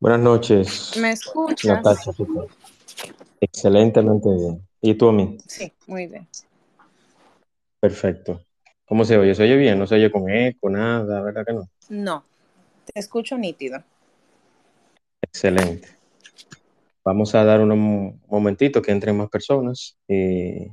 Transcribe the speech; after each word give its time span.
Buenas 0.00 0.20
noches, 0.20 0.96
¿Me 0.96 1.10
escuchas? 1.10 1.64
Natacha. 1.64 2.12
¿qué 2.16 2.24
tal? 2.24 2.46
Excelentemente 3.40 4.28
bien. 4.32 4.68
¿Y 4.80 4.94
tú 4.94 5.08
a 5.08 5.12
mí? 5.12 5.38
Sí, 5.44 5.72
muy 5.88 6.06
bien. 6.06 6.28
Perfecto. 7.80 8.44
¿Cómo 8.84 9.04
se 9.04 9.18
oye? 9.18 9.34
¿Se 9.34 9.42
oye 9.42 9.56
bien? 9.56 9.76
¿No 9.76 9.88
se 9.88 9.96
oye 9.96 10.08
con 10.08 10.30
eco, 10.30 10.70
nada? 10.70 11.20
¿Verdad 11.20 11.44
que 11.44 11.52
no? 11.52 11.68
No, 11.88 12.24
te 12.84 13.00
escucho 13.00 13.36
nítido. 13.36 13.82
Excelente. 15.20 15.88
Vamos 17.04 17.34
a 17.34 17.42
dar 17.42 17.60
unos 17.60 18.14
momentitos 18.28 18.80
que 18.80 18.92
entren 18.92 19.16
más 19.16 19.28
personas. 19.28 19.98
Y 20.06 20.70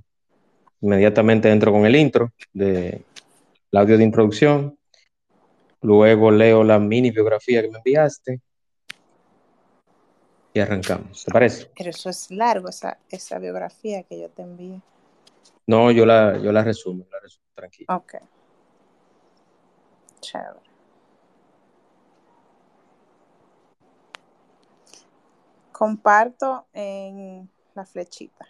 inmediatamente 0.82 1.50
entro 1.50 1.72
con 1.72 1.88
el 1.88 1.96
intro 1.96 2.32
de 2.54 3.04
el 3.72 3.80
audio 3.80 3.98
de 3.98 4.04
introducción. 4.04 4.78
Luego 5.82 6.30
leo 6.30 6.64
la 6.64 6.78
mini 6.78 7.10
biografía 7.10 7.64
que 7.64 7.72
me 7.72 7.80
enviaste. 7.80 8.40
Y 10.56 10.62
arrancamos. 10.62 11.26
¿Te 11.26 11.34
parece? 11.34 11.70
Pero 11.78 11.90
eso 11.90 12.10
es 12.10 12.32
largo, 12.32 12.70
esa, 12.70 12.98
esa 13.10 13.38
biografía 13.40 14.04
que 14.04 14.22
yo 14.22 14.30
te 14.30 14.42
envié. 14.42 14.80
No, 15.68 15.92
yo 15.92 16.06
la, 16.06 16.38
yo 16.42 16.50
la 16.54 16.64
resumo, 16.64 17.06
la 17.12 17.20
resumo, 17.20 17.46
tranquilo. 17.54 17.94
Ok. 17.94 18.14
Chévere. 20.22 20.62
Comparto 25.74 26.68
en 26.72 27.50
la 27.74 27.86
flechita. 27.86 28.48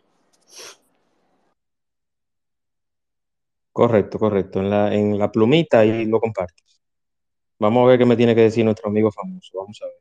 Correcto, 3.71 4.19
correcto. 4.19 4.59
En 4.59 4.69
la, 4.69 4.93
en 4.93 5.17
la 5.17 5.31
plumita 5.31 5.79
ahí 5.79 6.05
lo 6.05 6.19
compartes. 6.19 6.79
Vamos 7.57 7.83
a 7.83 7.87
ver 7.87 7.97
qué 7.97 8.05
me 8.05 8.15
tiene 8.15 8.35
que 8.35 8.41
decir 8.41 8.63
nuestro 8.63 8.89
amigo 8.89 9.11
famoso. 9.11 9.57
Vamos 9.57 9.81
a 9.81 9.87
ver. 9.87 9.95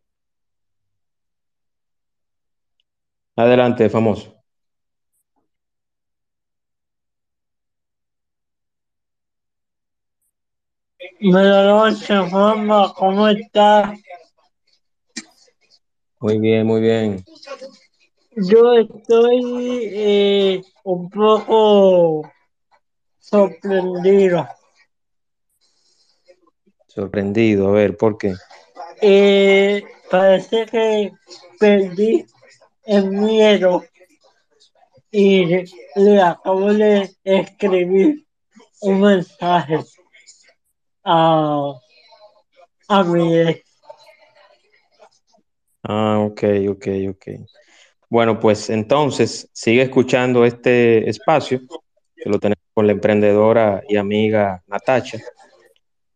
Adelante, 3.36 3.90
famoso. 3.90 4.32
Buenas 11.20 11.66
noches, 11.66 12.30
Juanma, 12.30 12.92
¿cómo 12.94 13.28
estás? 13.28 13.98
Muy 16.20 16.38
bien, 16.38 16.66
muy 16.66 16.80
bien. 16.80 17.24
Yo 18.36 18.74
estoy 18.74 19.80
eh, 19.92 20.62
un 20.84 21.10
poco 21.10 22.30
sorprendido. 23.18 24.46
Sorprendido. 26.86 27.68
A 27.68 27.72
ver, 27.72 27.96
¿por 27.96 28.16
qué? 28.16 28.34
Eh, 29.02 29.82
parece 30.08 30.66
que 30.66 31.12
perdí 31.58 32.24
el 32.86 33.10
miedo 33.10 33.84
y 35.10 35.64
le 35.96 36.20
acabo 36.20 36.72
de 36.72 37.08
escribir 37.22 38.26
un 38.80 39.00
mensaje 39.00 39.78
a, 41.04 41.72
a 42.88 43.04
mi. 43.04 43.62
Ah, 45.84 46.18
ok, 46.20 46.42
ok, 46.70 46.86
ok. 47.10 47.26
Bueno, 48.08 48.40
pues 48.40 48.70
entonces 48.70 49.48
sigue 49.52 49.82
escuchando 49.82 50.44
este 50.44 51.08
espacio 51.08 51.60
que 52.16 52.30
lo 52.30 52.38
tenemos 52.38 52.64
con 52.72 52.86
la 52.86 52.92
emprendedora 52.92 53.82
y 53.88 53.96
amiga 53.96 54.62
Natacha. 54.66 55.18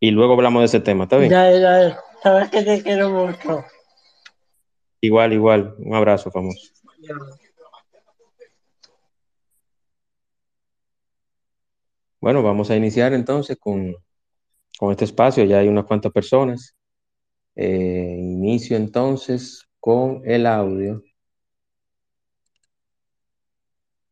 Y 0.01 0.11
luego 0.11 0.35
hablamos 0.35 0.63
de 0.63 0.67
ese 0.67 0.81
tema, 0.81 1.05
¿está 1.05 1.19
bien? 1.19 1.31
Ya, 1.31 1.51
ya, 1.53 2.01
sabes 2.23 2.51
que 2.51 2.63
te 2.63 2.83
quiero 2.83 3.11
mucho. 3.11 3.65
Igual, 5.01 5.33
igual. 5.33 5.75
Un 5.79 5.95
abrazo, 5.95 6.31
famoso. 6.31 6.73
Bueno, 12.21 12.43
vamos 12.43 12.71
a 12.71 12.77
iniciar 12.77 13.13
entonces 13.13 13.57
con, 13.59 13.95
con 14.79 14.93
este 14.93 15.05
espacio. 15.07 15.45
Ya 15.45 15.59
hay 15.61 15.69
unas 15.69 15.87
cuantas 15.87 16.13
personas. 16.13 16.77
Eh, 17.57 18.17
inicio 18.19 18.77
entonces 18.77 19.67
con 19.81 20.23
el 20.25 20.47
audio. 20.47 21.03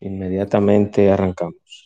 Inmediatamente 0.01 1.11
arrancamos. 1.11 1.86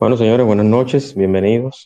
Bueno, 0.00 0.16
señores, 0.16 0.46
buenas 0.46 0.66
noches, 0.66 1.14
bienvenidos. 1.14 1.84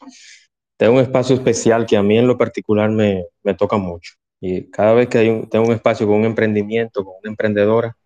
Tengo 0.79 0.95
un 0.95 1.01
espacio 1.01 1.35
especial 1.37 1.85
que 1.87 1.97
a 1.97 2.03
mí 2.03 2.17
en 2.19 2.27
lo 2.29 2.39
particular 2.39 2.91
me, 2.91 3.27
me 3.43 3.55
toca 3.55 3.77
mucho. 3.77 4.15
Y 4.41 4.71
cada 4.71 4.95
vez 4.95 5.09
que 5.09 5.19
hay 5.19 5.29
un- 5.31 5.49
tengo 5.49 5.67
un 5.67 5.73
espacio 5.75 6.07
con 6.07 6.17
un 6.19 6.25
emprendimiento, 6.27 7.05
con 7.05 7.15
una 7.23 7.31
emprendedora, 7.31 7.97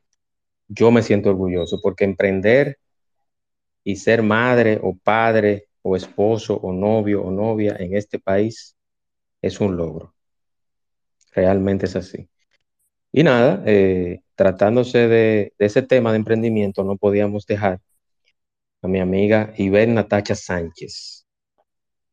yo 0.69 0.91
me 0.93 1.03
siento 1.03 1.31
orgulloso 1.31 1.81
porque 1.83 2.05
emprender 2.05 2.79
y 3.85 3.97
ser 3.97 4.23
madre 4.23 4.79
o 4.83 4.97
padre 4.97 5.69
o 5.83 5.97
esposo 5.97 6.55
o 6.57 6.73
novio 6.73 7.23
o 7.23 7.31
novia 7.31 7.77
en 7.79 7.97
este 7.97 8.19
país 8.19 8.77
es 9.43 9.61
un 9.61 9.77
logro. 9.77 10.15
Realmente 11.35 11.87
es 11.87 11.97
así. 11.97 12.29
Y 13.13 13.25
nada, 13.25 13.63
eh, 13.67 14.23
tratándose 14.37 15.09
de, 15.09 15.55
de 15.59 15.67
ese 15.67 15.83
tema 15.83 16.13
de 16.13 16.19
emprendimiento, 16.19 16.85
no 16.85 16.97
podíamos 16.99 17.47
dejar 17.47 17.81
a 18.83 18.89
mi 18.89 19.01
amiga 19.01 19.53
Ivette 19.57 19.93
Natacha 19.93 20.35
Sánchez, 20.35 21.27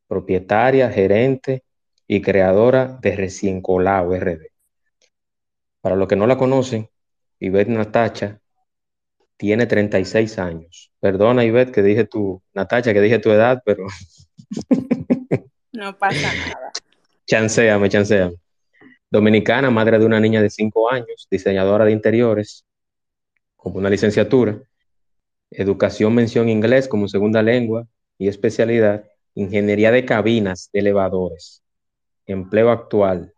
propietaria, 0.08 0.90
gerente 0.90 1.64
y 2.06 2.20
creadora 2.20 2.98
de 3.00 3.16
Recién 3.16 3.60
Colado 3.62 4.14
RD. 4.14 4.46
Para 5.80 5.96
los 5.96 6.08
que 6.08 6.16
no 6.16 6.26
la 6.26 6.36
conocen, 6.36 6.88
Ivette 7.38 7.70
Natacha 7.70 8.40
tiene 9.36 9.66
36 9.66 10.38
años. 10.38 10.92
Perdona, 11.00 11.44
Ivette, 11.44 11.72
que 11.72 11.82
dije 11.82 12.04
tu, 12.04 12.42
Natacha, 12.54 12.92
que 12.92 13.00
dije 13.00 13.18
tu 13.18 13.30
edad, 13.30 13.62
pero 13.64 13.86
No 15.72 15.96
pasa 15.98 16.32
nada. 16.34 16.72
chanceame, 17.26 17.88
chanceame. 17.88 18.34
Dominicana, 19.10 19.70
madre 19.70 19.98
de 19.98 20.06
una 20.06 20.18
niña 20.18 20.42
de 20.42 20.50
5 20.50 20.90
años, 20.90 21.28
diseñadora 21.30 21.84
de 21.84 21.92
interiores, 21.92 22.64
con 23.56 23.76
una 23.76 23.90
licenciatura, 23.90 24.58
educación 25.50 26.14
mención 26.14 26.48
inglés 26.48 26.88
como 26.88 27.08
segunda 27.08 27.42
lengua 27.42 27.86
y 28.18 28.28
especialidad, 28.28 29.04
ingeniería 29.34 29.90
de 29.90 30.04
cabinas 30.04 30.70
de 30.72 30.80
elevadores, 30.80 31.62
empleo 32.26 32.70
actual. 32.70 33.32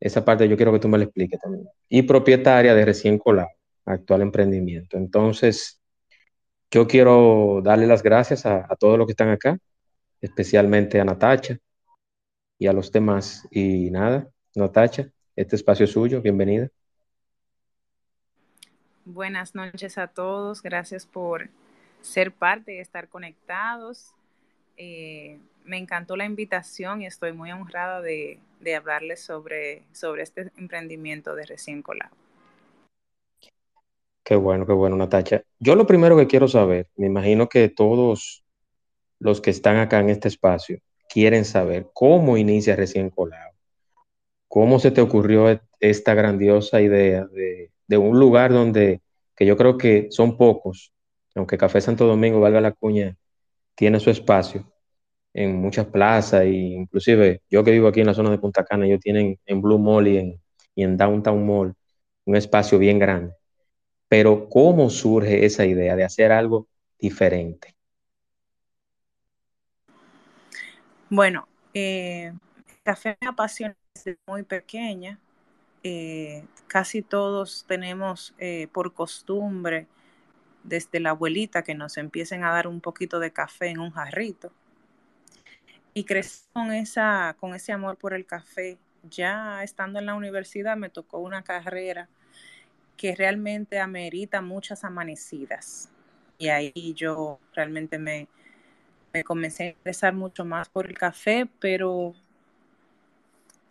Esa 0.00 0.24
parte 0.24 0.48
yo 0.48 0.56
quiero 0.56 0.72
que 0.72 0.78
tú 0.78 0.88
me 0.88 0.98
la 0.98 1.04
expliques 1.04 1.40
también. 1.40 1.68
Y 1.88 2.02
propietaria 2.02 2.74
de 2.74 2.84
Recién 2.84 3.18
Colado, 3.18 3.50
actual 3.84 4.22
emprendimiento. 4.22 4.96
Entonces, 4.96 5.80
yo 6.70 6.86
quiero 6.86 7.60
darle 7.62 7.86
las 7.86 8.02
gracias 8.02 8.46
a, 8.46 8.66
a 8.68 8.76
todos 8.76 8.98
los 8.98 9.06
que 9.06 9.12
están 9.12 9.30
acá, 9.30 9.58
especialmente 10.20 11.00
a 11.00 11.04
Natacha 11.04 11.58
y 12.58 12.66
a 12.66 12.72
los 12.72 12.90
demás. 12.92 13.46
Y 13.50 13.90
nada, 13.90 14.28
Natacha, 14.54 15.10
este 15.36 15.56
espacio 15.56 15.84
es 15.84 15.92
suyo, 15.92 16.20
bienvenida. 16.22 16.68
Buenas 19.08 19.54
noches 19.54 19.98
a 19.98 20.08
todos. 20.08 20.62
Gracias 20.62 21.06
por 21.06 21.48
ser 22.00 22.32
parte 22.32 22.74
y 22.74 22.78
estar 22.80 23.08
conectados. 23.08 24.10
Eh, 24.76 25.38
me 25.64 25.78
encantó 25.78 26.16
la 26.16 26.24
invitación 26.24 27.02
y 27.02 27.06
estoy 27.06 27.32
muy 27.32 27.52
honrada 27.52 28.02
de, 28.02 28.40
hablarles 28.76 29.20
sobre, 29.20 29.84
sobre 29.92 30.24
este 30.24 30.50
emprendimiento 30.56 31.36
de 31.36 31.46
recién 31.46 31.82
colado. 31.82 32.16
Qué 34.24 34.34
bueno, 34.34 34.66
qué 34.66 34.72
bueno, 34.72 34.96
Natacha. 34.96 35.42
Yo 35.60 35.76
lo 35.76 35.86
primero 35.86 36.16
que 36.16 36.26
quiero 36.26 36.48
saber, 36.48 36.88
me 36.96 37.06
imagino 37.06 37.48
que 37.48 37.68
todos 37.68 38.44
los 39.20 39.40
que 39.40 39.50
están 39.50 39.76
acá 39.76 40.00
en 40.00 40.10
este 40.10 40.26
espacio 40.26 40.80
quieren 41.08 41.44
saber 41.44 41.86
cómo 41.94 42.36
inicia 42.36 42.74
recién 42.74 43.10
colado. 43.10 43.52
¿cómo 44.48 44.78
se 44.80 44.90
te 44.90 45.00
ocurrió 45.00 45.60
esta 45.80 46.14
grandiosa 46.14 46.80
idea 46.80 47.26
de, 47.26 47.70
de 47.86 47.98
un 47.98 48.18
lugar 48.18 48.52
donde, 48.52 49.02
que 49.36 49.46
yo 49.46 49.56
creo 49.56 49.78
que 49.78 50.08
son 50.10 50.36
pocos, 50.36 50.92
aunque 51.34 51.58
Café 51.58 51.80
Santo 51.80 52.06
Domingo, 52.06 52.40
valga 52.40 52.60
la 52.60 52.72
cuña, 52.72 53.16
tiene 53.74 54.00
su 54.00 54.10
espacio 54.10 54.72
en 55.34 55.56
muchas 55.56 55.86
plazas 55.86 56.42
e 56.42 56.50
inclusive 56.50 57.42
yo 57.50 57.62
que 57.62 57.70
vivo 57.70 57.88
aquí 57.88 58.00
en 58.00 58.06
la 58.06 58.14
zona 58.14 58.30
de 58.30 58.38
Punta 58.38 58.64
Cana, 58.64 58.86
ellos 58.86 59.00
tienen 59.00 59.38
en 59.44 59.60
Blue 59.60 59.78
Mall 59.78 60.08
y 60.08 60.40
en, 60.76 60.96
Downtown 60.96 61.46
Mall 61.46 61.74
un 62.24 62.36
espacio 62.36 62.78
bien 62.78 62.98
grande. 62.98 63.34
Pero 64.08 64.48
¿cómo 64.48 64.88
surge 64.88 65.44
esa 65.44 65.66
idea 65.66 65.94
de 65.94 66.04
hacer 66.04 66.32
algo 66.32 66.68
diferente? 66.98 67.74
Bueno, 71.10 71.46
eh, 71.74 72.32
café 72.82 73.16
me 73.20 73.28
apasiona 73.28 73.76
desde 73.94 74.18
muy 74.26 74.42
pequeña. 74.42 75.20
Eh, 75.88 76.44
casi 76.66 77.00
todos 77.00 77.64
tenemos 77.68 78.34
eh, 78.38 78.66
por 78.72 78.92
costumbre 78.92 79.86
desde 80.64 80.98
la 80.98 81.10
abuelita 81.10 81.62
que 81.62 81.76
nos 81.76 81.96
empiecen 81.96 82.42
a 82.42 82.50
dar 82.50 82.66
un 82.66 82.80
poquito 82.80 83.20
de 83.20 83.30
café 83.30 83.68
en 83.68 83.78
un 83.78 83.92
jarrito. 83.92 84.50
Y 85.94 86.02
crecí 86.02 86.42
con, 86.52 86.72
esa, 86.72 87.36
con 87.38 87.54
ese 87.54 87.70
amor 87.70 87.98
por 87.98 88.14
el 88.14 88.26
café. 88.26 88.78
Ya 89.08 89.62
estando 89.62 90.00
en 90.00 90.06
la 90.06 90.14
universidad 90.14 90.76
me 90.76 90.90
tocó 90.90 91.20
una 91.20 91.42
carrera 91.44 92.08
que 92.96 93.14
realmente 93.14 93.78
amerita 93.78 94.40
muchas 94.40 94.82
amanecidas. 94.82 95.88
Y 96.36 96.48
ahí 96.48 96.94
yo 96.96 97.38
realmente 97.54 98.00
me, 98.00 98.26
me 99.12 99.22
comencé 99.22 99.62
a 99.62 99.66
interesar 99.68 100.14
mucho 100.14 100.44
más 100.44 100.68
por 100.68 100.86
el 100.86 100.98
café, 100.98 101.48
pero 101.60 102.16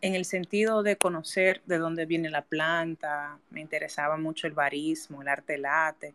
en 0.06 0.14
el 0.14 0.26
sentido 0.26 0.84
de 0.84 0.98
conocer 0.98 1.64
de 1.66 1.80
dónde 1.80 2.06
viene 2.06 2.30
la 2.30 2.44
planta, 2.44 3.40
me 3.50 3.60
interesaba 3.60 4.18
mucho 4.18 4.46
el 4.46 4.54
barismo, 4.54 5.24
el 5.24 5.28
arte 5.28 5.58
late. 5.58 6.14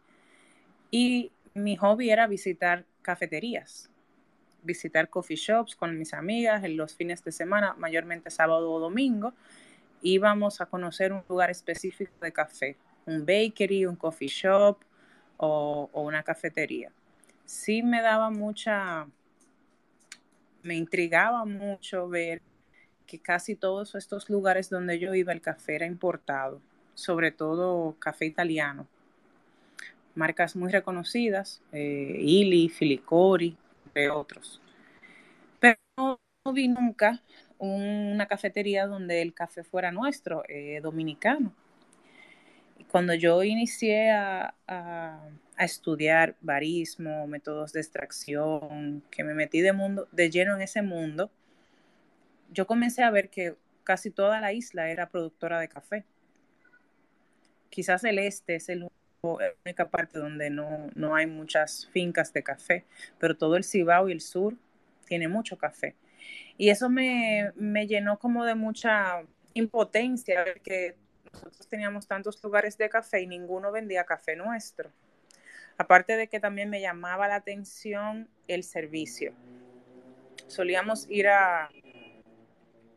Y 0.92 1.32
mi 1.54 1.74
hobby 1.74 2.10
era 2.10 2.28
visitar 2.28 2.84
cafeterías, 3.02 3.90
visitar 4.62 5.08
coffee 5.08 5.36
shops 5.36 5.74
con 5.74 5.98
mis 5.98 6.14
amigas 6.14 6.62
en 6.62 6.76
los 6.76 6.94
fines 6.94 7.24
de 7.24 7.32
semana, 7.32 7.74
mayormente 7.78 8.30
sábado 8.30 8.70
o 8.70 8.78
domingo. 8.78 9.34
Íbamos 10.02 10.60
a 10.60 10.66
conocer 10.66 11.12
un 11.12 11.24
lugar 11.28 11.50
específico 11.50 12.12
de 12.20 12.30
café, 12.30 12.76
un 13.06 13.26
bakery, 13.26 13.86
un 13.86 13.96
coffee 13.96 14.28
shop 14.28 14.78
o, 15.36 15.90
o 15.92 16.02
una 16.02 16.22
cafetería. 16.22 16.92
Sí 17.44 17.82
me 17.82 18.02
daba 18.02 18.30
mucha, 18.30 19.08
me 20.62 20.76
intrigaba 20.76 21.44
mucho 21.44 22.08
ver 22.08 22.40
que 23.10 23.18
casi 23.18 23.56
todos 23.56 23.96
estos 23.96 24.30
lugares 24.30 24.70
donde 24.70 25.00
yo 25.00 25.14
iba 25.16 25.32
el 25.32 25.40
café 25.40 25.74
era 25.74 25.86
importado, 25.86 26.62
sobre 26.94 27.32
todo 27.32 27.96
café 27.98 28.24
italiano. 28.24 28.86
Marcas 30.14 30.54
muy 30.54 30.70
reconocidas, 30.70 31.60
eh, 31.72 32.18
Ili, 32.20 32.68
Filicori, 32.68 33.56
entre 33.86 34.10
otros. 34.10 34.60
Pero 35.58 35.76
no 35.98 36.52
vi 36.52 36.68
nunca 36.68 37.20
una 37.58 38.26
cafetería 38.26 38.86
donde 38.86 39.22
el 39.22 39.34
café 39.34 39.64
fuera 39.64 39.90
nuestro, 39.90 40.44
eh, 40.48 40.78
dominicano. 40.80 41.52
Y 42.78 42.84
cuando 42.84 43.12
yo 43.14 43.42
inicié 43.42 44.12
a, 44.12 44.54
a, 44.68 45.18
estudiar 45.58 46.36
barismo, 46.40 47.26
métodos 47.26 47.72
de 47.72 47.80
extracción, 47.80 49.02
que 49.10 49.24
me 49.24 49.34
metí 49.34 49.60
de, 49.60 49.72
mundo, 49.72 50.08
de 50.12 50.30
lleno 50.30 50.54
en 50.54 50.62
ese 50.62 50.80
mundo, 50.80 51.30
yo 52.50 52.66
comencé 52.66 53.02
a 53.02 53.10
ver 53.10 53.30
que 53.30 53.56
casi 53.84 54.10
toda 54.10 54.40
la 54.40 54.52
isla 54.52 54.90
era 54.90 55.08
productora 55.08 55.60
de 55.60 55.68
café. 55.68 56.04
Quizás 57.70 58.04
el 58.04 58.18
este 58.18 58.56
es 58.56 58.68
el 58.68 58.88
la 59.22 59.52
única 59.66 59.90
parte 59.90 60.18
donde 60.18 60.48
no, 60.48 60.88
no 60.94 61.14
hay 61.14 61.26
muchas 61.26 61.88
fincas 61.92 62.32
de 62.32 62.42
café, 62.42 62.86
pero 63.18 63.36
todo 63.36 63.56
el 63.56 63.64
Cibao 63.64 64.08
y 64.08 64.12
el 64.12 64.20
sur 64.20 64.56
tiene 65.06 65.28
mucho 65.28 65.58
café. 65.58 65.94
Y 66.56 66.70
eso 66.70 66.88
me, 66.88 67.52
me 67.54 67.86
llenó 67.86 68.18
como 68.18 68.44
de 68.44 68.54
mucha 68.54 69.22
impotencia, 69.54 70.44
ver 70.44 70.60
que 70.60 70.96
nosotros 71.32 71.66
teníamos 71.68 72.06
tantos 72.06 72.42
lugares 72.42 72.78
de 72.78 72.88
café 72.88 73.20
y 73.20 73.26
ninguno 73.26 73.72
vendía 73.72 74.04
café 74.04 74.36
nuestro. 74.36 74.90
Aparte 75.76 76.16
de 76.16 76.28
que 76.28 76.40
también 76.40 76.68
me 76.68 76.80
llamaba 76.80 77.28
la 77.28 77.36
atención 77.36 78.28
el 78.48 78.64
servicio. 78.64 79.32
Solíamos 80.46 81.06
ir 81.08 81.28
a, 81.28 81.70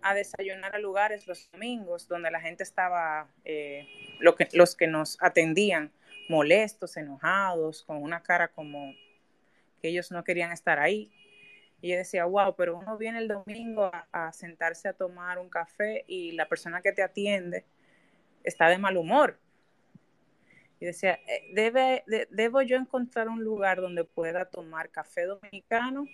a 0.03 0.13
desayunar 0.13 0.75
a 0.75 0.79
lugares 0.79 1.27
los 1.27 1.49
domingos 1.51 2.07
donde 2.07 2.29
la 2.29 2.39
gente 2.39 2.63
estaba, 2.63 3.27
eh, 3.45 3.87
lo 4.19 4.35
que, 4.35 4.47
los 4.53 4.75
que 4.75 4.87
nos 4.87 5.17
atendían, 5.21 5.91
molestos, 6.29 6.97
enojados, 6.97 7.83
con 7.83 8.01
una 8.01 8.21
cara 8.21 8.49
como 8.49 8.93
que 9.81 9.89
ellos 9.89 10.11
no 10.11 10.23
querían 10.23 10.51
estar 10.51 10.79
ahí. 10.79 11.11
Y 11.81 11.89
yo 11.89 11.97
decía, 11.97 12.25
wow, 12.25 12.55
pero 12.55 12.77
uno 12.77 12.97
viene 12.97 13.19
el 13.19 13.27
domingo 13.27 13.85
a, 13.85 14.07
a, 14.11 14.31
sentarse 14.31 14.87
a 14.87 14.93
tomar 14.93 15.37
un 15.39 15.49
café 15.49 16.05
y 16.07 16.31
la 16.31 16.47
persona 16.47 16.81
que 16.81 16.93
te 16.93 17.03
atiende 17.03 17.65
está 18.43 18.69
de 18.69 18.77
mal 18.77 18.97
humor. 18.97 19.37
Y 20.79 20.85
decía, 20.85 21.19
eh, 21.27 21.49
debe, 21.53 22.03
de, 22.07 22.27
debo 22.29 22.61
yo 22.61 22.75
encontrar 22.75 23.29
un 23.29 23.43
lugar 23.43 23.79
donde 23.79 24.03
pueda 24.03 24.45
tomar 24.45 24.89
café 24.89 25.23
dominicano 25.23 26.05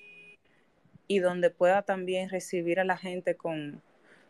y 1.10 1.20
donde 1.20 1.50
pueda 1.50 1.82
también 1.82 2.30
recibir 2.30 2.80
a 2.80 2.84
la 2.84 2.96
gente 2.96 3.36
con, 3.36 3.82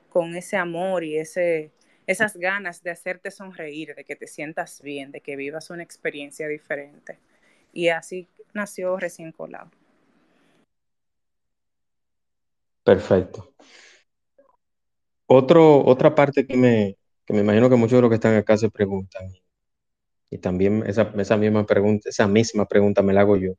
con 0.09 0.33
ese 0.35 0.55
amor 0.55 1.03
y 1.03 1.17
ese, 1.17 1.71
esas 2.07 2.37
ganas 2.37 2.81
de 2.81 2.89
hacerte 2.89 3.31
sonreír, 3.31 3.93
de 3.95 4.05
que 4.05 4.15
te 4.15 4.27
sientas 4.27 4.81
bien, 4.81 5.11
de 5.11 5.19
que 5.19 5.35
vivas 5.35 5.69
una 5.69 5.83
experiencia 5.83 6.47
diferente. 6.47 7.19
Y 7.73 7.89
así 7.89 8.29
nació 8.53 8.95
Recién 8.97 9.33
Colado. 9.33 9.69
Perfecto. 12.85 13.53
Otro, 15.27 15.85
otra 15.85 16.15
parte 16.15 16.47
que 16.47 16.55
me, 16.55 16.97
que 17.25 17.33
me 17.33 17.41
imagino 17.41 17.69
que 17.69 17.75
muchos 17.75 17.97
de 17.97 18.01
los 18.03 18.09
que 18.09 18.15
están 18.15 18.35
acá 18.35 18.55
se 18.55 18.69
preguntan, 18.69 19.33
y 20.29 20.37
también 20.37 20.83
esa, 20.87 21.13
esa, 21.17 21.35
misma 21.35 21.65
pregunta, 21.65 22.07
esa 22.07 22.25
misma 22.25 22.65
pregunta 22.65 23.01
me 23.01 23.11
la 23.11 23.21
hago 23.21 23.35
yo. 23.35 23.53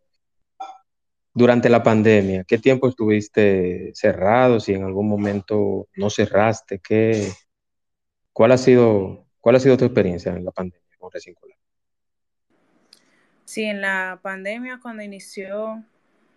Durante 1.33 1.69
la 1.69 1.83
pandemia, 1.83 2.45
¿qué 2.45 2.59
tiempo 2.59 2.89
estuviste 2.89 3.93
cerrado? 3.95 4.59
Si 4.61 4.75
en 4.75 4.85
algún 4.85 5.09
momento 5.09 5.89
no 5.97 6.11
cerraste, 6.11 6.81
¿qué, 6.81 7.31
¿Cuál 8.33 8.53
ha 8.53 8.59
sido, 8.59 9.27
cuál 9.41 9.57
ha 9.57 9.61
sido 9.61 9.77
tu 9.77 9.85
experiencia 9.85 10.33
en 10.33 10.45
la 10.45 10.51
pandemia 10.51 10.97
con 10.99 11.11
Recincular? 11.11 11.59
Sí, 13.45 13.65
en 13.65 13.81
la 13.81 14.19
pandemia 14.23 14.79
cuando 14.81 15.03
inició 15.03 15.85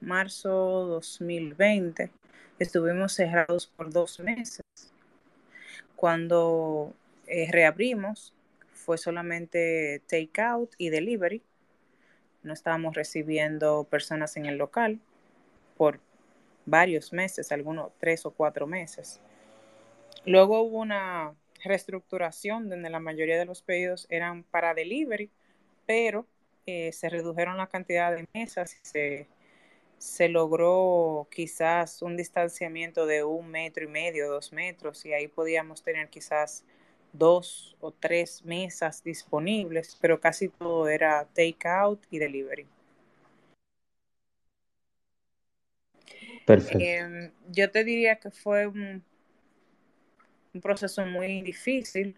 marzo 0.01 0.49
2020, 0.87 2.11
estuvimos 2.59 3.13
cerrados 3.13 3.67
por 3.67 3.91
dos 3.91 4.19
meses. 4.19 4.65
Cuando 5.95 6.93
eh, 7.27 7.47
reabrimos, 7.51 8.33
fue 8.73 8.97
solamente 8.97 10.01
takeout 10.07 10.73
y 10.77 10.89
delivery. 10.89 11.41
No 12.43 12.53
estábamos 12.53 12.95
recibiendo 12.95 13.85
personas 13.85 14.37
en 14.37 14.45
el 14.45 14.57
local 14.57 14.99
por 15.77 15.99
varios 16.65 17.13
meses, 17.13 17.51
algunos 17.51 17.91
tres 17.99 18.25
o 18.25 18.31
cuatro 18.31 18.67
meses. 18.67 19.19
Luego 20.25 20.61
hubo 20.61 20.79
una 20.79 21.35
reestructuración 21.63 22.69
donde 22.69 22.89
la 22.89 22.99
mayoría 22.99 23.37
de 23.37 23.45
los 23.45 23.61
pedidos 23.61 24.07
eran 24.09 24.43
para 24.43 24.73
delivery, 24.73 25.29
pero 25.85 26.25
eh, 26.65 26.91
se 26.91 27.09
redujeron 27.09 27.57
la 27.57 27.67
cantidad 27.67 28.15
de 28.15 28.27
mesas 28.33 28.75
y 28.75 28.85
se, 28.85 29.27
se 29.97 30.29
logró 30.29 31.27
quizás 31.31 32.01
un 32.01 32.15
distanciamiento 32.15 33.05
de 33.05 33.23
un 33.23 33.49
metro 33.49 33.83
y 33.83 33.87
medio, 33.87 34.29
dos 34.29 34.53
metros, 34.53 35.05
y 35.05 35.13
ahí 35.13 35.27
podíamos 35.27 35.83
tener 35.83 36.09
quizás 36.09 36.63
dos 37.13 37.77
o 37.79 37.91
tres 37.91 38.43
mesas 38.43 39.03
disponibles, 39.03 39.97
pero 40.01 40.19
casi 40.19 40.49
todo 40.49 40.89
era 40.89 41.25
take 41.33 41.67
out 41.67 42.03
y 42.09 42.19
delivery. 42.19 42.67
Perfecto. 46.45 46.79
Eh, 46.79 47.31
yo 47.49 47.71
te 47.71 47.83
diría 47.85 48.17
que 48.17 48.29
fue 48.31 48.67
un 48.67 49.03
un 50.53 50.61
proceso 50.61 51.05
muy 51.05 51.41
difícil. 51.41 52.15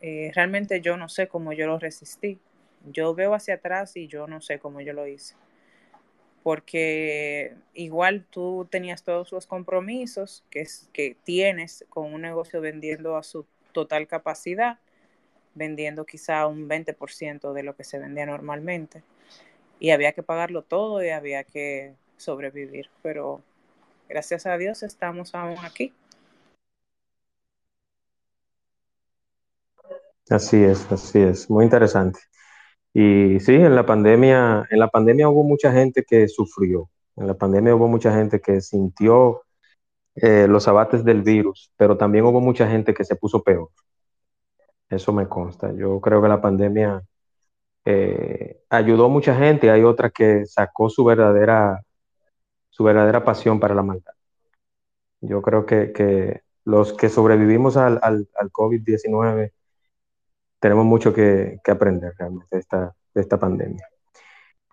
Eh, 0.00 0.30
realmente 0.34 0.80
yo 0.80 0.96
no 0.96 1.08
sé 1.08 1.28
cómo 1.28 1.52
yo 1.52 1.66
lo 1.66 1.78
resistí. 1.78 2.38
Yo 2.86 3.14
veo 3.14 3.34
hacia 3.34 3.54
atrás 3.54 3.96
y 3.96 4.06
yo 4.06 4.26
no 4.26 4.40
sé 4.40 4.58
cómo 4.58 4.80
yo 4.80 4.92
lo 4.92 5.06
hice. 5.06 5.34
Porque 6.42 7.54
igual 7.72 8.26
tú 8.28 8.66
tenías 8.70 9.02
todos 9.02 9.32
los 9.32 9.46
compromisos 9.46 10.44
que, 10.50 10.66
que 10.92 11.16
tienes 11.24 11.86
con 11.88 12.12
un 12.12 12.22
negocio 12.22 12.60
vendiendo 12.60 13.16
a 13.16 13.22
su 13.22 13.46
total 13.74 14.06
capacidad, 14.06 14.78
vendiendo 15.54 16.06
quizá 16.06 16.46
un 16.46 16.66
20% 16.66 17.52
de 17.52 17.62
lo 17.62 17.76
que 17.76 17.84
se 17.84 17.98
vendía 17.98 18.24
normalmente. 18.24 19.02
Y 19.78 19.90
había 19.90 20.12
que 20.12 20.22
pagarlo 20.22 20.62
todo 20.62 21.04
y 21.04 21.10
había 21.10 21.44
que 21.44 21.94
sobrevivir. 22.16 22.88
Pero 23.02 23.42
gracias 24.08 24.46
a 24.46 24.56
Dios 24.56 24.82
estamos 24.82 25.34
aún 25.34 25.58
aquí. 25.62 25.92
Así 30.30 30.56
es, 30.64 30.90
así 30.90 31.20
es, 31.20 31.50
muy 31.50 31.64
interesante. 31.64 32.18
Y 32.94 33.40
sí, 33.40 33.54
en 33.54 33.74
la 33.74 33.84
pandemia, 33.84 34.66
en 34.70 34.78
la 34.78 34.88
pandemia 34.88 35.28
hubo 35.28 35.42
mucha 35.42 35.70
gente 35.70 36.04
que 36.04 36.28
sufrió, 36.28 36.88
en 37.16 37.26
la 37.26 37.34
pandemia 37.34 37.74
hubo 37.74 37.88
mucha 37.88 38.14
gente 38.14 38.40
que 38.40 38.60
sintió 38.60 39.43
eh, 40.16 40.46
los 40.48 40.68
abates 40.68 41.04
del 41.04 41.22
virus, 41.22 41.72
pero 41.76 41.96
también 41.96 42.24
hubo 42.24 42.40
mucha 42.40 42.68
gente 42.68 42.94
que 42.94 43.04
se 43.04 43.16
puso 43.16 43.42
peor. 43.42 43.68
Eso 44.88 45.12
me 45.12 45.28
consta. 45.28 45.72
Yo 45.72 46.00
creo 46.00 46.22
que 46.22 46.28
la 46.28 46.40
pandemia 46.40 47.02
eh, 47.84 48.60
ayudó 48.70 49.06
a 49.06 49.08
mucha 49.08 49.34
gente, 49.34 49.70
hay 49.70 49.82
otra 49.82 50.10
que 50.10 50.46
sacó 50.46 50.88
su 50.88 51.04
verdadera, 51.04 51.82
su 52.70 52.84
verdadera 52.84 53.24
pasión 53.24 53.60
para 53.60 53.74
la 53.74 53.82
maldad. 53.82 54.12
Yo 55.20 55.42
creo 55.42 55.66
que, 55.66 55.92
que 55.92 56.42
los 56.64 56.92
que 56.92 57.08
sobrevivimos 57.08 57.76
al, 57.76 57.98
al, 58.02 58.28
al 58.38 58.50
COVID-19 58.52 59.52
tenemos 60.60 60.84
mucho 60.84 61.12
que, 61.12 61.60
que 61.62 61.70
aprender 61.70 62.14
realmente 62.18 62.56
de 62.56 62.60
esta, 62.60 62.94
de 63.14 63.20
esta 63.20 63.38
pandemia. 63.38 63.86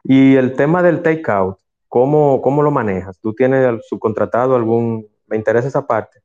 Y 0.04 0.36
el 0.36 0.56
tema 0.56 0.82
del 0.82 1.02
takeout, 1.02 1.58
¿cómo, 1.88 2.42
¿cómo 2.42 2.64
lo 2.64 2.72
manejas? 2.72 3.20
¿Tú 3.20 3.34
tienes 3.34 3.86
subcontratado 3.88 4.56
algún, 4.56 5.08
me 5.32 5.38
interesa 5.38 5.68
esa 5.68 5.88
parte, 5.88 6.22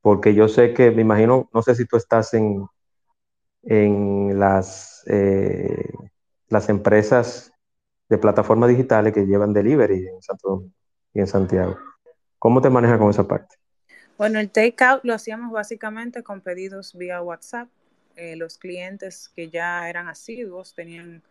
porque 0.00 0.34
yo 0.34 0.46
sé 0.46 0.72
que, 0.72 0.92
me 0.92 1.02
imagino, 1.02 1.48
no 1.52 1.62
sé 1.62 1.74
si 1.74 1.86
tú 1.86 1.96
estás 1.96 2.32
en, 2.34 2.66
en 3.62 4.38
las, 4.38 5.02
eh, 5.06 5.92
las 6.48 6.68
empresas 6.68 7.52
de 8.08 8.18
plataformas 8.18 8.68
digitales 8.68 9.12
que 9.12 9.26
llevan 9.26 9.52
delivery 9.52 10.06
en 10.06 10.22
Santo 10.22 10.48
Domingo 10.50 10.74
y 11.14 11.20
en 11.20 11.26
Santiago. 11.26 11.76
¿Cómo 12.38 12.60
te 12.60 12.70
manejas 12.70 12.98
con 12.98 13.10
esa 13.10 13.26
parte? 13.26 13.56
Bueno, 14.16 14.38
el 14.38 14.50
takeout 14.50 15.02
lo 15.02 15.14
hacíamos 15.14 15.50
básicamente 15.50 16.22
con 16.22 16.40
pedidos 16.40 16.94
vía 16.94 17.22
WhatsApp 17.22 17.68
eh, 18.16 18.36
los 18.36 18.58
clientes 18.58 19.30
que 19.34 19.48
ya 19.48 19.88
eran 19.88 20.08
asiduos 20.08 20.74
tenían 20.74 21.22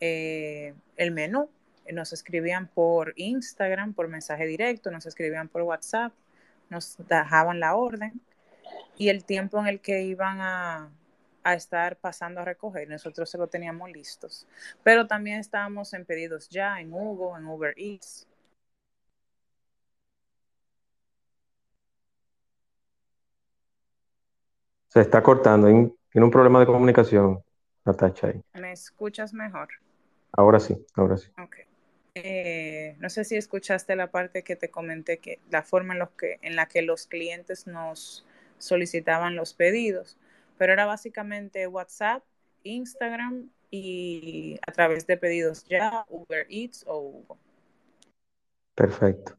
eh, 0.00 0.72
el 0.96 1.10
menú, 1.10 1.50
nos 1.92 2.12
escribían 2.12 2.68
por 2.68 3.12
Instagram, 3.16 3.92
por 3.94 4.08
mensaje 4.08 4.46
directo, 4.46 4.90
nos 4.90 5.06
escribían 5.06 5.48
por 5.48 5.62
WhatsApp, 5.62 6.12
nos 6.70 6.96
dejaban 7.08 7.60
la 7.60 7.74
orden 7.76 8.20
y 8.96 9.08
el 9.08 9.24
tiempo 9.24 9.58
en 9.60 9.66
el 9.66 9.80
que 9.80 10.02
iban 10.02 10.40
a, 10.40 10.90
a 11.44 11.54
estar 11.54 11.96
pasando 11.96 12.40
a 12.40 12.44
recoger, 12.44 12.88
nosotros 12.88 13.30
se 13.30 13.38
lo 13.38 13.46
teníamos 13.46 13.90
listos. 13.90 14.46
Pero 14.82 15.06
también 15.06 15.38
estábamos 15.38 15.92
en 15.92 16.04
pedidos 16.04 16.48
ya, 16.48 16.80
en 16.80 16.92
Hugo, 16.92 17.36
en 17.36 17.46
Uber 17.46 17.74
Eats. 17.76 18.26
Se 24.88 25.00
está 25.00 25.22
cortando. 25.22 25.66
Tiene 25.66 26.24
un 26.24 26.30
problema 26.30 26.60
de 26.60 26.66
comunicación, 26.66 27.42
Natacha. 27.84 28.28
Ahí. 28.28 28.40
¿Me 28.54 28.72
escuchas 28.72 29.34
mejor? 29.34 29.68
Ahora 30.32 30.60
sí, 30.60 30.86
ahora 30.94 31.16
sí. 31.16 31.30
Okay. 31.32 31.64
Eh, 32.16 32.94
no 33.00 33.10
sé 33.10 33.24
si 33.24 33.36
escuchaste 33.36 33.96
la 33.96 34.10
parte 34.10 34.44
que 34.44 34.54
te 34.54 34.70
comenté, 34.70 35.18
que 35.18 35.40
la 35.50 35.62
forma 35.62 35.94
en, 35.94 35.98
los 35.98 36.10
que, 36.10 36.38
en 36.42 36.54
la 36.54 36.66
que 36.66 36.82
los 36.82 37.06
clientes 37.06 37.66
nos 37.66 38.24
solicitaban 38.58 39.34
los 39.34 39.52
pedidos, 39.52 40.16
pero 40.56 40.72
era 40.72 40.86
básicamente 40.86 41.66
WhatsApp, 41.66 42.22
Instagram 42.62 43.50
y 43.70 44.58
a 44.64 44.70
través 44.70 45.08
de 45.08 45.16
pedidos 45.16 45.64
ya, 45.64 46.04
Uber 46.08 46.46
Eats 46.48 46.84
o 46.86 46.98
Hugo. 47.00 47.38
Perfecto. 48.76 49.36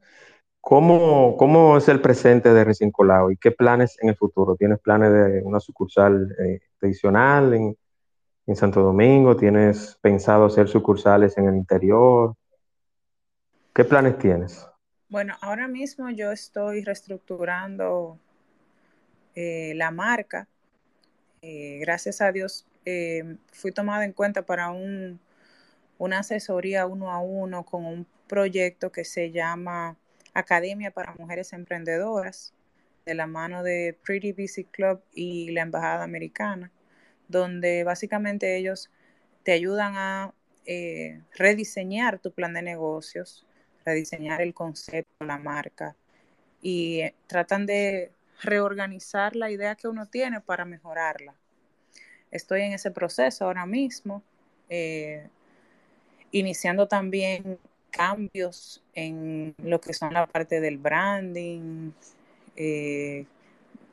¿Cómo, 0.60 1.38
¿Cómo, 1.38 1.78
es 1.78 1.88
el 1.88 2.02
presente 2.02 2.54
de 2.54 2.64
Recién 2.64 2.92
Colado 2.92 3.32
y 3.32 3.38
qué 3.38 3.52
planes 3.52 3.98
en 4.02 4.10
el 4.10 4.16
futuro? 4.16 4.56
¿Tienes 4.56 4.80
planes 4.80 5.14
de 5.14 5.42
una 5.44 5.60
sucursal 5.60 6.36
eh, 6.40 6.60
adicional 6.82 7.54
en, 7.54 7.78
en, 8.48 8.56
Santo 8.56 8.82
Domingo? 8.82 9.38
¿Tienes 9.38 9.98
pensado 10.02 10.46
hacer 10.46 10.68
sucursales 10.68 11.38
en 11.38 11.48
el 11.48 11.56
interior? 11.56 12.36
¿Qué 13.76 13.84
planes 13.84 14.18
tienes? 14.18 14.66
Bueno, 15.10 15.36
ahora 15.42 15.68
mismo 15.68 16.10
yo 16.10 16.32
estoy 16.32 16.82
reestructurando 16.82 18.18
eh, 19.36 19.74
la 19.76 19.92
marca. 19.92 20.48
Eh, 21.42 21.80
gracias 21.82 22.22
a 22.22 22.32
Dios 22.32 22.66
eh, 22.86 23.36
fui 23.52 23.74
tomada 23.74 24.06
en 24.06 24.14
cuenta 24.14 24.44
para 24.46 24.70
un, 24.70 25.20
una 25.98 26.20
asesoría 26.20 26.86
uno 26.86 27.12
a 27.12 27.20
uno 27.20 27.66
con 27.66 27.86
un 27.86 28.08
proyecto 28.28 28.94
que 28.94 29.04
se 29.04 29.32
llama 29.32 29.98
Academia 30.34 30.92
para 30.92 31.14
Mujeres 31.16 31.52
Emprendedoras, 31.52 32.54
de 33.06 33.14
la 33.14 33.28
mano 33.28 33.62
de 33.62 33.98
Pretty 34.06 34.32
Busy 34.32 34.64
Club 34.64 35.02
y 35.14 35.52
la 35.52 35.64
Embajada 35.64 36.04
Americana, 36.06 36.72
donde 37.28 37.84
básicamente 37.84 38.56
ellos 38.56 38.90
te 39.44 39.52
ayudan 39.52 39.98
a 39.98 40.34
eh, 40.66 41.22
rediseñar 41.34 42.20
tu 42.20 42.32
plan 42.32 42.54
de 42.54 42.62
negocios, 42.62 43.46
rediseñar 43.86 44.42
el 44.42 44.54
concepto, 44.54 45.26
la 45.26 45.38
marca, 45.38 45.96
y 46.62 47.02
eh, 47.02 47.16
tratan 47.28 47.66
de 47.66 48.12
reorganizar 48.42 49.36
la 49.36 49.52
idea 49.52 49.76
que 49.76 49.88
uno 49.88 50.08
tiene 50.08 50.42
para 50.42 50.66
mejorarla. 50.66 51.36
Estoy 52.32 52.62
en 52.62 52.74
ese 52.74 52.92
proceso 52.92 53.46
ahora 53.46 53.66
mismo, 53.66 54.24
eh, 54.70 55.30
iniciando 56.32 56.88
también 56.88 57.60
cambios 57.92 58.84
en 58.94 59.56
lo 59.60 59.80
que 59.80 59.94
son 59.94 60.14
la 60.14 60.28
parte 60.28 60.60
del 60.60 60.78
branding. 60.78 61.92
Eh, 62.58 63.26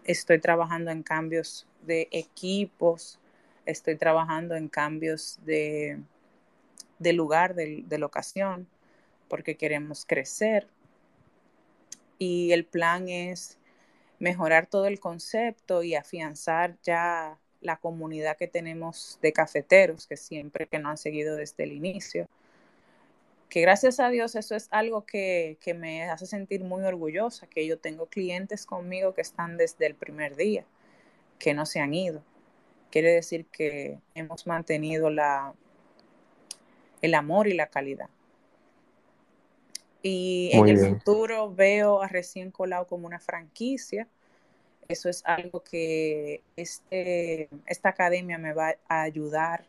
estoy 0.05 0.41
trabajando 0.41 0.91
en 0.91 1.03
cambios 1.03 1.67
de 1.83 2.09
equipos, 2.11 3.21
estoy 3.65 3.97
trabajando 3.97 4.57
en 4.57 4.69
cambios 4.69 5.39
de, 5.45 6.01
de 6.99 7.13
lugar, 7.13 7.55
de, 7.55 7.85
de 7.87 7.99
locación, 7.99 8.67
porque 9.33 9.57
queremos 9.57 10.05
crecer. 10.05 10.67
Y 12.19 12.53
el 12.53 12.67
plan 12.67 13.09
es 13.09 13.57
mejorar 14.19 14.67
todo 14.67 14.85
el 14.85 15.01
concepto 15.01 15.83
y 15.83 15.95
afianzar 15.95 16.77
ya 16.83 17.39
la 17.63 17.79
comunidad 17.79 18.37
que 18.37 18.47
tenemos 18.47 19.19
de 19.23 19.33
cafeteros, 19.33 20.07
que 20.07 20.19
siempre 20.19 20.67
que 20.67 20.79
nos 20.79 20.91
han 20.91 20.99
seguido 20.99 21.37
desde 21.37 21.65
el 21.65 21.73
inicio 21.73 22.29
que 23.49 23.63
gracias 23.63 24.01
a 24.01 24.11
Dios 24.11 24.35
eso 24.35 24.55
es 24.55 24.69
algo 24.71 25.07
que, 25.07 25.57
que, 25.63 25.73
me 25.73 26.05
hace 26.05 26.27
sentir 26.27 26.63
muy 26.63 26.85
orgullosa, 26.85 27.47
que 27.47 27.67
yo 27.67 27.79
tengo 27.79 28.07
clientes 28.07 28.67
conmigo 28.67 29.15
que 29.15 29.23
están 29.23 29.57
desde 29.57 29.87
el 29.87 29.95
primer 29.95 30.37
día, 30.37 30.67
que 31.39 31.55
no 31.55 31.65
se 31.65 31.81
han 31.81 31.95
ido. 31.95 32.23
Quiere 32.91 33.13
decir 33.13 33.47
que 33.47 33.99
hemos 34.15 34.47
mantenido 34.47 35.09
la, 35.09 35.55
el 37.01 37.15
amor 37.15 37.47
y 37.49 37.55
la 37.55 37.69
calidad. 37.69 38.11
Y 40.03 40.51
muy 40.55 40.71
en 40.71 40.77
bien. 40.77 40.87
el 40.87 40.95
futuro 40.99 41.55
veo 41.55 42.03
a 42.03 42.09
Recién 42.09 42.51
Colado 42.51 42.87
como 42.87 43.07
una 43.07 43.21
franquicia. 43.21 44.09
Eso 44.89 45.09
es 45.09 45.23
algo 45.25 45.63
que 45.63 46.43
este, 46.57 47.49
esta 47.67 47.91
academia 47.91 48.37
me 48.37 48.53
va 48.53 48.75
a 48.89 49.03
ayudar 49.03 49.65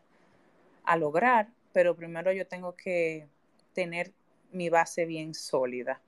a 0.84 0.96
lograr, 0.96 1.48
pero 1.72 1.94
primero 1.94 2.32
yo 2.32 2.46
tengo 2.46 2.74
que 2.74 3.26
tener 3.72 4.12
mi 4.52 4.68
base 4.68 5.06
bien 5.06 5.34
sólida 5.34 6.00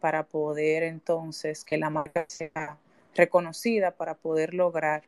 para 0.00 0.24
poder 0.24 0.82
entonces 0.82 1.64
que 1.64 1.78
la 1.78 1.90
marca 1.90 2.24
sea 2.28 2.78
reconocida 3.14 3.92
para 3.92 4.14
poder 4.14 4.54
lograr 4.54 5.04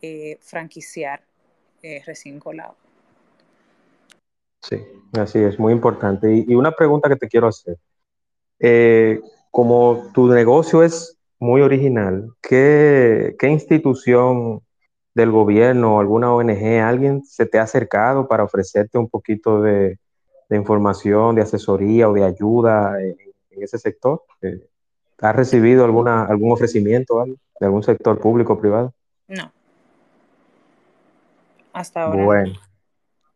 eh, 0.00 0.38
franquiciar 0.40 1.22
eh, 1.82 2.02
recién 2.06 2.40
colado. 2.40 2.76
Sí, 4.68 4.82
así 5.12 5.38
es, 5.38 5.58
muy 5.58 5.72
importante. 5.72 6.34
Y, 6.34 6.44
y 6.48 6.54
una 6.54 6.72
pregunta 6.72 7.08
que 7.08 7.16
te 7.16 7.28
quiero 7.28 7.48
hacer. 7.48 7.76
Eh, 8.58 9.20
como 9.50 10.10
tu 10.14 10.26
negocio 10.28 10.82
es 10.82 11.18
muy 11.38 11.60
original, 11.60 12.32
¿qué, 12.40 13.36
¿qué, 13.38 13.48
institución 13.48 14.62
del 15.14 15.30
gobierno 15.30 16.00
alguna 16.00 16.32
ONG, 16.32 16.80
alguien 16.82 17.24
se 17.24 17.46
te 17.46 17.58
ha 17.58 17.62
acercado 17.62 18.26
para 18.26 18.44
ofrecerte 18.44 18.98
un 18.98 19.08
poquito 19.08 19.60
de, 19.60 19.98
de 20.48 20.56
información, 20.56 21.34
de 21.34 21.42
asesoría 21.42 22.08
o 22.08 22.14
de 22.14 22.24
ayuda 22.24 23.00
en, 23.02 23.16
en 23.50 23.62
ese 23.62 23.78
sector? 23.78 24.22
¿Has 25.18 25.36
recibido 25.36 25.84
alguna, 25.84 26.24
algún 26.24 26.52
ofrecimiento 26.52 27.16
¿vale? 27.16 27.34
de 27.60 27.66
algún 27.66 27.82
sector 27.82 28.18
público 28.18 28.54
o 28.54 28.58
privado? 28.58 28.94
No. 29.28 29.52
Hasta 31.72 32.02
ahora. 32.02 32.24
Bueno, 32.24 32.54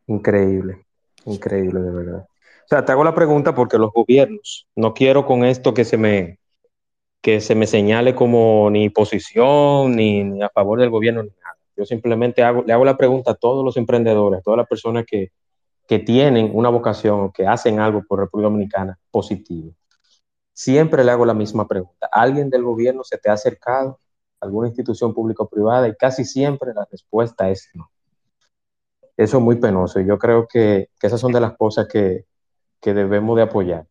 increíble, 0.07 0.87
increíble 1.25 1.81
de 1.81 1.91
verdad. 1.91 2.27
O 2.65 2.69
sea, 2.69 2.85
te 2.85 2.93
hago 2.93 3.05
la 3.05 3.15
pregunta 3.15 3.55
porque 3.55 3.79
los 3.79 3.93
gobiernos, 3.93 4.67
no 4.77 4.95
quiero 4.95 5.27
con 5.27 5.45
esto 5.45 5.73
que 5.75 5.85
se 5.85 5.97
me, 5.97 6.39
que 7.23 7.41
se 7.41 7.55
me 7.55 7.67
señale 7.67 8.15
como 8.15 8.69
ni 8.71 8.91
posición, 8.91 9.97
ni, 9.97 10.43
a 10.43 10.49
favor 10.51 10.81
del 10.81 10.91
gobierno, 10.91 11.23
ni 11.23 11.31
nada. 11.31 11.57
Yo 11.77 11.85
simplemente 11.85 12.43
le 12.67 12.73
hago 12.73 12.85
la 12.85 12.97
pregunta 12.97 13.33
a 13.33 13.35
todos 13.35 13.65
los 13.65 13.77
emprendedores, 13.77 14.41
a 14.41 14.43
todas 14.43 14.59
las 14.59 14.69
personas 14.69 15.05
que, 15.07 15.31
que 15.87 15.99
tienen 15.99 16.51
una 16.53 16.69
vocación 16.69 17.33
que 17.33 17.47
hacen 17.47 17.81
algo 17.81 18.03
por 18.07 18.21
República 18.21 18.51
Dominicana 18.51 18.99
positivo. 19.11 19.73
Siempre 20.53 21.05
le 21.05 21.13
hago 21.13 21.25
la 21.25 21.35
misma 21.35 21.69
pregunta. 21.69 22.09
¿Alguien 22.13 22.51
del 22.51 22.65
gobierno 22.65 23.05
se 23.05 23.17
te 23.17 23.31
ha 23.31 23.35
acercado 23.35 24.01
alguna 24.41 24.69
institución 24.69 25.15
pública 25.15 25.43
o 25.43 25.49
privada 25.49 25.89
y 25.89 25.95
casi 25.95 26.25
siempre 26.25 26.73
la 26.75 26.87
respuesta 26.91 27.51
es 27.51 27.71
no. 27.75 27.91
Eso 29.19 29.39
es 29.39 29.43
muy 29.43 29.57
penoso. 29.57 30.01
Yo 30.01 30.17
creo 30.17 30.47
que, 30.47 30.91
que 30.99 31.07
esas 31.09 31.21
son 31.21 31.33
de 31.33 31.41
las 31.41 31.57
cosas 31.57 31.89
que, 31.89 32.25
que 32.81 32.95
debemos 32.95 33.37
de 33.37 33.43
apoyar. 33.43 33.87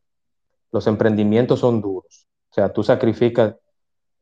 Los 0.71 0.87
emprendimientos 0.87 1.59
son 1.59 1.81
duros, 1.81 2.27
o 2.49 2.53
sea, 2.53 2.71
tú 2.73 2.83
sacrificas 2.83 3.55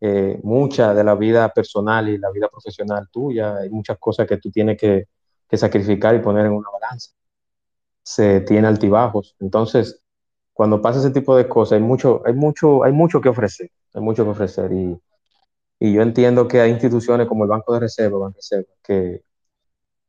eh, 0.02 0.40
mucha 0.44 0.94
de 0.94 1.04
la 1.04 1.16
vida 1.16 1.50
personal 1.50 2.10
y 2.10 2.18
la 2.18 2.32
vida 2.32 2.50
profesional 2.50 3.08
tuya, 3.12 3.58
hay 3.58 3.70
muchas 3.70 3.98
cosas 4.00 4.28
que 4.28 4.38
tú 4.38 4.52
tienes 4.52 4.78
que, 4.78 5.08
que 5.48 5.58
sacrificar 5.58 6.16
y 6.16 6.20
poner 6.20 6.48
en 6.48 6.54
una 6.54 6.70
balanza. 6.72 7.12
Se 8.04 8.42
tiene 8.42 8.68
altibajos, 8.68 9.36
entonces 9.40 10.02
cuando 10.54 10.82
pasa 10.82 11.00
ese 11.00 11.12
tipo 11.12 11.36
de 11.38 11.48
cosas 11.48 11.74
hay 11.78 11.84
mucho, 11.84 12.22
hay 12.26 12.34
mucho, 12.34 12.84
hay 12.84 12.94
mucho 12.94 13.22
que 13.22 13.30
ofrecer, 13.30 13.72
hay 13.94 14.02
mucho 14.02 14.24
que 14.24 14.32
ofrecer. 14.32 14.72
Y, 14.72 15.00
y 15.80 15.94
yo 15.94 16.02
entiendo 16.02 16.48
que 16.48 16.62
hay 16.62 16.72
instituciones 16.72 17.28
como 17.28 17.44
el 17.44 17.50
Banco 17.50 17.74
de 17.74 17.82
Reserva, 17.82 18.20
Banco 18.20 18.36
de 18.36 18.38
Reserva 18.38 18.74
que 18.84 19.24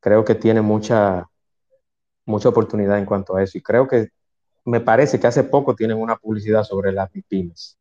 creo 0.06 0.24
que 0.24 0.36
tiene 0.36 0.60
mucha, 0.60 1.28
mucha 2.26 2.48
oportunidad 2.48 2.96
en 2.96 3.06
cuanto 3.06 3.34
a 3.34 3.42
eso 3.42 3.58
y 3.58 3.60
creo 3.60 3.88
que 3.88 4.10
me 4.64 4.78
parece 4.78 5.18
que 5.18 5.26
hace 5.26 5.42
poco 5.42 5.74
tienen 5.74 5.96
una 5.96 6.14
publicidad 6.14 6.62
sobre 6.62 6.92
las 6.92 7.10
pymes. 7.28 7.76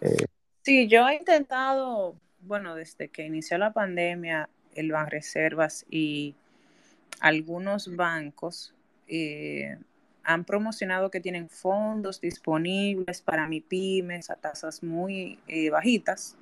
Eh, 0.00 0.24
sí, 0.62 0.88
yo 0.88 1.06
he 1.06 1.16
intentado, 1.16 2.16
bueno, 2.40 2.74
desde 2.74 3.10
que 3.10 3.26
inició 3.26 3.58
la 3.58 3.74
pandemia, 3.74 4.48
el 4.74 4.92
Banreservas 4.92 5.84
y 5.90 6.34
algunos 7.20 7.94
bancos 7.94 8.74
eh, 9.06 9.76
han 10.22 10.42
promocionado 10.46 11.10
que 11.10 11.20
tienen 11.20 11.50
fondos 11.50 12.18
disponibles 12.18 13.20
para 13.20 13.46
mi 13.46 13.60
pymes 13.60 14.30
a 14.30 14.36
tasas 14.36 14.82
muy 14.82 15.38
eh, 15.48 15.68
bajitas, 15.68 16.34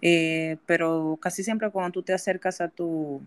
eh, 0.00 0.56
pero 0.64 1.18
casi 1.20 1.44
siempre 1.44 1.68
cuando 1.68 1.92
tú 1.92 2.02
te 2.02 2.14
acercas 2.14 2.62
a 2.62 2.68
tu 2.68 3.20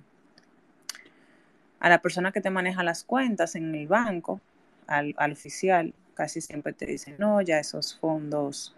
a 1.79 1.89
la 1.89 2.01
persona 2.01 2.31
que 2.31 2.41
te 2.41 2.49
maneja 2.49 2.83
las 2.83 3.03
cuentas 3.03 3.55
en 3.55 3.73
el 3.75 3.87
banco, 3.87 4.41
al, 4.87 5.15
oficial, 5.31 5.93
casi 6.13 6.41
siempre 6.41 6.73
te 6.73 6.85
dicen, 6.85 7.15
no, 7.17 7.41
ya 7.41 7.59
esos 7.59 7.97
fondos 7.97 8.75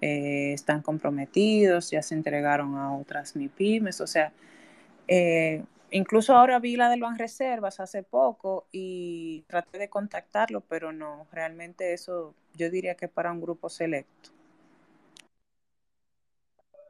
eh, 0.00 0.52
están 0.52 0.82
comprometidos, 0.82 1.90
ya 1.90 2.02
se 2.02 2.14
entregaron 2.14 2.76
a 2.76 2.96
otras 2.96 3.36
MIPIMES, 3.36 4.00
o 4.00 4.06
sea, 4.06 4.32
eh, 5.08 5.62
incluso 5.90 6.34
ahora 6.34 6.58
vi 6.58 6.76
la 6.76 6.90
del 6.90 7.02
Reservas 7.16 7.80
hace 7.80 8.02
poco 8.02 8.66
y 8.72 9.44
traté 9.46 9.78
de 9.78 9.88
contactarlo, 9.88 10.60
pero 10.60 10.92
no, 10.92 11.26
realmente 11.32 11.92
eso 11.92 12.34
yo 12.54 12.70
diría 12.70 12.94
que 12.94 13.08
para 13.08 13.32
un 13.32 13.40
grupo 13.40 13.68
selecto. 13.68 14.30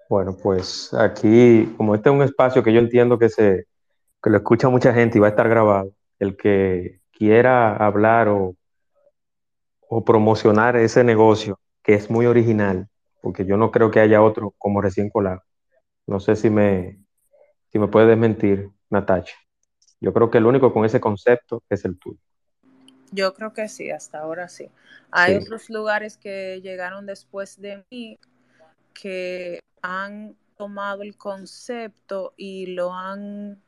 Bueno, 0.08 0.36
pues 0.40 0.94
aquí, 0.94 1.72
como 1.76 1.94
este 1.94 2.08
es 2.08 2.14
un 2.14 2.22
espacio 2.22 2.62
que 2.62 2.72
yo 2.72 2.78
entiendo 2.78 3.18
que 3.18 3.28
se 3.28 3.66
que 4.22 4.30
lo 4.30 4.36
escucha 4.38 4.68
mucha 4.68 4.92
gente 4.92 5.18
y 5.18 5.20
va 5.20 5.28
a 5.28 5.30
estar 5.30 5.48
grabado, 5.48 5.92
el 6.18 6.36
que 6.36 7.00
quiera 7.12 7.76
hablar 7.76 8.28
o, 8.28 8.56
o 9.88 10.04
promocionar 10.04 10.76
ese 10.76 11.04
negocio 11.04 11.60
que 11.82 11.94
es 11.94 12.10
muy 12.10 12.26
original, 12.26 12.88
porque 13.22 13.44
yo 13.44 13.56
no 13.56 13.70
creo 13.70 13.90
que 13.90 14.00
haya 14.00 14.22
otro 14.22 14.54
como 14.58 14.80
recién 14.80 15.10
colado. 15.10 15.42
No 16.06 16.20
sé 16.20 16.36
si 16.36 16.50
me, 16.50 16.98
si 17.70 17.78
me 17.78 17.88
puede 17.88 18.06
desmentir, 18.06 18.70
Natacha. 18.90 19.36
Yo 20.00 20.12
creo 20.12 20.30
que 20.30 20.38
el 20.38 20.46
único 20.46 20.72
con 20.72 20.84
ese 20.84 21.00
concepto 21.00 21.62
es 21.68 21.84
el 21.84 21.98
tuyo. 21.98 22.18
Yo 23.12 23.34
creo 23.34 23.52
que 23.52 23.68
sí, 23.68 23.90
hasta 23.90 24.18
ahora 24.18 24.48
sí. 24.48 24.68
Hay 25.10 25.36
otros 25.36 25.70
lugares 25.70 26.16
que 26.16 26.60
llegaron 26.60 27.06
después 27.06 27.60
de 27.60 27.84
mí 27.90 28.18
que 28.92 29.60
han 29.82 30.36
tomado 30.56 31.02
el 31.02 31.16
concepto 31.16 32.34
y 32.36 32.66
lo 32.66 32.92
han, 32.92 33.62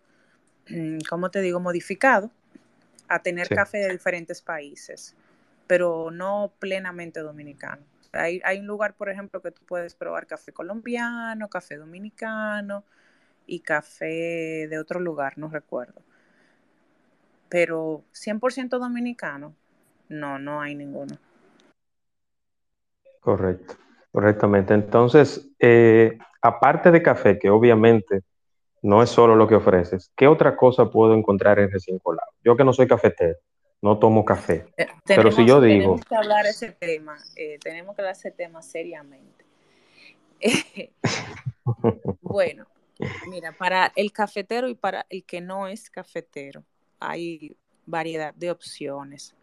¿cómo 1.09 1.31
te 1.31 1.41
digo?, 1.41 1.61
modificado 1.61 2.31
a 3.09 3.23
tener 3.23 3.49
café 3.49 3.79
de 3.79 3.91
diferentes 3.91 4.43
países, 4.43 5.15
pero 5.67 6.11
no 6.11 6.53
plenamente 6.59 7.21
dominicano. 7.21 7.83
Hay, 8.13 8.41
hay 8.45 8.61
un 8.61 8.67
lugar, 8.67 8.95
por 8.95 9.09
ejemplo, 9.09 9.41
que 9.43 9.51
tú 9.51 9.63
puedes 9.67 9.95
probar 9.95 10.27
café 10.27 10.53
colombiano, 10.53 11.49
café 11.49 11.77
dominicano 11.77 12.85
y 13.47 13.61
café 13.61 14.67
de 14.69 14.79
otro 14.79 15.01
lugar, 15.01 15.39
no 15.39 15.49
recuerdo. 15.49 16.03
Pero 17.49 18.05
100% 18.13 18.79
dominicano, 18.79 19.55
no, 20.09 20.39
no 20.39 20.61
hay 20.61 20.75
ninguno. 20.75 21.19
Correcto, 23.21 23.77
correctamente. 24.13 24.75
Entonces, 24.75 25.49
eh, 25.59 26.19
aparte 26.41 26.91
de 26.91 27.03
café, 27.03 27.39
que 27.39 27.51
obviamente 27.51 28.23
no 28.83 29.03
es 29.03 29.11
solo 29.11 29.35
lo 29.35 29.47
que 29.49 29.55
ofreces. 29.55 30.11
¿Qué 30.17 30.27
otra 30.27 30.57
cosa 30.57 30.91
puedo 30.91 31.15
encontrar 31.15 31.59
en 31.59 31.71
recién 31.71 31.99
colado? 31.99 32.31
Yo 32.45 32.57
que 32.57 32.65
no 32.65 32.73
soy 32.73 32.87
cafetero, 32.87 33.39
no 33.83 33.99
tomo 33.99 34.25
café. 34.25 34.67
Eh, 34.77 34.87
pero 35.05 35.31
si 35.33 35.47
yo 35.47 35.61
digo... 35.61 35.81
Tenemos 35.81 36.05
que 36.05 36.17
hablar 36.17 36.47
ese 36.47 36.73
tema, 36.73 37.17
eh, 37.37 37.59
tenemos 37.63 37.95
que 37.95 38.03
hablar 38.03 38.13
ese 38.13 38.31
tema 38.31 38.63
seriamente. 38.63 39.45
bueno, 42.23 42.67
mira, 43.29 43.53
para 43.53 43.93
el 43.97 44.13
cafetero 44.13 44.69
y 44.69 44.75
para 44.75 45.07
el 45.09 45.25
que 45.25 45.41
no 45.41 45.67
es 45.67 45.91
cafetero, 45.91 46.65
hay 47.01 47.57
variedad 47.87 48.35
de 48.35 48.51
opciones, 48.51 49.35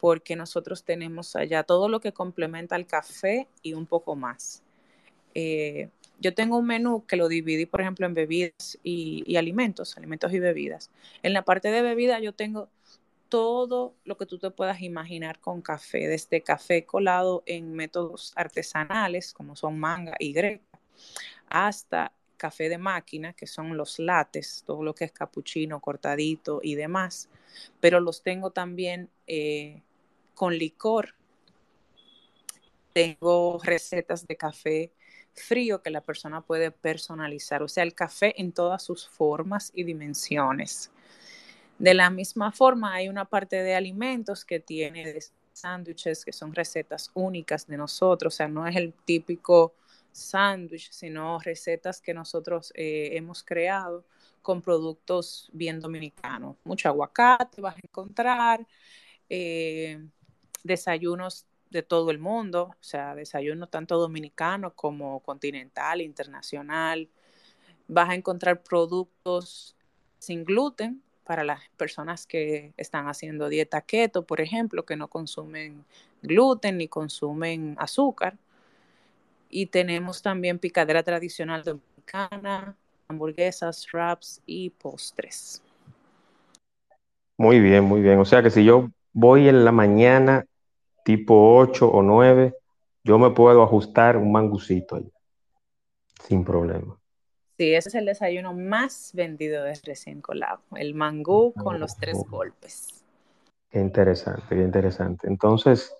porque 0.00 0.36
nosotros 0.36 0.84
tenemos 0.84 1.36
allá 1.36 1.62
todo 1.62 1.88
lo 1.88 2.00
que 2.00 2.12
complementa 2.12 2.74
al 2.74 2.86
café 2.86 3.48
y 3.62 3.74
un 3.74 3.86
poco 3.86 4.16
más. 4.16 4.62
Eh, 5.34 5.90
yo 6.18 6.34
tengo 6.34 6.58
un 6.58 6.66
menú 6.66 7.04
que 7.06 7.16
lo 7.16 7.28
dividí, 7.28 7.66
por 7.66 7.80
ejemplo, 7.80 8.06
en 8.06 8.14
bebidas 8.14 8.78
y, 8.82 9.36
alimentos, 9.36 9.96
alimentos 9.96 10.32
y 10.32 10.38
bebidas. 10.38 10.90
En 11.22 11.32
la 11.32 11.42
parte 11.42 11.70
de 11.70 11.82
bebida 11.82 12.20
yo 12.20 12.32
tengo 12.32 12.68
todo 13.28 13.94
lo 14.04 14.16
que 14.16 14.26
tú 14.26 14.38
te 14.38 14.50
puedas 14.50 14.80
imaginar 14.80 15.40
con 15.40 15.60
café, 15.60 16.06
desde 16.06 16.42
café 16.42 16.84
colado 16.84 17.42
en 17.46 17.74
métodos 17.74 18.32
artesanales, 18.36 19.32
como 19.32 19.56
son 19.56 19.78
manga 19.78 20.14
y 20.18 20.32
greca, 20.32 20.78
hasta 21.48 22.12
café 22.36 22.68
de 22.68 22.78
máquina, 22.78 23.32
que 23.32 23.46
son 23.46 23.76
los 23.76 23.98
lates, 23.98 24.62
todo 24.66 24.82
lo 24.82 24.94
que 24.94 25.04
es 25.06 25.12
capuchino, 25.12 25.80
cortadito 25.80 26.60
y 26.62 26.76
demás. 26.76 27.28
Pero 27.80 28.00
los 28.00 28.22
tengo 28.22 28.50
también 28.50 29.10
eh, 29.26 29.82
con 30.34 30.56
licor. 30.56 31.14
Tengo 32.92 33.58
recetas 33.62 34.26
de 34.26 34.36
café 34.36 34.92
frío 35.36 35.82
que 35.82 35.90
la 35.90 36.00
persona 36.00 36.40
puede 36.40 36.70
personalizar, 36.70 37.62
o 37.62 37.68
sea, 37.68 37.84
el 37.84 37.94
café 37.94 38.40
en 38.40 38.52
todas 38.52 38.82
sus 38.82 39.08
formas 39.08 39.70
y 39.74 39.84
dimensiones. 39.84 40.90
De 41.78 41.94
la 41.94 42.10
misma 42.10 42.52
forma, 42.52 42.94
hay 42.94 43.08
una 43.08 43.26
parte 43.26 43.62
de 43.62 43.74
alimentos 43.74 44.44
que 44.44 44.60
tiene 44.60 45.18
sándwiches 45.52 46.24
que 46.24 46.32
son 46.32 46.54
recetas 46.54 47.10
únicas 47.14 47.66
de 47.66 47.76
nosotros, 47.76 48.34
o 48.34 48.36
sea, 48.36 48.48
no 48.48 48.66
es 48.66 48.76
el 48.76 48.92
típico 48.92 49.74
sándwich, 50.12 50.90
sino 50.90 51.38
recetas 51.40 52.00
que 52.00 52.14
nosotros 52.14 52.72
eh, 52.74 53.10
hemos 53.12 53.42
creado 53.42 54.04
con 54.42 54.62
productos 54.62 55.50
bien 55.52 55.80
dominicanos. 55.80 56.56
Mucho 56.64 56.88
aguacate 56.88 57.60
vas 57.60 57.76
a 57.76 57.80
encontrar, 57.82 58.66
eh, 59.28 60.02
desayunos 60.62 61.46
de 61.76 61.82
todo 61.82 62.10
el 62.10 62.18
mundo, 62.18 62.70
o 62.72 62.76
sea, 62.80 63.14
desayuno 63.14 63.66
tanto 63.66 63.98
dominicano 63.98 64.72
como 64.74 65.20
continental, 65.20 66.00
internacional. 66.00 67.08
Vas 67.86 68.08
a 68.08 68.14
encontrar 68.14 68.62
productos 68.62 69.76
sin 70.18 70.44
gluten 70.44 71.02
para 71.24 71.44
las 71.44 71.60
personas 71.76 72.26
que 72.26 72.72
están 72.78 73.08
haciendo 73.08 73.50
dieta 73.50 73.82
keto, 73.82 74.24
por 74.24 74.40
ejemplo, 74.40 74.86
que 74.86 74.96
no 74.96 75.08
consumen 75.08 75.84
gluten 76.22 76.78
ni 76.78 76.88
consumen 76.88 77.76
azúcar. 77.78 78.38
Y 79.50 79.66
tenemos 79.66 80.22
también 80.22 80.58
picadera 80.58 81.02
tradicional 81.02 81.62
dominicana, 81.62 82.74
hamburguesas, 83.08 83.86
wraps 83.92 84.40
y 84.46 84.70
postres. 84.70 85.62
Muy 87.36 87.60
bien, 87.60 87.84
muy 87.84 88.00
bien. 88.00 88.18
O 88.18 88.24
sea 88.24 88.42
que 88.42 88.50
si 88.50 88.64
yo 88.64 88.88
voy 89.12 89.48
en 89.48 89.64
la 89.66 89.72
mañana 89.72 90.46
tipo 91.06 91.56
8 91.56 91.88
o 91.88 92.02
9, 92.02 92.52
yo 93.04 93.16
me 93.16 93.30
puedo 93.30 93.62
ajustar 93.62 94.16
un 94.16 94.32
mangucito 94.32 94.96
ahí, 94.96 95.08
sin 96.26 96.44
problema. 96.44 96.98
Sí, 97.56 97.72
ese 97.72 97.90
es 97.90 97.94
el 97.94 98.06
desayuno 98.06 98.54
más 98.54 99.12
vendido 99.14 99.62
de 99.62 99.74
recién 99.84 100.20
colado, 100.20 100.62
el 100.74 100.94
mangú 100.94 101.52
con 101.52 101.78
los 101.78 101.96
tres 101.96 102.18
golpes. 102.28 103.04
Qué 103.70 103.78
interesante, 103.78 104.42
qué 104.48 104.62
interesante. 104.62 105.28
Entonces, 105.28 105.94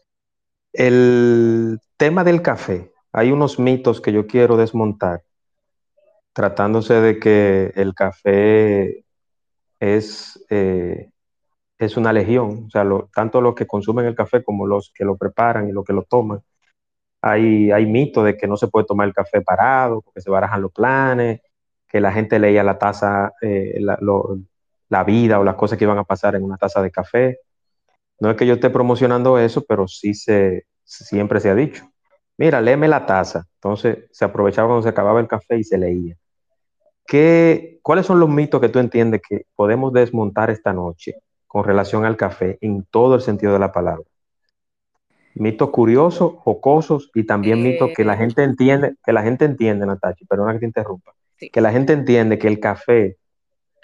el 0.73 1.79
tema 1.97 2.25
del 2.25 2.43
café, 2.43 2.91
hay 3.13 3.31
unos 3.31 3.61
mitos 3.61 4.01
que 4.01 4.13
yo 4.13 4.27
quiero 4.27 4.57
desmontar, 4.57 5.23
tratándose 6.33 6.95
de 6.95 7.21
que 7.21 7.73
el 7.77 7.95
café 7.95 9.05
es 9.79 10.45
eh, 10.51 11.11
es 11.79 11.97
una 11.97 12.13
legión, 12.13 12.65
o 12.67 12.71
sea, 12.71 12.85
tanto 13.15 13.41
los 13.41 13.55
que 13.55 13.67
consumen 13.67 14.07
el 14.07 14.15
café 14.15 14.43
como 14.43 14.67
los 14.67 14.93
que 14.95 15.05
lo 15.05 15.17
preparan 15.17 15.69
y 15.69 15.73
los 15.73 15.85
que 15.85 15.93
lo 15.93 16.03
toman. 16.05 16.41
hay, 17.23 17.71
hay 17.73 17.87
mitos 17.87 18.25
de 18.25 18.37
que 18.37 18.47
no 18.49 18.57
se 18.57 18.69
puede 18.69 18.87
tomar 18.87 19.09
el 19.09 19.15
café 19.15 19.43
parado, 19.43 20.03
porque 20.03 20.21
se 20.21 20.31
barajan 20.31 20.63
los 20.63 20.73
planes, 20.73 21.41
que 21.89 22.01
la 22.01 22.13
gente 22.13 22.39
leía 22.39 22.63
la 22.65 22.79
taza, 22.79 23.33
eh, 23.43 23.77
la, 23.81 23.99
la 24.89 25.05
vida 25.05 25.41
o 25.41 25.45
las 25.45 25.57
cosas 25.57 25.79
que 25.79 25.85
iban 25.85 25.99
a 25.99 26.05
pasar 26.05 26.35
en 26.37 26.45
una 26.45 26.57
taza 26.57 26.83
de 26.83 26.91
café. 26.91 27.41
No 28.21 28.31
es 28.31 28.37
que 28.37 28.47
yo 28.47 28.55
esté 28.55 28.71
promocionando 28.71 29.39
eso, 29.39 29.65
pero 29.67 29.89
sí 29.89 30.15
se, 30.15 30.67
siempre 30.85 31.41
se 31.41 31.51
ha 31.51 31.55
dicho. 31.55 31.91
Mira, 32.39 32.61
léeme 32.61 32.89
la 32.89 33.07
taza. 33.07 33.47
Entonces 33.57 34.07
se 34.13 34.25
aprovechaba 34.25 34.69
cuando 34.69 34.83
se 34.83 34.89
acababa 34.91 35.21
el 35.21 35.29
café 35.29 35.59
y 35.59 35.65
se 35.65 35.79
leía. 35.79 36.17
¿Qué, 37.07 37.79
¿Cuáles 37.83 38.07
son 38.07 38.21
los 38.21 38.29
mitos 38.29 38.61
que 38.61 38.69
tú 38.69 38.79
entiendes 38.79 39.23
que 39.29 39.47
podemos 39.55 39.93
desmontar 39.93 40.51
esta 40.51 40.73
noche 40.73 41.17
con 41.47 41.65
relación 41.65 42.05
al 42.05 42.17
café 42.17 42.59
en 42.61 42.85
todo 42.85 43.15
el 43.15 43.21
sentido 43.21 43.53
de 43.53 43.59
la 43.59 43.73
palabra? 43.73 44.05
Mitos 45.35 45.71
curiosos, 45.71 46.35
jocosos 46.39 47.11
y 47.15 47.25
también 47.25 47.63
mitos 47.63 47.91
que 47.95 48.05
la 48.05 48.15
eh. 48.15 48.19
gente 48.19 48.43
entiende, 48.43 48.95
que 49.05 49.13
la 49.13 49.23
gente 49.23 49.45
entiende, 49.45 49.87
Natachi, 49.87 50.25
perdona 50.25 50.55
que 50.55 50.61
te 50.61 50.67
interrumpa, 50.67 51.13
que 51.53 51.61
la 51.61 51.71
gente 51.73 51.93
entiende 51.93 52.39
que 52.39 52.49
el 52.49 52.59
café, 52.59 53.19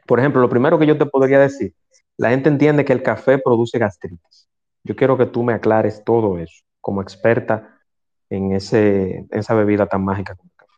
por 0.07 0.19
ejemplo, 0.19 0.41
lo 0.41 0.49
primero 0.49 0.79
que 0.79 0.87
yo 0.87 0.97
te 0.97 1.07
podría 1.07 1.39
decir, 1.39 1.75
la 2.17 2.31
gente 2.31 2.49
entiende 2.49 2.85
que 2.85 2.93
el 2.93 3.03
café 3.03 3.39
produce 3.39 3.79
gastritis. 3.79 4.49
Yo 4.85 4.97
quiero 4.97 5.17
que 5.17 5.27
tú 5.27 5.43
me 5.43 5.53
aclares 5.53 6.03
todo 6.05 6.39
eso 6.39 6.65
como 6.81 7.01
experta 7.01 7.79
en, 8.29 8.53
ese, 8.53 9.27
esa 9.31 9.55
bebida 9.55 9.87
tan 9.87 10.05
mágica 10.05 10.35
como 10.35 10.51
el 10.51 10.57
café. 10.57 10.73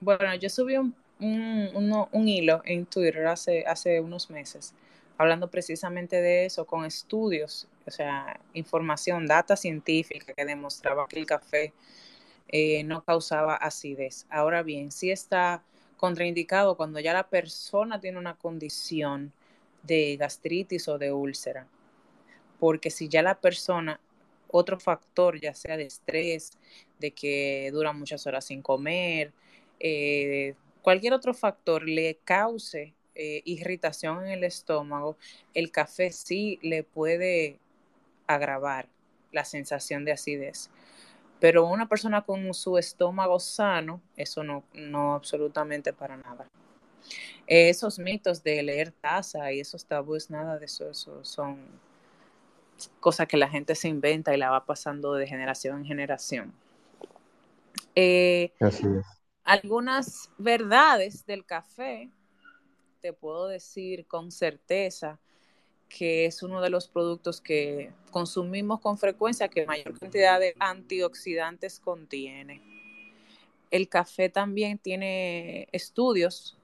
Bueno, 0.00 0.34
yo 0.34 0.48
subí 0.48 0.76
un, 0.76 0.94
un, 1.20 2.28
hilo 2.28 2.60
en 2.64 2.86
Twitter 2.86 3.26
hace, 3.26 3.64
hace 3.66 4.00
unos 4.00 4.30
meses 4.30 4.74
hablando 5.18 5.50
precisamente 5.50 6.20
de 6.20 6.46
eso 6.46 6.66
con 6.66 6.84
estudios, 6.84 7.68
o 7.86 7.90
sea, 7.90 8.38
información, 8.54 9.26
data 9.26 9.56
científica 9.56 10.32
que 10.34 10.44
demostraba 10.44 11.06
que 11.08 11.18
el 11.18 11.26
café 11.26 11.72
eh, 12.48 12.84
no 12.84 13.04
causaba 13.04 13.56
acidez. 13.56 14.26
Ahora 14.30 14.62
bien, 14.62 14.92
sí 14.92 15.10
está 15.10 15.62
contraindicado 15.96 16.76
cuando 16.76 17.00
ya 17.00 17.12
la 17.12 17.28
persona 17.28 18.00
tiene 18.00 18.18
una 18.18 18.34
condición 18.34 19.32
de 19.82 20.16
gastritis 20.16 20.88
o 20.88 20.98
de 20.98 21.12
úlcera, 21.12 21.66
porque 22.58 22.90
si 22.90 23.08
ya 23.08 23.22
la 23.22 23.40
persona, 23.40 24.00
otro 24.48 24.78
factor, 24.78 25.40
ya 25.40 25.54
sea 25.54 25.76
de 25.76 25.84
estrés, 25.84 26.52
de 26.98 27.12
que 27.12 27.70
dura 27.72 27.92
muchas 27.92 28.26
horas 28.26 28.44
sin 28.44 28.62
comer, 28.62 29.32
eh, 29.80 30.54
cualquier 30.82 31.12
otro 31.12 31.34
factor 31.34 31.88
le 31.88 32.18
cause 32.24 32.94
eh, 33.16 33.42
irritación 33.44 34.24
en 34.24 34.30
el 34.32 34.44
estómago, 34.44 35.16
el 35.54 35.70
café 35.70 36.12
sí 36.12 36.58
le 36.62 36.82
puede 36.82 37.58
agravar 38.26 38.88
la 39.32 39.44
sensación 39.44 40.04
de 40.04 40.12
acidez. 40.12 40.70
Pero 41.40 41.66
una 41.66 41.88
persona 41.88 42.22
con 42.22 42.52
su 42.54 42.78
estómago 42.78 43.38
sano, 43.40 44.00
eso 44.16 44.42
no, 44.42 44.64
no 44.72 45.14
absolutamente 45.14 45.92
para 45.92 46.16
nada. 46.16 46.46
Esos 47.46 47.98
mitos 47.98 48.42
de 48.42 48.62
leer 48.62 48.90
taza 48.92 49.52
y 49.52 49.60
esos 49.60 49.84
tabúes, 49.84 50.30
nada 50.30 50.58
de 50.58 50.66
eso, 50.66 50.90
eso 50.90 51.24
son 51.24 51.58
cosas 53.00 53.26
que 53.28 53.36
la 53.36 53.48
gente 53.48 53.74
se 53.74 53.88
inventa 53.88 54.34
y 54.34 54.38
la 54.38 54.50
va 54.50 54.64
pasando 54.64 55.14
de 55.14 55.26
generación 55.26 55.78
en 55.78 55.84
generación. 55.84 56.54
Eh, 57.94 58.52
algunas 59.44 60.30
verdades 60.38 61.24
del 61.24 61.44
café, 61.46 62.10
te 63.06 63.12
puedo 63.12 63.46
decir 63.46 64.04
con 64.06 64.32
certeza 64.32 65.20
que 65.88 66.24
es 66.26 66.42
uno 66.42 66.60
de 66.60 66.70
los 66.70 66.88
productos 66.88 67.40
que 67.40 67.92
consumimos 68.10 68.80
con 68.80 68.98
frecuencia 68.98 69.46
que 69.46 69.64
mayor 69.64 69.96
cantidad 69.96 70.40
de 70.40 70.56
antioxidantes 70.58 71.78
contiene. 71.78 72.60
El 73.70 73.88
café 73.88 74.28
también 74.28 74.78
tiene 74.78 75.68
estudios 75.70 76.56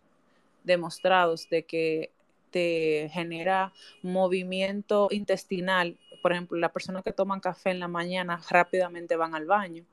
demostrados 0.65 1.49
de 1.49 1.65
que 1.65 2.11
te 2.51 3.09
genera 3.13 3.73
movimiento 4.03 5.07
intestinal. 5.13 5.97
Por 6.23 6.33
ejemplo, 6.33 6.59
las 6.59 6.73
personas 6.73 7.05
que 7.05 7.13
toman 7.13 7.39
café 7.39 7.71
en 7.71 7.79
la 7.79 7.87
mañana 7.87 8.41
rápidamente 8.51 9.15
van 9.15 9.37
al 9.37 9.47
baño. 9.47 9.85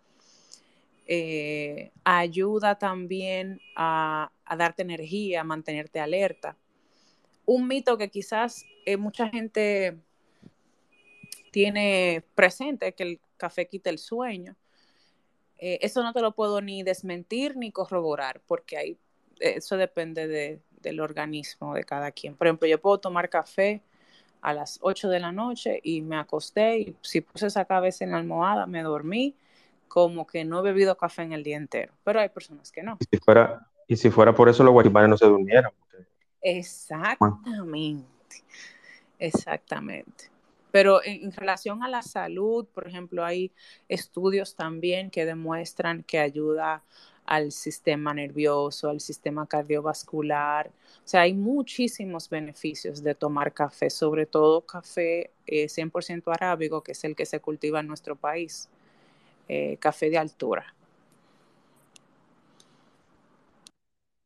Eh, 1.12 1.92
ayuda 2.04 2.80
también 2.80 3.60
a, 3.76 4.32
darte 4.56 4.82
energía, 4.82 5.42
a 5.42 5.44
mantenerte 5.44 6.00
alerta. 6.00 6.58
Un 7.46 7.68
mito 7.68 7.98
que 7.98 8.10
quizás 8.10 8.66
eh, 8.86 8.98
mucha 8.98 9.30
gente 9.30 9.98
tiene 11.52 12.24
presente, 12.36 12.94
que 12.94 13.04
el 13.04 13.20
café 13.38 13.68
quita 13.68 13.90
el 13.90 13.98
sueño. 13.98 14.56
Eh, 15.58 15.80
eso 15.82 16.04
no 16.04 16.14
te 16.14 16.22
lo 16.22 16.34
puedo 16.34 16.62
ni 16.62 16.84
desmentir 16.84 17.58
ni 17.58 17.72
corroborar, 17.72 18.42
porque 18.48 18.78
hay, 18.78 18.98
eso 19.40 19.78
depende 19.78 20.28
de, 20.28 20.62
del 20.82 21.00
organismo 21.00 21.74
de 21.74 21.84
cada 21.84 22.12
quien. 22.12 22.36
Por 22.36 22.48
ejemplo, 22.48 22.68
yo 22.68 22.80
puedo 22.80 23.00
tomar 23.00 23.30
café 23.30 23.82
a 24.42 24.54
las 24.54 24.80
8 24.82 25.10
de 25.10 25.20
la 25.20 25.32
noche 25.32 25.80
y 25.84 26.02
me 26.02 26.18
acosté 26.18 26.80
y 26.80 26.96
si 27.02 27.22
puse 27.22 27.48
esa 27.48 27.66
cabeza 27.66 28.06
en 28.06 28.12
la 28.12 28.18
almohada, 28.18 28.66
me 28.66 28.82
dormí 28.84 29.36
como 29.88 30.26
que 30.26 30.46
no 30.46 30.60
he 30.60 30.62
bebido 30.62 30.96
café 30.96 31.24
en 31.24 31.34
el 31.34 31.44
día 31.44 31.58
entero. 31.58 31.94
Pero 32.04 32.22
hay 32.22 32.30
personas 32.30 32.72
que 32.72 32.84
no. 32.84 32.98
Si 33.12 33.18
fuera, 33.18 33.68
y 33.90 33.98
si 33.98 34.12
fuera 34.12 34.34
por 34.36 34.48
eso, 34.48 34.64
los 34.64 34.72
guarimanes 34.72 35.10
no 35.10 35.18
se 35.18 35.26
durmieran. 35.26 35.72
Exactamente. 36.44 38.06
Exactamente. 39.18 40.30
Pero 40.72 41.04
en, 41.04 41.32
relación 41.32 41.82
a 41.82 41.90
la 41.90 42.04
salud, 42.04 42.68
por 42.68 42.88
ejemplo, 42.88 43.26
hay 43.26 43.52
estudios 43.88 44.56
también 44.56 45.10
que 45.10 45.26
demuestran 45.26 46.04
que 46.04 46.20
ayuda 46.20 46.84
al 47.26 47.52
sistema 47.52 48.14
nervioso, 48.14 48.90
al 48.90 49.00
sistema 49.00 49.48
cardiovascular. 49.48 50.68
O 50.68 51.08
sea, 51.08 51.22
hay 51.22 51.34
muchísimos 51.34 52.30
beneficios 52.30 53.02
de 53.02 53.16
tomar 53.16 53.54
café, 53.54 53.90
sobre 53.90 54.28
todo 54.28 54.62
café 54.62 55.32
100% 55.48 56.18
eh, 56.30 56.34
arábigo, 56.34 56.84
que 56.84 56.92
es 56.92 57.04
el 57.04 57.16
que 57.16 57.26
se 57.26 57.40
cultiva 57.40 57.80
en 57.80 57.88
nuestro 57.88 58.16
país, 58.16 58.70
eh, 59.48 59.78
café 59.80 60.12
de 60.12 60.20
altura. 60.20 60.76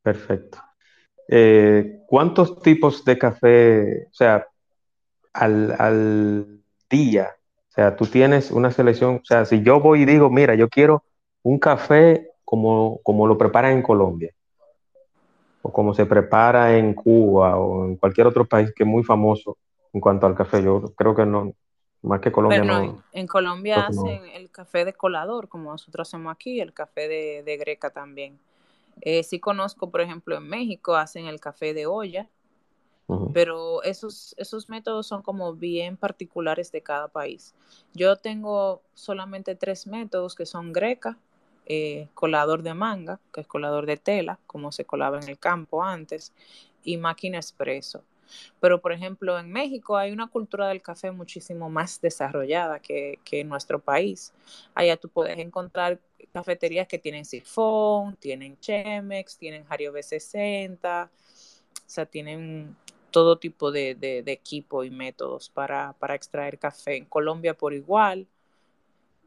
Perfecto. 0.03 0.59
Eh, 1.27 2.01
¿Cuántos 2.07 2.61
tipos 2.61 3.03
de 3.05 3.17
café, 3.17 4.07
o 4.11 4.13
sea, 4.13 4.45
al, 5.33 5.75
al 5.79 6.61
día? 6.89 7.35
O 7.69 7.71
sea, 7.73 7.95
tú 7.95 8.05
tienes 8.05 8.51
una 8.51 8.69
selección, 8.69 9.15
o 9.15 9.25
sea, 9.25 9.45
si 9.45 9.63
yo 9.63 9.79
voy 9.79 10.03
y 10.03 10.05
digo, 10.05 10.29
mira, 10.29 10.53
yo 10.53 10.69
quiero 10.69 11.03
un 11.41 11.57
café 11.57 12.33
como, 12.45 13.27
lo 13.27 13.37
preparan 13.37 13.73
en 13.73 13.81
Colombia 13.81 14.31
o 15.63 15.71
como 15.71 15.93
se 15.93 16.05
prepara 16.05 16.77
en 16.77 16.93
Cuba 16.93 17.57
o 17.57 17.85
en 17.85 17.95
cualquier 17.95 18.27
otro 18.27 18.45
país 18.45 18.71
que 18.75 18.83
es 18.83 18.89
muy 18.89 19.03
famoso 19.03 19.57
en 19.91 20.01
cuanto 20.01 20.27
al 20.27 20.35
café. 20.35 20.61
Yo 20.61 20.93
creo 20.95 21.15
que 21.15 21.25
no, 21.25 21.53
más 22.03 22.19
que 22.19 22.31
Colombia 22.31 22.63
no. 22.63 23.03
En 23.11 23.27
Colombia 23.27 23.87
hacen 23.87 24.25
el 24.33 24.51
café 24.51 24.85
de 24.85 24.93
colador, 24.93 25.47
como 25.47 25.71
nosotros 25.71 26.07
hacemos 26.07 26.31
aquí, 26.31 26.59
el 26.59 26.73
café 26.73 27.07
de, 27.07 27.57
greca 27.57 27.89
también. 27.89 28.39
Eh, 29.01 29.23
sí 29.23 29.39
conozco, 29.39 29.89
por 29.89 30.01
ejemplo, 30.01 30.38
en 30.38 30.47
México 30.47 30.95
hacen 30.95 31.25
el 31.25 31.39
café 31.39 31.73
de 31.73 31.86
olla, 31.86 32.29
pero 33.34 33.84
esos, 33.84 34.34
esos 34.38 34.69
métodos 34.69 35.08
son 35.08 35.21
como 35.21 35.53
bien 35.53 35.97
particulares 35.97 36.71
de 36.71 36.82
cada 36.82 37.08
país. 37.10 37.53
Yo 37.93 38.15
tengo 38.15 38.82
solamente 38.93 39.56
tres 39.56 39.88
métodos 39.88 40.36
que 40.36 40.45
son 40.45 40.71
greca, 40.71 41.17
eh, 41.65 42.10
colador 42.13 42.63
de 42.63 42.73
manga, 42.73 43.19
que 43.34 43.41
es 43.41 43.47
colador 43.47 43.86
de 43.86 43.97
tela, 43.97 44.39
como 44.47 44.71
se 44.71 44.86
colaba 44.86 45.19
en 45.19 45.29
el 45.29 45.38
campo 45.38 45.84
antes, 45.84 46.34
y 46.84 46.97
máquina 46.97 47.38
expreso. 47.38 48.03
Pero, 48.60 48.82
por 48.82 48.91
ejemplo, 48.91 49.38
en 49.38 49.51
México 49.51 49.97
hay 49.97 50.12
una 50.12 50.27
cultura 50.27 50.67
del 50.67 50.82
café 50.82 51.12
muchísimo 51.12 51.69
más 51.69 52.01
desarrollada 52.01 52.79
que, 52.79 53.19
en 53.32 53.49
nuestro 53.49 53.79
país. 53.79 54.34
Allá 54.73 54.97
tú 54.97 55.10
puedes 55.10 55.38
encontrar 55.38 55.99
cafeterías 56.31 56.88
que 56.88 56.99
tienen 56.99 57.25
sifón, 57.25 58.15
tienen 58.17 58.59
Chemex, 58.59 59.38
tienen 59.38 59.65
Hario 59.67 59.93
B60, 59.93 61.07
o 61.07 61.09
sea, 61.86 62.05
tienen 62.05 62.75
todo 63.12 63.38
tipo 63.38 63.71
de, 63.71 63.95
de, 63.95 64.23
equipo 64.31 64.83
y 64.83 64.89
métodos 64.89 65.49
para, 65.49 65.93
para 65.93 66.15
extraer 66.15 66.57
café. 66.57 66.97
En 66.97 67.05
Colombia 67.05 67.53
por 67.53 67.73
igual. 67.73 68.27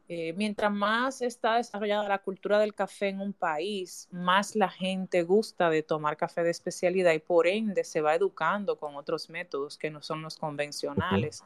Eh, 0.09 0.35
mientras 0.37 0.71
más 0.71 1.21
está 1.21 1.57
desarrollada 1.57 2.09
la 2.09 2.19
cultura 2.19 2.61
del 2.61 2.75
café 2.75 3.09
en 3.09 3.21
un 3.21 3.33
país, 3.33 4.09
más 4.13 4.55
la 4.55 4.69
gente 4.69 5.25
gusta 5.25 5.69
de 5.69 5.83
tomar 5.83 6.17
café 6.17 6.45
de 6.45 6.51
especialidad 6.51 7.13
y 7.13 7.19
por 7.19 7.49
ende 7.49 7.83
se 7.83 8.01
va 8.01 8.15
educando 8.15 8.77
con 8.77 8.95
otros 8.95 9.31
métodos 9.31 9.77
que 9.77 9.91
no 9.91 10.03
son 10.03 10.23
los 10.23 10.37
convencionales. 10.37 11.43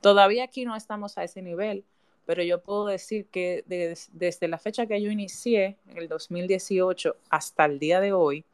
Todavía 0.00 0.44
aquí 0.44 0.64
no 0.64 0.76
estamos 0.76 1.18
a 1.18 1.24
ese 1.24 1.42
nivel, 1.42 1.84
pero 2.26 2.42
yo 2.42 2.62
puedo 2.62 2.86
decir 2.86 3.26
que 3.26 3.64
desde 3.66 4.48
la 4.48 4.58
fecha 4.58 4.86
que 4.86 5.00
yo 5.00 5.10
inicié, 5.10 5.76
en 5.88 5.98
el 5.98 6.08
2018, 6.08 7.16
hasta 7.30 7.64
el 7.64 7.78
día 7.78 8.00
de 8.00 8.12
hoy, 8.12 8.44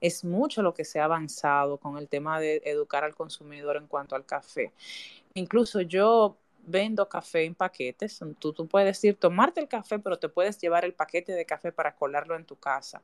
es 0.00 0.24
mucho 0.24 0.62
lo 0.62 0.74
que 0.74 0.84
se 0.84 1.00
ha 1.00 1.04
avanzado 1.04 1.78
con 1.78 1.96
el 1.98 2.08
tema 2.08 2.38
de 2.38 2.62
educar 2.64 3.04
al 3.04 3.14
consumidor 3.14 3.76
en 3.76 3.86
cuanto 3.86 4.14
al 4.14 4.26
café. 4.26 4.72
Incluso 5.34 5.80
yo 5.80 6.36
vendo 6.66 7.08
café 7.08 7.44
en 7.44 7.54
paquetes. 7.54 8.20
Tú, 8.38 8.52
tú 8.52 8.66
puedes 8.66 9.02
ir, 9.04 9.16
tomarte 9.16 9.60
el 9.60 9.68
café, 9.68 9.98
pero 9.98 10.18
te 10.18 10.28
puedes 10.28 10.58
llevar 10.58 10.84
el 10.84 10.92
paquete 10.92 11.32
de 11.32 11.46
café 11.46 11.72
para 11.72 11.94
colarlo 11.94 12.36
en 12.36 12.44
tu 12.44 12.56
casa. 12.56 13.02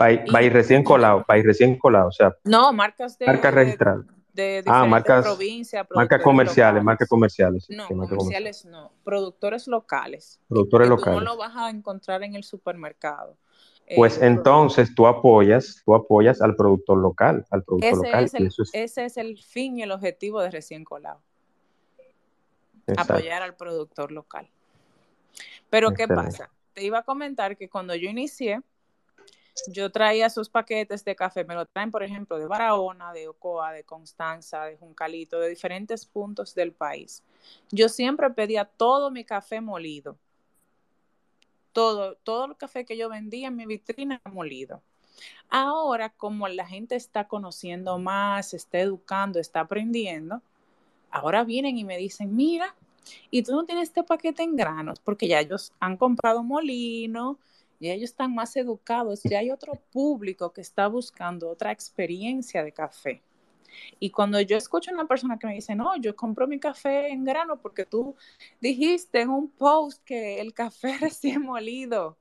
Ir 0.00 0.52
recién 0.52 0.82
colado, 0.82 1.24
ir 1.36 1.44
recién 1.44 1.78
colado, 1.78 2.08
o 2.08 2.12
sea. 2.12 2.36
No, 2.44 2.72
marcas 2.72 3.18
de. 3.18 3.26
Marcas 3.26 3.54
registradas. 3.54 4.06
De, 4.06 4.19
ah, 4.66 4.86
marcas, 4.86 5.24
provincias. 5.24 5.86
Marcas 5.94 6.22
comerciales, 6.22 6.82
marcas 6.82 7.08
comerciales. 7.08 7.68
No, 7.68 7.86
comerciales 7.88 8.64
no. 8.64 8.92
Productores 9.04 9.66
locales. 9.66 10.40
Productores 10.48 10.88
locales. 10.88 11.20
no 11.20 11.24
lo 11.24 11.36
vas 11.36 11.56
a 11.56 11.70
encontrar 11.70 12.22
en 12.22 12.34
el 12.34 12.44
supermercado. 12.44 13.36
Pues 13.96 14.18
eh, 14.18 14.26
entonces 14.26 14.94
tú 14.94 15.06
apoyas, 15.06 15.82
tú 15.84 15.94
apoyas 15.94 16.40
al 16.40 16.54
productor 16.54 16.98
local, 16.98 17.44
al 17.50 17.64
productor 17.64 17.92
ese 17.92 18.06
local. 18.06 18.24
Es 18.24 18.34
el, 18.34 18.52
Ese 18.72 19.04
es 19.04 19.16
el 19.16 19.38
fin 19.42 19.78
y 19.78 19.82
el 19.82 19.90
objetivo 19.90 20.40
de 20.40 20.50
recién 20.50 20.84
colado. 20.84 21.20
Apoyar 22.96 23.42
al 23.42 23.54
productor 23.54 24.12
local. 24.12 24.48
Pero 25.68 25.92
¿qué 25.92 26.08
pasa? 26.08 26.50
Te 26.72 26.84
iba 26.84 26.98
a 26.98 27.02
comentar 27.02 27.56
que 27.56 27.68
cuando 27.68 27.94
yo 27.94 28.08
inicié, 28.08 28.60
yo 29.68 29.90
traía 29.90 30.30
sus 30.30 30.48
paquetes 30.48 31.04
de 31.04 31.16
café, 31.16 31.44
me 31.44 31.54
lo 31.54 31.66
traen, 31.66 31.90
por 31.90 32.02
ejemplo, 32.02 32.38
de 32.38 32.46
Barahona, 32.46 33.12
de 33.12 33.28
Ocoa, 33.28 33.72
de 33.72 33.84
Constanza, 33.84 34.64
de 34.64 34.76
Juncalito, 34.76 35.38
de 35.40 35.48
diferentes 35.48 36.06
puntos 36.06 36.54
del 36.54 36.72
país. 36.72 37.22
Yo 37.70 37.88
siempre 37.88 38.30
pedía 38.30 38.64
todo 38.64 39.10
mi 39.10 39.24
café 39.24 39.60
molido. 39.60 40.16
Todo, 41.72 42.16
todo 42.16 42.46
el 42.46 42.56
café 42.56 42.84
que 42.84 42.96
yo 42.96 43.08
vendía 43.08 43.48
en 43.48 43.56
mi 43.56 43.66
vitrina 43.66 44.20
molido. 44.32 44.82
Ahora, 45.48 46.10
como 46.10 46.48
la 46.48 46.66
gente 46.66 46.96
está 46.96 47.28
conociendo 47.28 47.98
más, 47.98 48.54
está 48.54 48.78
educando, 48.78 49.38
está 49.38 49.60
aprendiendo, 49.60 50.42
ahora 51.10 51.44
vienen 51.44 51.76
y 51.76 51.84
me 51.84 51.96
dicen, 51.96 52.34
mira, 52.34 52.74
y 53.30 53.42
tú 53.42 53.52
no 53.52 53.64
tienes 53.64 53.88
este 53.88 54.02
paquete 54.02 54.42
en 54.42 54.56
granos, 54.56 55.00
porque 55.00 55.28
ya 55.28 55.40
ellos 55.40 55.72
han 55.80 55.96
comprado 55.96 56.42
molino, 56.42 57.38
y 57.80 57.90
ellos 57.90 58.10
están 58.10 58.34
más 58.34 58.54
educados, 58.56 59.22
ya 59.24 59.38
hay 59.38 59.50
otro 59.50 59.72
público 59.90 60.52
que 60.52 60.60
está 60.60 60.86
buscando 60.86 61.48
otra 61.48 61.72
experiencia 61.72 62.62
de 62.62 62.72
café. 62.72 63.22
Y 63.98 64.10
cuando 64.10 64.40
yo 64.40 64.56
escucho 64.56 64.90
a 64.90 64.94
una 64.94 65.06
persona 65.06 65.38
que 65.38 65.46
me 65.46 65.54
dice, 65.54 65.74
no, 65.74 65.96
yo 65.96 66.14
compro 66.14 66.46
mi 66.46 66.60
café 66.60 67.08
en 67.08 67.24
grano 67.24 67.58
porque 67.58 67.86
tú 67.86 68.14
dijiste 68.60 69.22
en 69.22 69.30
un 69.30 69.48
post 69.50 70.04
que 70.04 70.40
el 70.40 70.52
café 70.52 70.98
recién 71.00 71.42
molido 71.42 72.18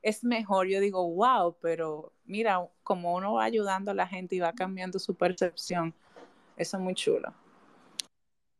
es 0.00 0.24
mejor, 0.24 0.66
yo 0.66 0.80
digo, 0.80 1.06
wow, 1.06 1.54
pero 1.60 2.12
mira, 2.24 2.66
como 2.82 3.14
uno 3.14 3.34
va 3.34 3.44
ayudando 3.44 3.90
a 3.92 3.94
la 3.94 4.06
gente 4.06 4.34
y 4.34 4.40
va 4.40 4.52
cambiando 4.52 4.98
su 4.98 5.14
percepción, 5.14 5.94
eso 6.56 6.76
es 6.78 6.82
muy 6.82 6.94
chulo. 6.94 7.32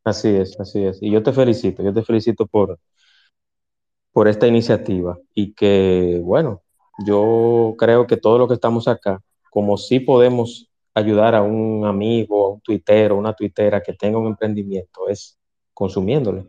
Así 0.05 0.29
es, 0.29 0.59
así 0.61 0.85
es. 0.85 0.99
Y 1.01 1.11
yo 1.11 1.23
te 1.23 1.33
felicito, 1.33 1.83
yo 1.83 1.93
te 1.93 2.03
felicito 2.03 2.47
por, 2.47 2.79
por 4.13 4.29
esta 4.29 4.47
iniciativa 4.47 5.19
y 5.35 5.55
que, 5.55 6.21
bueno, 6.23 6.63
yo 7.07 7.75
creo 7.79 8.07
que 8.07 8.17
todo 8.17 8.39
lo 8.39 8.49
que 8.49 8.55
estamos 8.55 8.89
acá, 8.89 9.23
como 9.51 9.77
sí 9.77 10.01
podemos 10.01 10.69
ayudar 10.95 11.35
a 11.35 11.43
un 11.43 11.87
amigo, 11.87 12.47
a 12.47 12.51
un 12.55 12.61
tuitero, 12.61 13.17
una 13.17 13.35
tuitera 13.35 13.83
que 13.83 13.95
tenga 13.95 14.19
un 14.19 14.27
emprendimiento, 14.29 15.09
es 15.09 15.39
consumiéndole. 15.75 16.47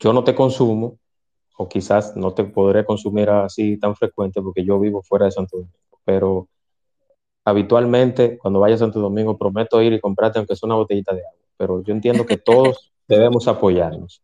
Yo 0.00 0.12
no 0.12 0.24
te 0.24 0.34
consumo, 0.34 0.98
o 1.56 1.68
quizás 1.68 2.16
no 2.16 2.32
te 2.34 2.44
podré 2.44 2.84
consumir 2.84 3.30
así 3.30 3.78
tan 3.78 3.94
frecuente 3.94 4.40
porque 4.42 4.64
yo 4.64 4.80
vivo 4.80 5.02
fuera 5.02 5.26
de 5.26 5.32
Santo 5.32 5.58
Domingo, 5.58 6.00
pero 6.04 6.48
habitualmente 7.44 8.38
cuando 8.38 8.60
vaya 8.60 8.74
a 8.76 8.78
Santo 8.78 9.00
Domingo 9.00 9.38
prometo 9.38 9.82
ir 9.82 9.92
y 9.92 10.00
comprarte 10.00 10.38
aunque 10.38 10.56
sea 10.56 10.66
una 10.66 10.76
botellita 10.76 11.14
de 11.14 11.20
agua 11.20 11.40
pero 11.60 11.82
yo 11.84 11.92
entiendo 11.92 12.24
que 12.24 12.38
todos 12.38 12.90
debemos 13.06 13.46
apoyarnos. 13.46 14.22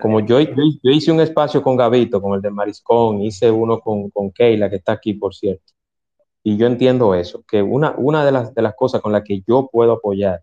Como 0.00 0.20
yo, 0.20 0.40
yo, 0.40 0.54
hice 0.82 1.12
un 1.12 1.20
espacio 1.20 1.62
con 1.62 1.76
Gavito, 1.76 2.20
con 2.20 2.34
el 2.34 2.40
de 2.40 2.50
Mariscón, 2.50 3.20
hice 3.22 3.50
uno 3.50 3.80
con, 3.80 4.10
con 4.10 4.30
Keila, 4.30 4.68
que 4.68 4.76
está 4.76 4.92
aquí, 4.92 5.14
por 5.14 5.34
cierto. 5.34 5.72
Y 6.42 6.56
yo 6.56 6.66
entiendo 6.66 7.14
eso, 7.14 7.44
que 7.46 7.62
una, 7.62 7.94
una 7.96 8.24
de, 8.24 8.32
las, 8.32 8.54
de 8.54 8.62
las 8.62 8.74
cosas 8.74 9.00
con 9.00 9.12
las 9.12 9.22
que 9.22 9.42
yo 9.46 9.68
puedo 9.70 9.92
apoyar 9.92 10.42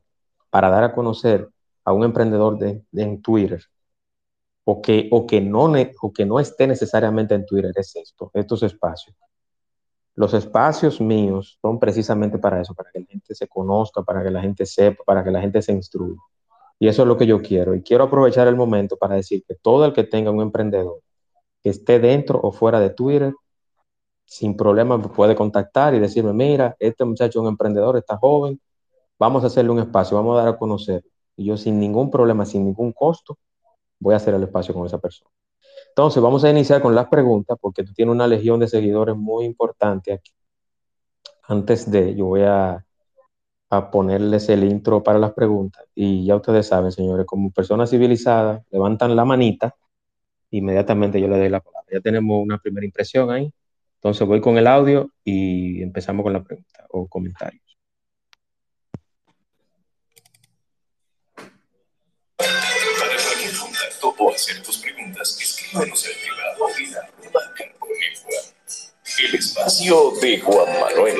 para 0.50 0.70
dar 0.70 0.84
a 0.84 0.94
conocer 0.94 1.50
a 1.84 1.94
un 1.94 2.04
emprendedor 2.04 2.58
de, 2.58 2.84
en 2.94 3.22
Twitter, 3.22 3.62
o 4.64 4.82
que, 4.82 5.10
o, 5.12 5.26
que 5.26 5.42
no 5.42 5.74
o 6.02 6.14
que 6.14 6.26
no 6.26 6.40
esté 6.40 6.68
necesariamente 6.68 7.34
en 7.34 7.46
Twitter, 7.46 7.72
es 7.76 7.96
esto, 7.96 8.32
estos 8.34 8.64
espacios. 8.64 9.16
Los 10.16 10.34
espacios 10.34 11.00
míos 11.00 11.58
son 11.62 11.80
precisamente 11.80 12.38
para 12.38 12.62
eso, 12.62 12.74
para 12.74 12.92
que 12.92 13.00
la 13.00 13.06
gente 13.06 13.34
se 13.34 13.48
conozca, 13.48 14.04
para 14.04 14.22
que 14.24 14.30
la 14.30 14.42
gente 14.42 14.66
sepa, 14.66 15.04
para 15.06 15.24
que 15.24 15.32
la 15.32 15.42
gente 15.42 15.62
se 15.62 15.72
instruya. 15.72 16.20
Y 16.80 16.88
eso 16.88 17.02
es 17.04 17.08
lo 17.08 17.18
que 17.18 17.28
yo 17.28 17.42
quiero. 17.42 17.76
Y 17.76 17.84
quiero 17.84 18.06
aprovechar 18.06 18.48
el 18.48 18.56
momento 18.56 18.98
para 18.98 19.16
decir 19.16 19.44
que 19.48 19.56
todo 19.56 19.86
el 19.86 19.94
que 19.94 20.06
tenga 20.06 20.32
un 20.32 20.42
emprendedor 20.42 21.02
que 21.62 21.70
esté 21.70 22.00
dentro 22.00 22.40
o 22.42 22.52
fuera 22.52 22.80
de 22.80 22.92
Twitter, 22.92 23.34
sin 24.26 24.56
problema 24.56 25.02
puede 25.02 25.36
contactar 25.36 25.94
y 25.96 26.00
decirme, 26.00 26.34
mira, 26.34 26.76
este 26.80 27.04
muchacho 27.04 27.40
es 27.40 27.44
un 27.44 27.48
emprendedor, 27.48 27.98
está 27.98 28.18
joven, 28.18 28.62
vamos 29.18 29.44
a 29.44 29.48
hacerle 29.48 29.72
un 29.72 29.80
espacio, 29.80 30.16
vamos 30.18 30.38
a 30.38 30.44
dar 30.44 30.54
a 30.54 30.58
conocer. 30.58 31.04
Y 31.36 31.46
yo 31.46 31.58
sin 31.58 31.80
ningún 31.80 32.10
problema, 32.10 32.46
sin 32.46 32.66
ningún 32.66 32.94
costo, 32.94 33.38
voy 34.00 34.14
a 34.14 34.18
hacer 34.18 34.34
el 34.34 34.44
espacio 34.44 34.74
con 34.74 34.86
esa 34.86 35.00
persona. 35.00 35.30
Entonces, 35.90 36.22
vamos 36.24 36.44
a 36.44 36.50
iniciar 36.50 36.82
con 36.82 36.96
las 36.96 37.08
preguntas, 37.08 37.58
porque 37.60 37.84
tú 37.84 37.94
tienes 37.94 38.14
una 38.14 38.28
legión 38.28 38.60
de 38.60 38.68
seguidores 38.68 39.16
muy 39.16 39.46
importante 39.46 40.14
aquí. 40.14 40.32
Antes 41.44 41.90
de, 41.90 42.16
yo 42.16 42.26
voy 42.26 42.44
a, 42.44 42.86
a 43.70 43.92
ponerles 43.92 44.50
el 44.50 44.64
intro 44.64 45.04
para 45.04 45.20
las 45.20 45.34
preguntas. 45.34 45.86
Y 45.96 46.26
ya 46.26 46.36
ustedes 46.36 46.68
saben, 46.68 46.92
señores, 46.92 47.26
como 47.26 47.52
personas 47.52 47.90
civilizadas, 47.90 48.64
levantan 48.72 49.16
la 49.16 49.26
manita, 49.26 49.76
inmediatamente 50.52 51.22
yo 51.22 51.28
le 51.28 51.38
doy 51.38 51.50
la 51.50 51.60
palabra. 51.60 51.88
Ya 51.92 52.02
tenemos 52.02 52.42
una 52.42 52.58
primera 52.58 52.86
impresión 52.86 53.32
ahí. 53.32 53.54
Entonces 53.96 54.28
voy 54.28 54.42
con 54.42 54.58
el 54.58 54.68
audio 54.68 55.12
y 55.24 55.82
empezamos 55.84 56.24
con 56.24 56.34
la 56.34 56.44
pregunta 56.44 56.86
o 56.90 57.08
comentarios. 57.08 57.64
o 64.22 64.34
hacer 64.34 64.62
tus 64.64 64.78
preguntas, 64.80 65.38
privado 65.72 65.86
la 65.86 67.79
el 69.28 69.36
espacio 69.36 70.12
de 70.22 70.40
Juan 70.40 70.68
Manuel. 70.80 71.18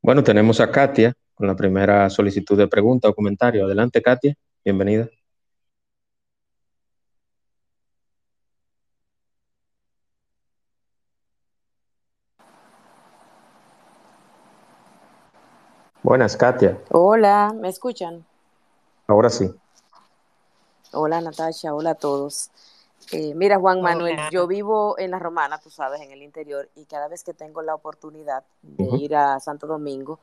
Bueno, 0.00 0.24
tenemos 0.24 0.60
a 0.60 0.70
Katia 0.70 1.12
con 1.34 1.46
la 1.46 1.54
primera 1.54 2.08
solicitud 2.08 2.56
de 2.56 2.68
pregunta 2.68 3.08
o 3.08 3.14
comentario. 3.14 3.64
Adelante, 3.64 4.00
Katia. 4.00 4.34
Bienvenida. 4.64 5.08
Buenas, 16.02 16.36
Katia. 16.36 16.78
Hola, 16.90 17.54
¿me 17.54 17.68
escuchan? 17.68 18.24
Ahora 19.06 19.28
sí. 19.28 19.50
Hola, 20.92 21.20
Natasha. 21.20 21.74
Hola 21.74 21.90
a 21.90 21.94
todos. 21.94 22.50
Eh, 23.12 23.34
mira, 23.34 23.58
Juan 23.58 23.82
Manuel, 23.82 24.18
yo 24.30 24.46
vivo 24.46 24.98
en 24.98 25.10
la 25.10 25.18
Romana, 25.18 25.58
tú 25.58 25.70
sabes, 25.70 26.00
en 26.00 26.10
el 26.10 26.22
interior, 26.22 26.68
y 26.74 26.84
cada 26.84 27.08
vez 27.08 27.24
que 27.24 27.32
tengo 27.34 27.62
la 27.62 27.74
oportunidad 27.74 28.42
de 28.62 28.84
ir 28.98 29.14
a 29.14 29.38
Santo 29.40 29.66
Domingo, 29.66 30.18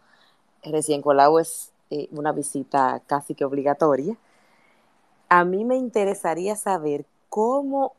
recién 0.64 1.02
colado 1.02 1.40
es 1.40 1.72
eh, 1.90 2.08
una 2.12 2.32
visita 2.32 3.02
casi 3.06 3.36
que 3.36 3.46
obligatoria. 3.46 4.18
A 5.30 5.44
mí 5.46 5.66
me 5.66 5.76
interesaría 5.76 6.56
saber 6.56 7.06
cómo 7.30 7.94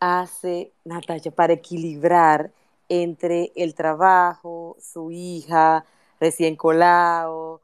hace 0.00 0.72
Natasha 0.84 1.30
para 1.30 1.52
equilibrar 1.52 2.50
entre 2.88 3.52
el 3.54 3.74
trabajo, 3.74 4.76
su 4.80 5.10
hija, 5.10 5.84
recién 6.20 6.56
colado, 6.56 7.60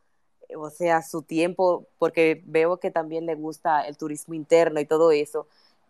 o 0.57 0.71
sea, 0.71 1.03
su 1.03 1.23
tiempo, 1.23 1.87
porque 1.99 2.43
veo 2.47 2.79
que 2.79 2.91
también 2.91 3.27
le 3.27 3.35
gusta 3.35 3.83
el 3.83 3.97
turismo 3.97 4.35
interno 4.35 4.81
y 4.81 4.87
todo 4.87 5.11
eso, 5.13 5.47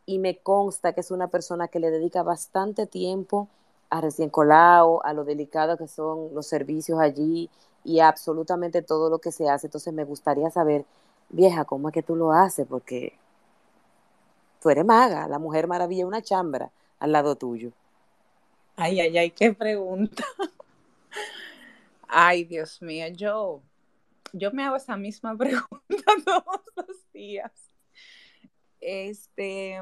y 0.07 0.19
me 0.19 0.39
consta 0.39 0.93
que 0.93 1.01
es 1.01 1.11
una 1.11 1.29
persona 1.29 1.69
que 1.69 1.81
le 1.81 1.91
dedica 1.91 2.23
bastante 2.23 2.87
tiempo 2.87 3.49
a 3.91 4.01
recién 4.01 4.31
colado, 4.31 5.05
a 5.05 5.13
lo 5.13 5.25
delicado 5.25 5.77
que 5.77 5.89
son 5.89 6.35
los 6.35 6.47
servicios 6.47 6.99
allí 7.01 7.51
y 7.85 8.01
a 8.01 8.09
absolutamente 8.09 8.83
todo 8.83 9.11
lo 9.11 9.19
que 9.19 9.33
se 9.33 9.49
hace. 9.49 9.67
Entonces 9.67 9.93
me 9.95 10.05
gustaría 10.05 10.51
saber, 10.51 10.85
vieja, 11.31 11.65
¿cómo 11.65 11.89
es 11.89 11.95
que 11.95 12.03
tú 12.03 12.17
lo 12.17 12.33
haces? 12.33 12.67
Porque 12.69 13.15
tú 14.61 14.71
eres 14.71 14.85
maga, 14.85 15.29
la 15.29 15.39
mujer 15.39 15.67
maravilla, 15.67 16.07
una 16.07 16.23
chambra 16.23 16.71
al 16.99 17.13
lado 17.13 17.37
tuyo. 17.37 17.73
Ay, 18.77 19.01
ay, 19.01 19.19
ay, 19.19 19.31
qué 19.31 19.53
pregunta. 19.53 20.25
Ay, 22.11 22.45
Dios 22.45 22.81
mío, 22.81 23.07
yo, 23.09 23.61
yo 24.33 24.53
me 24.53 24.65
hago 24.65 24.77
esa 24.77 24.97
misma 24.97 25.35
pregunta 25.39 26.13
todos 26.25 26.63
los 26.77 27.13
días. 27.13 27.53
Este, 28.81 29.81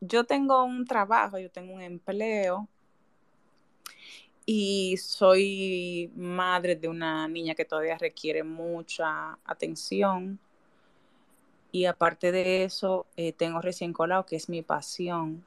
yo 0.00 0.24
tengo 0.24 0.64
un 0.64 0.84
trabajo, 0.84 1.38
yo 1.38 1.50
tengo 1.50 1.74
un 1.74 1.82
empleo 1.82 2.68
y 4.46 4.96
soy 4.96 6.10
madre 6.16 6.74
de 6.74 6.88
una 6.88 7.28
niña 7.28 7.54
que 7.54 7.64
todavía 7.64 7.96
requiere 7.98 8.42
mucha 8.42 9.38
atención. 9.44 10.38
Y 11.72 11.84
aparte 11.84 12.32
de 12.32 12.64
eso, 12.64 13.06
eh, 13.16 13.32
tengo 13.32 13.60
recién 13.60 13.92
colado, 13.92 14.26
que 14.26 14.36
es 14.36 14.48
mi 14.48 14.62
pasión. 14.62 15.44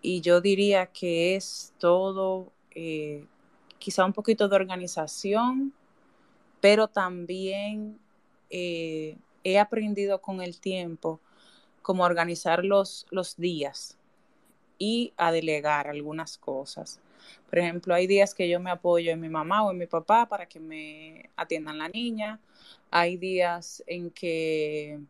Y 0.00 0.20
yo 0.22 0.40
diría 0.40 0.86
que 0.86 1.36
es 1.36 1.72
todo, 1.78 2.52
eh, 2.72 3.26
quizá 3.78 4.04
un 4.04 4.12
poquito 4.12 4.48
de 4.48 4.56
organización, 4.56 5.72
pero 6.62 6.86
también 6.86 7.98
eh, 8.48 9.18
he 9.42 9.58
aprendido 9.58 10.22
con 10.22 10.40
el 10.40 10.60
tiempo 10.60 11.20
cómo 11.82 12.04
organizar 12.04 12.64
los, 12.64 13.08
los 13.10 13.36
días 13.36 13.98
y 14.78 15.12
a 15.16 15.32
delegar 15.32 15.88
algunas 15.88 16.38
cosas. 16.38 17.00
Por 17.50 17.58
ejemplo, 17.58 17.94
hay 17.94 18.06
días 18.06 18.32
que 18.32 18.48
yo 18.48 18.60
me 18.60 18.70
apoyo 18.70 19.10
en 19.10 19.20
mi 19.20 19.28
mamá 19.28 19.64
o 19.64 19.72
en 19.72 19.78
mi 19.78 19.88
papá 19.88 20.28
para 20.28 20.46
que 20.46 20.60
me 20.60 21.30
atiendan 21.34 21.78
la 21.78 21.88
niña. 21.88 22.38
Hay 22.92 23.16
días 23.16 23.82
en 23.88 24.10
que 24.10 25.00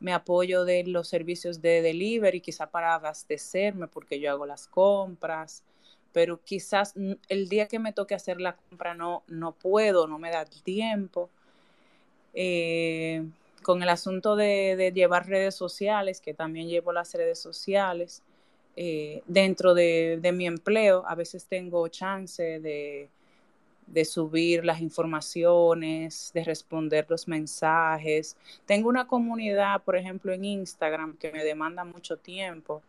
me 0.00 0.12
apoyo 0.12 0.64
de 0.64 0.82
los 0.88 1.06
servicios 1.06 1.62
de 1.62 1.82
delivery, 1.82 2.40
quizá 2.40 2.68
para 2.68 2.94
abastecerme 2.94 3.86
porque 3.86 4.18
yo 4.18 4.32
hago 4.32 4.44
las 4.44 4.66
compras, 4.66 5.62
pero 6.16 6.40
quizás 6.42 6.94
el 7.28 7.50
día 7.50 7.68
que 7.68 7.78
me 7.78 7.92
toque 7.92 8.14
hacer 8.14 8.40
la 8.40 8.56
compra 8.56 8.94
no, 8.94 9.22
no 9.26 9.52
puedo, 9.52 10.06
no 10.06 10.18
me 10.18 10.30
da 10.30 10.46
tiempo. 10.46 11.28
Eh, 12.32 13.22
con 13.62 13.82
el 13.82 13.90
asunto 13.90 14.34
de, 14.34 14.92
llevar 14.94 15.28
redes 15.28 15.54
sociales, 15.54 16.22
que 16.22 16.32
también 16.32 16.68
llevo 16.68 16.90
las 16.90 17.12
redes 17.12 17.38
sociales, 17.38 18.22
eh, 18.76 19.22
dentro 19.26 19.74
de, 19.74 20.18
mi 20.32 20.46
empleo, 20.46 21.04
a 21.06 21.14
veces 21.14 21.44
tengo 21.44 21.86
chance 21.88 22.60
de, 22.60 23.10
de 23.86 24.04
subir 24.06 24.64
las 24.64 24.80
informaciones, 24.80 26.30
de 26.32 26.44
responder 26.44 27.04
los 27.10 27.28
mensajes. 27.28 28.38
Tengo 28.64 28.88
una 28.88 29.06
comunidad, 29.06 29.82
por 29.82 29.96
ejemplo, 29.96 30.32
en 30.32 30.46
Instagram 30.46 31.18
que 31.18 31.30
me 31.30 31.44
demanda 31.44 31.84
mucho 31.84 32.16
tiempo, 32.16 32.80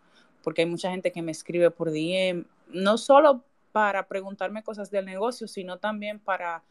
porque 0.47 0.61
hay 0.61 0.69
mucha 0.69 0.89
gente 0.91 1.11
que 1.11 1.21
me 1.21 1.33
escribe 1.33 1.71
por 1.71 1.91
DM, 1.91 2.45
no 2.69 2.97
solo 2.97 3.43
para 3.73 4.07
preguntarme 4.07 4.63
cosas 4.63 4.89
del 4.89 5.03
negocio, 5.03 5.45
sino 5.45 5.77
también 5.77 6.19
para 6.19 6.63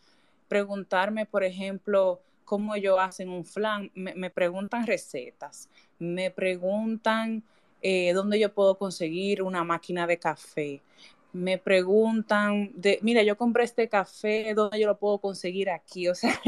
preguntarme, 0.49 1.27
por 1.27 1.45
ejemplo, 1.45 2.23
cómo 2.47 2.75
ellos 2.75 2.97
hacen 2.99 3.29
un 3.29 3.45
flan. 3.45 3.91
Me, 3.95 4.31
preguntan 4.31 4.87
recetas, 4.87 5.69
me 5.99 6.31
preguntan 6.31 7.43
eh, 7.83 8.15
dónde 8.15 8.41
yo 8.41 8.51
puedo 8.51 8.79
conseguir 8.79 9.43
una 9.43 9.63
máquina 9.63 10.07
de 10.07 10.17
café, 10.17 10.81
me 11.35 11.59
preguntan, 11.59 12.73
de, 12.77 12.99
mira, 13.03 13.25
yo 13.25 13.37
compré 13.37 13.65
este 13.65 13.91
café, 13.91 14.55
¿dónde 14.55 14.81
yo 14.81 14.87
lo 14.87 14.97
puedo 14.97 15.19
conseguir 15.19 15.69
aquí? 15.69 16.09
O 16.09 16.15
sea, 16.15 16.41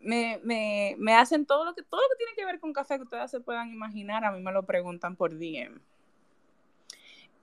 me, 0.00 0.40
me, 0.42 0.96
me, 0.98 1.14
hacen 1.14 1.46
todo 1.46 1.66
lo, 1.66 1.72
que, 1.72 1.84
todo 1.84 2.00
lo 2.00 2.08
que 2.08 2.16
tiene 2.16 2.32
que 2.34 2.44
ver 2.44 2.58
con 2.58 2.72
café 2.72 2.96
que 2.96 3.04
ustedes 3.04 3.30
se 3.30 3.38
puedan 3.38 3.70
imaginar, 3.72 4.24
a 4.24 4.32
mí 4.32 4.40
me 4.40 4.50
lo 4.50 4.64
preguntan 4.64 5.14
por 5.14 5.38
DM. 5.38 5.80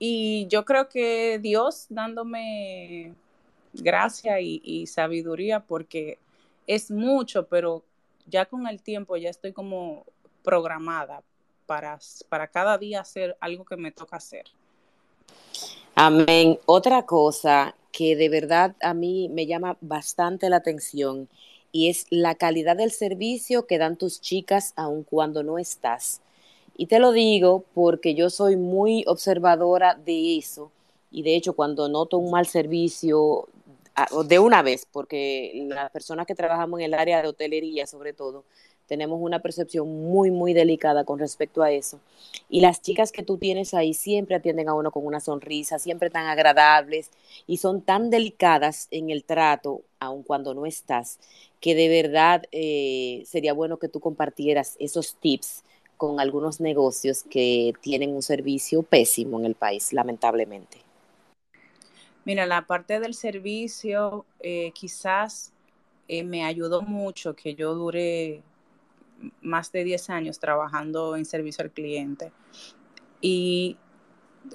Y 0.06 0.46
yo 0.48 0.66
creo 0.66 0.90
que 0.90 1.38
Dios 1.38 1.86
dándome 1.88 3.14
gracia 3.72 4.38
y, 4.38 4.60
y 4.62 4.86
sabiduría, 4.86 5.60
porque 5.60 6.18
es 6.66 6.90
mucho, 6.90 7.46
pero 7.46 7.82
ya 8.26 8.44
con 8.44 8.66
el 8.66 8.82
tiempo 8.82 9.16
ya 9.16 9.30
estoy 9.30 9.54
como 9.54 10.04
programada 10.42 11.22
para, 11.64 11.98
para 12.28 12.48
cada 12.48 12.76
día 12.76 13.00
hacer 13.00 13.34
algo 13.40 13.64
que 13.64 13.78
me 13.78 13.92
toca 13.92 14.18
hacer. 14.18 14.44
Amén. 15.94 16.58
Otra 16.66 17.06
cosa 17.06 17.74
que 17.90 18.14
de 18.14 18.28
verdad 18.28 18.76
a 18.82 18.92
mí 18.92 19.30
me 19.30 19.46
llama 19.46 19.78
bastante 19.80 20.50
la 20.50 20.56
atención 20.56 21.30
y 21.72 21.88
es 21.88 22.04
la 22.10 22.34
calidad 22.34 22.76
del 22.76 22.90
servicio 22.90 23.66
que 23.66 23.78
dan 23.78 23.96
tus 23.96 24.20
chicas 24.20 24.74
aun 24.76 25.02
cuando 25.02 25.42
no 25.42 25.58
estás. 25.58 26.20
Y 26.76 26.86
te 26.86 26.98
lo 26.98 27.12
digo 27.12 27.64
porque 27.74 28.14
yo 28.14 28.30
soy 28.30 28.56
muy 28.56 29.04
observadora 29.06 29.94
de 29.94 30.38
eso 30.38 30.70
y 31.10 31.22
de 31.22 31.36
hecho 31.36 31.54
cuando 31.54 31.88
noto 31.88 32.18
un 32.18 32.32
mal 32.32 32.46
servicio 32.46 33.48
de 34.26 34.38
una 34.40 34.62
vez, 34.62 34.86
porque 34.90 35.66
las 35.68 35.90
personas 35.92 36.26
que 36.26 36.34
trabajamos 36.34 36.80
en 36.80 36.86
el 36.86 36.94
área 36.94 37.22
de 37.22 37.28
hotelería 37.28 37.86
sobre 37.86 38.12
todo, 38.12 38.42
tenemos 38.88 39.18
una 39.22 39.38
percepción 39.38 39.88
muy, 39.88 40.30
muy 40.30 40.52
delicada 40.52 41.04
con 41.04 41.18
respecto 41.18 41.62
a 41.62 41.70
eso. 41.70 42.00
Y 42.50 42.60
las 42.60 42.82
chicas 42.82 43.12
que 43.12 43.22
tú 43.22 43.38
tienes 43.38 43.72
ahí 43.72 43.94
siempre 43.94 44.34
atienden 44.34 44.68
a 44.68 44.74
uno 44.74 44.90
con 44.90 45.06
una 45.06 45.20
sonrisa, 45.20 45.78
siempre 45.78 46.10
tan 46.10 46.26
agradables 46.26 47.10
y 47.46 47.58
son 47.58 47.80
tan 47.80 48.10
delicadas 48.10 48.88
en 48.90 49.10
el 49.10 49.24
trato, 49.24 49.82
aun 50.00 50.22
cuando 50.22 50.52
no 50.52 50.66
estás, 50.66 51.18
que 51.60 51.74
de 51.74 51.88
verdad 51.88 52.42
eh, 52.52 53.22
sería 53.26 53.54
bueno 53.54 53.78
que 53.78 53.88
tú 53.88 54.00
compartieras 54.00 54.76
esos 54.80 55.14
tips 55.14 55.62
con 56.06 56.20
algunos 56.20 56.60
negocios 56.60 57.22
que 57.22 57.72
tienen 57.80 58.14
un 58.14 58.20
servicio 58.20 58.82
pésimo 58.82 59.38
en 59.38 59.46
el 59.46 59.54
país, 59.54 59.90
lamentablemente. 59.94 60.76
Mira, 62.26 62.44
la 62.44 62.66
parte 62.66 63.00
del 63.00 63.14
servicio 63.14 64.26
eh, 64.40 64.70
quizás 64.74 65.54
eh, 66.08 66.22
me 66.22 66.44
ayudó 66.44 66.82
mucho 66.82 67.34
que 67.34 67.54
yo 67.54 67.74
dure 67.74 68.42
más 69.40 69.72
de 69.72 69.84
10 69.84 70.10
años 70.10 70.38
trabajando 70.38 71.16
en 71.16 71.24
servicio 71.24 71.64
al 71.64 71.70
cliente. 71.70 72.32
Y 73.22 73.78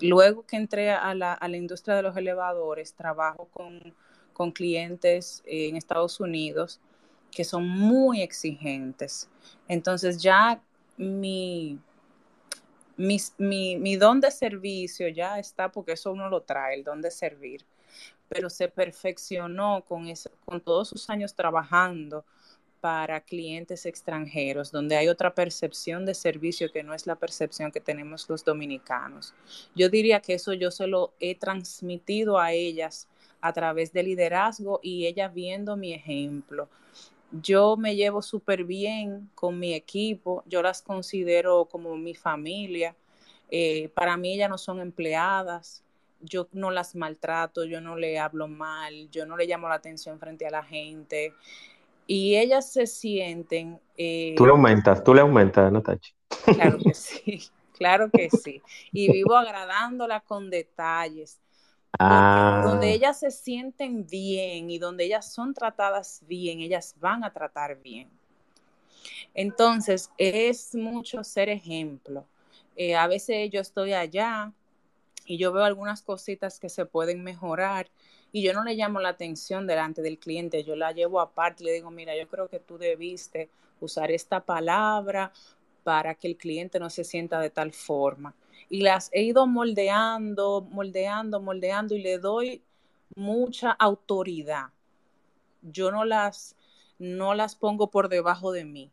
luego 0.02 0.46
que 0.46 0.56
entré 0.56 0.92
a 0.92 1.16
la, 1.16 1.34
a 1.34 1.48
la 1.48 1.58
industria 1.58 1.96
de 1.96 2.04
los 2.04 2.16
elevadores, 2.16 2.94
trabajo 2.94 3.48
con, 3.52 3.96
con 4.34 4.52
clientes 4.52 5.42
en 5.48 5.76
Estados 5.76 6.20
Unidos 6.20 6.80
que 7.32 7.44
son 7.44 7.68
muy 7.68 8.22
exigentes. 8.22 9.30
Entonces 9.68 10.22
ya 10.22 10.62
mi, 11.00 11.80
mi, 12.98 13.18
mi, 13.38 13.78
mi, 13.78 13.96
don 13.96 14.20
de 14.20 14.32
servicio 14.32 15.08
ya 15.08 15.40
está, 15.40 15.72
porque 15.72 15.94
eso 15.94 16.12
uno 16.12 16.30
lo 16.30 16.42
trae, 16.42 16.76
el 16.76 16.84
don 16.84 17.02
de 17.02 17.10
servir, 17.10 17.66
pero 18.28 18.50
se 18.50 18.68
perfeccionó 18.68 19.86
con, 19.88 20.06
con 20.44 20.60
todos 20.60 20.90
sus 20.90 21.10
años 21.10 21.34
trabajando 21.34 22.26
para 22.82 23.22
clientes 23.22 23.86
extranjeros, 23.86 24.72
donde 24.72 24.98
hay 24.98 25.08
otra 25.08 25.34
percepción 25.34 26.06
de 26.06 26.14
servicio 26.14 26.72
que 26.72 26.84
no 26.84 26.94
es 26.94 27.08
la 27.08 27.16
percepción 27.16 27.72
que 27.72 27.80
tenemos 27.80 28.28
los 28.30 28.44
dominicanos. 28.44 29.34
Yo 29.76 29.90
diría 29.90 30.20
que 30.20 30.34
eso 30.34 30.54
yo 30.54 30.70
se 30.70 30.88
lo 30.88 31.14
he 31.22 31.36
transmitido 31.36 32.40
a 32.40 32.52
ellas 32.52 33.08
a 33.40 33.54
través 33.54 33.94
de 33.94 34.04
liderazgo 34.04 34.82
y 34.84 35.06
ellas 35.08 35.34
viendo 35.34 35.78
mi 35.78 35.94
ejemplo. 35.94 36.68
Yo 37.32 37.78
me 37.78 37.96
llevo 37.96 38.22
súper 38.22 38.64
bien 38.64 39.30
con 39.36 39.60
mi 39.60 39.74
equipo, 39.74 40.44
yo 40.48 40.62
las 40.62 40.82
considero 40.82 41.66
como 41.66 41.96
mi 41.96 42.16
familia. 42.16 42.96
Eh, 43.52 43.90
para 43.94 44.18
mí 44.18 44.34
ellas 44.34 44.50
no 44.50 44.58
son 44.58 44.80
empleadas, 44.80 45.84
yo 46.22 46.48
no 46.52 46.72
las 46.72 46.96
maltrato, 46.96 47.66
yo 47.66 47.82
no 47.82 47.96
le 47.96 48.20
hablo 48.20 48.48
mal, 48.48 49.10
yo 49.12 49.26
no 49.26 49.38
le 49.38 49.46
llamo 49.46 49.70
la 49.70 49.76
atención 49.76 50.20
frente 50.20 50.46
a 50.48 50.52
la 50.52 50.64
gente 50.64 51.34
y 52.08 52.38
ellas 52.38 52.72
se 52.72 52.88
sienten... 52.88 53.80
Eh, 53.96 54.34
tú 54.36 54.46
le 54.46 54.52
aumentas, 54.52 55.04
tú 55.04 55.14
le 55.14 55.22
aumentas, 55.22 55.72
Natacha. 55.72 56.14
Claro 56.44 56.80
que 56.80 56.94
sí, 56.96 57.44
claro 57.78 58.10
que 58.10 58.32
sí. 58.32 58.64
Y 58.92 59.12
vivo 59.12 59.36
agradándola 59.36 60.20
con 60.22 60.50
detalles. 60.50 61.40
Ah. 61.98 62.62
Donde 62.64 62.92
ellas 62.92 63.20
se 63.20 63.32
sienten 63.32 64.06
bien 64.06 64.70
y 64.70 64.78
donde 64.78 65.06
ellas 65.06 65.32
son 65.32 65.54
tratadas 65.54 66.22
bien, 66.28 66.60
ellas 66.60 66.96
van 67.00 67.24
a 67.24 67.34
tratar 67.34 67.82
bien. 67.82 68.10
Entonces, 69.34 70.10
es 70.18 70.76
mucho 70.76 71.24
ser 71.24 71.50
ejemplo. 71.50 72.26
Eh, 72.76 72.96
a 72.96 73.08
veces 73.08 73.50
yo 73.52 73.62
estoy 73.62 73.94
allá 73.94 74.54
y 75.26 75.38
yo 75.38 75.52
veo 75.52 75.64
algunas 75.64 76.02
cositas 76.02 76.60
que 76.60 76.70
se 76.70 76.86
pueden 76.86 77.24
mejorar 77.24 77.88
y 78.32 78.44
yo 78.44 78.54
no 78.54 78.64
le 78.64 78.76
llamo 78.76 79.00
la 79.00 79.10
atención 79.10 79.68
delante 79.68 80.02
del 80.02 80.20
cliente, 80.20 80.64
yo 80.64 80.76
la 80.76 80.92
llevo 80.92 81.20
aparte 81.20 81.64
y 81.64 81.66
le 81.68 81.74
digo, 81.74 81.92
mira, 81.92 82.16
yo 82.16 82.28
creo 82.28 82.48
que 82.48 82.60
tú 82.60 82.78
debiste 82.78 83.50
usar 83.80 84.12
esta 84.12 84.42
palabra 84.42 85.32
para 85.84 86.16
que 86.16 86.28
el 86.28 86.38
cliente 86.38 86.80
no 86.80 86.90
se 86.90 87.04
sienta 87.04 87.40
de 87.40 87.50
tal 87.50 87.72
forma. 87.72 88.34
Y 88.70 88.82
las 88.82 89.10
he 89.14 89.24
ido 89.24 89.48
moldeando, 89.48 90.62
moldeando, 90.70 91.42
moldeando 91.42 91.96
y 91.96 92.02
le 92.02 92.20
doy 92.20 92.62
mucha 93.16 93.72
autoridad. 93.72 94.68
Yo 95.62 95.92
no 95.92 96.06
las, 96.06 96.56
no 97.00 97.34
las 97.34 97.56
pongo 97.56 97.90
por 97.90 98.10
debajo 98.10 98.52
de 98.52 98.66
mí 98.66 98.92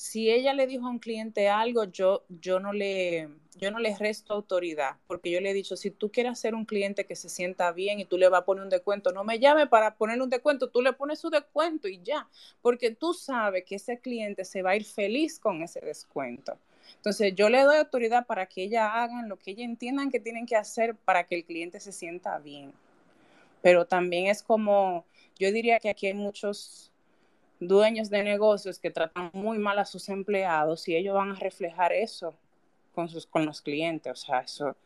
si 0.00 0.30
ella 0.30 0.54
le 0.54 0.66
dijo 0.66 0.86
a 0.86 0.90
un 0.90 0.98
cliente 0.98 1.50
algo, 1.50 1.84
yo, 1.84 2.24
yo, 2.30 2.58
no 2.58 2.72
le, 2.72 3.28
yo 3.56 3.70
no 3.70 3.78
le 3.78 3.94
resto 3.98 4.32
autoridad, 4.32 4.96
porque 5.06 5.30
yo 5.30 5.42
le 5.42 5.50
he 5.50 5.54
dicho, 5.54 5.76
si 5.76 5.90
tú 5.90 6.10
quieres 6.10 6.38
ser 6.38 6.54
un 6.54 6.64
cliente 6.64 7.04
que 7.04 7.14
se 7.14 7.28
sienta 7.28 7.70
bien 7.72 8.00
y 8.00 8.06
tú 8.06 8.16
le 8.16 8.30
vas 8.30 8.40
a 8.40 8.44
poner 8.46 8.64
un 8.64 8.70
descuento, 8.70 9.12
no 9.12 9.24
me 9.24 9.38
llame 9.38 9.66
para 9.66 9.96
poner 9.96 10.22
un 10.22 10.30
descuento, 10.30 10.70
tú 10.70 10.80
le 10.80 10.94
pones 10.94 11.18
su 11.18 11.28
descuento 11.28 11.86
y 11.86 12.00
ya, 12.02 12.26
porque 12.62 12.92
tú 12.92 13.12
sabes 13.12 13.64
que 13.66 13.74
ese 13.74 14.00
cliente 14.00 14.46
se 14.46 14.62
va 14.62 14.70
a 14.70 14.76
ir 14.76 14.86
feliz 14.86 15.38
con 15.38 15.60
ese 15.60 15.80
descuento. 15.80 16.56
Entonces 16.96 17.34
yo 17.34 17.48
le 17.48 17.62
doy 17.62 17.76
autoridad 17.76 18.26
para 18.26 18.46
que 18.46 18.62
ella 18.64 19.02
hagan 19.02 19.28
lo 19.28 19.38
que 19.38 19.52
ella 19.52 19.64
entiendan 19.64 20.10
que 20.10 20.20
tienen 20.20 20.46
que 20.46 20.56
hacer 20.56 20.94
para 20.94 21.24
que 21.24 21.36
el 21.36 21.44
cliente 21.44 21.80
se 21.80 21.92
sienta 21.92 22.38
bien. 22.38 22.72
pero 23.62 23.86
también 23.86 24.26
es 24.28 24.42
como, 24.42 25.04
yo 25.38 25.52
diría 25.52 25.80
que 25.80 25.90
aquí 25.90 26.06
hay 26.06 26.14
muchos 26.14 26.90
dueños 27.60 28.10
de 28.10 28.22
negocios 28.24 28.78
que 28.78 28.90
tratan 28.90 29.30
muy 29.34 29.58
mal 29.58 29.78
a 29.78 29.84
sus 29.84 30.08
empleados 30.08 30.88
y 30.88 30.96
ellos 30.96 31.14
van 31.14 31.32
a 31.32 31.34
reflejar 31.34 31.92
eso 31.92 32.34
con, 32.94 33.08
sus, 33.08 33.26
con 33.26 33.46
los 33.46 33.60
clientes, 33.62 34.12
o 34.12 34.16
sea, 34.16 34.40
eso, 34.40 34.76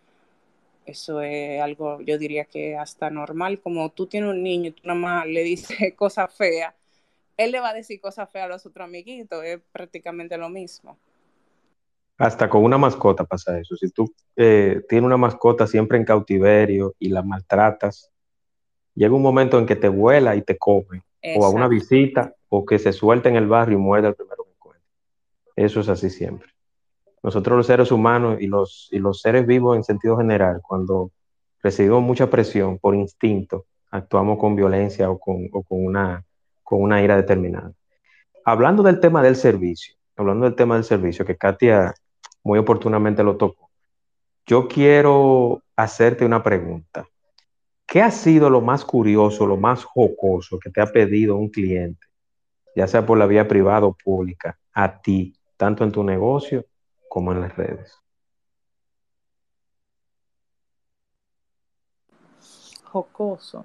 eso 0.86 1.22
es 1.22 1.60
algo, 1.62 2.00
yo 2.02 2.18
diría 2.18 2.44
que 2.44 2.76
hasta 2.76 3.10
normal, 3.10 3.60
como 3.60 3.90
tú 3.90 4.06
tienes 4.06 4.30
un 4.30 4.42
niño 4.42 4.68
y 4.70 4.72
tú 4.72 4.82
nada 4.84 4.98
más 4.98 5.26
le 5.26 5.42
dices 5.44 5.94
cosas 5.96 6.34
feas, 6.34 6.74
él 7.36 7.52
le 7.52 7.60
va 7.60 7.70
a 7.70 7.74
decir 7.74 8.00
cosas 8.00 8.30
feas 8.30 8.46
a 8.46 8.48
los 8.48 8.66
otros 8.66 8.84
amiguitos, 8.84 9.44
es 9.44 9.60
prácticamente 9.72 10.36
lo 10.36 10.48
mismo. 10.48 10.98
Hasta 12.18 12.48
con 12.48 12.62
una 12.62 12.78
mascota 12.78 13.24
pasa 13.24 13.58
eso. 13.58 13.76
Si 13.76 13.90
tú 13.90 14.12
eh, 14.36 14.82
tienes 14.88 15.06
una 15.06 15.16
mascota 15.16 15.66
siempre 15.66 15.98
en 15.98 16.04
cautiverio 16.04 16.94
y 16.98 17.08
la 17.08 17.22
maltratas, 17.22 18.12
llega 18.94 19.14
un 19.14 19.22
momento 19.22 19.58
en 19.58 19.66
que 19.66 19.76
te 19.76 19.88
vuela 19.88 20.36
y 20.36 20.42
te 20.42 20.56
come, 20.56 21.02
o 21.36 21.44
a 21.44 21.48
una 21.48 21.68
visita, 21.68 22.34
o 22.48 22.64
que 22.64 22.78
se 22.78 22.92
suelta 22.92 23.28
en 23.28 23.36
el 23.36 23.48
barrio 23.48 23.78
y 23.78 23.80
muerde 23.80 24.08
al 24.08 24.14
primero 24.14 24.44
que 24.44 24.50
encuentra. 24.52 24.88
Eso 25.56 25.80
es 25.80 25.88
así 25.88 26.08
siempre. 26.08 26.48
Nosotros 27.22 27.56
los 27.56 27.66
seres 27.66 27.90
humanos 27.90 28.36
y 28.40 28.46
los, 28.46 28.88
y 28.92 28.98
los 28.98 29.20
seres 29.20 29.46
vivos 29.46 29.76
en 29.76 29.82
sentido 29.82 30.16
general, 30.16 30.60
cuando 30.62 31.10
recibimos 31.62 32.02
mucha 32.02 32.30
presión 32.30 32.78
por 32.78 32.94
instinto, 32.94 33.64
actuamos 33.90 34.38
con 34.38 34.54
violencia 34.54 35.10
o 35.10 35.18
con, 35.18 35.48
o 35.52 35.62
con, 35.62 35.84
una, 35.84 36.24
con 36.62 36.82
una 36.82 37.02
ira 37.02 37.16
determinada. 37.16 37.72
Hablando 38.44 38.82
del 38.82 39.00
tema 39.00 39.22
del 39.22 39.36
servicio, 39.36 39.96
hablando 40.16 40.44
del 40.44 40.54
tema 40.54 40.74
del 40.74 40.84
servicio, 40.84 41.24
que 41.24 41.36
Katia 41.36 41.94
muy 42.44 42.58
oportunamente 42.58 43.24
lo 43.24 43.36
tocó, 43.36 43.70
yo 44.46 44.68
quiero 44.68 45.62
hacerte 45.74 46.24
una 46.24 46.42
pregunta. 46.42 47.08
¿Qué 47.86 48.02
ha 48.02 48.10
sido 48.10 48.50
lo 48.50 48.60
más 48.60 48.84
curioso, 48.84 49.46
lo 49.46 49.56
más 49.56 49.84
jocoso 49.84 50.58
que 50.58 50.70
te 50.70 50.80
ha 50.80 50.86
pedido 50.86 51.36
un 51.36 51.48
cliente, 51.48 52.06
ya 52.76 52.86
sea 52.86 53.04
por 53.04 53.18
la 53.18 53.26
vía 53.26 53.48
privada 53.48 53.86
o 53.86 53.94
pública, 53.94 54.58
a 54.72 55.00
ti, 55.00 55.34
tanto 55.56 55.84
en 55.84 55.92
tu 55.92 56.04
negocio 56.04 56.66
como 57.08 57.32
en 57.32 57.40
las 57.40 57.56
redes? 57.56 57.98
Jocoso. 62.84 63.64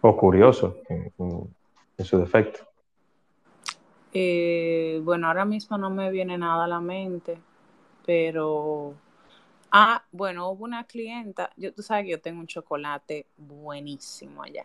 O 0.00 0.16
curioso, 0.16 0.76
en, 0.88 1.12
en 1.96 2.04
su 2.04 2.18
defecto. 2.18 2.67
Eh, 4.12 5.00
bueno, 5.04 5.28
ahora 5.28 5.44
mismo 5.44 5.78
no 5.78 5.90
me 5.90 6.10
viene 6.10 6.38
nada 6.38 6.64
a 6.64 6.68
la 6.68 6.80
mente, 6.80 7.38
pero 8.06 8.94
Ah, 9.70 10.02
bueno, 10.12 10.48
hubo 10.50 10.64
una 10.64 10.84
clienta, 10.84 11.50
yo, 11.56 11.74
tú 11.74 11.82
sabes 11.82 12.04
que 12.04 12.12
yo 12.12 12.20
tengo 12.20 12.40
un 12.40 12.46
chocolate 12.46 13.26
buenísimo 13.36 14.42
allá. 14.42 14.64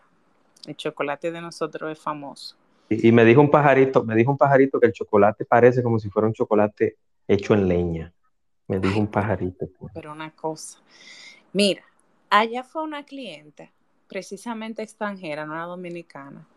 El 0.65 0.77
chocolate 0.77 1.29
de 1.31 1.41
nosotros 1.41 1.91
es 1.91 1.99
famoso. 1.99 2.55
Y, 2.89 3.11
me 3.11 3.25
dijo 3.25 3.41
un 3.41 3.49
pajarito, 3.49 4.03
me 4.03 4.15
dijo 4.15 4.31
un 4.31 4.37
pajarito 4.37 4.79
que 4.79 4.87
el 4.87 4.93
chocolate 4.93 5.45
parece 5.45 5.83
como 5.83 5.99
si 5.99 6.09
fuera 6.09 6.27
un 6.27 6.33
chocolate 6.33 6.97
hecho 7.27 7.53
en 7.53 7.67
leña. 7.67 8.13
Me 8.67 8.79
dijo 8.79 8.99
un 8.99 9.07
pajarito. 9.07 9.67
Pues. 9.77 9.91
Pero 9.93 10.11
una 10.11 10.31
cosa. 10.31 10.79
Mira, 11.51 11.83
allá 12.29 12.63
fue 12.63 12.83
una 12.83 13.03
clienta, 13.03 13.69
precisamente 14.07 14.83
extranjera, 14.83 15.45
no 15.45 15.53
era 15.53 15.65
dominicana, 15.65 16.47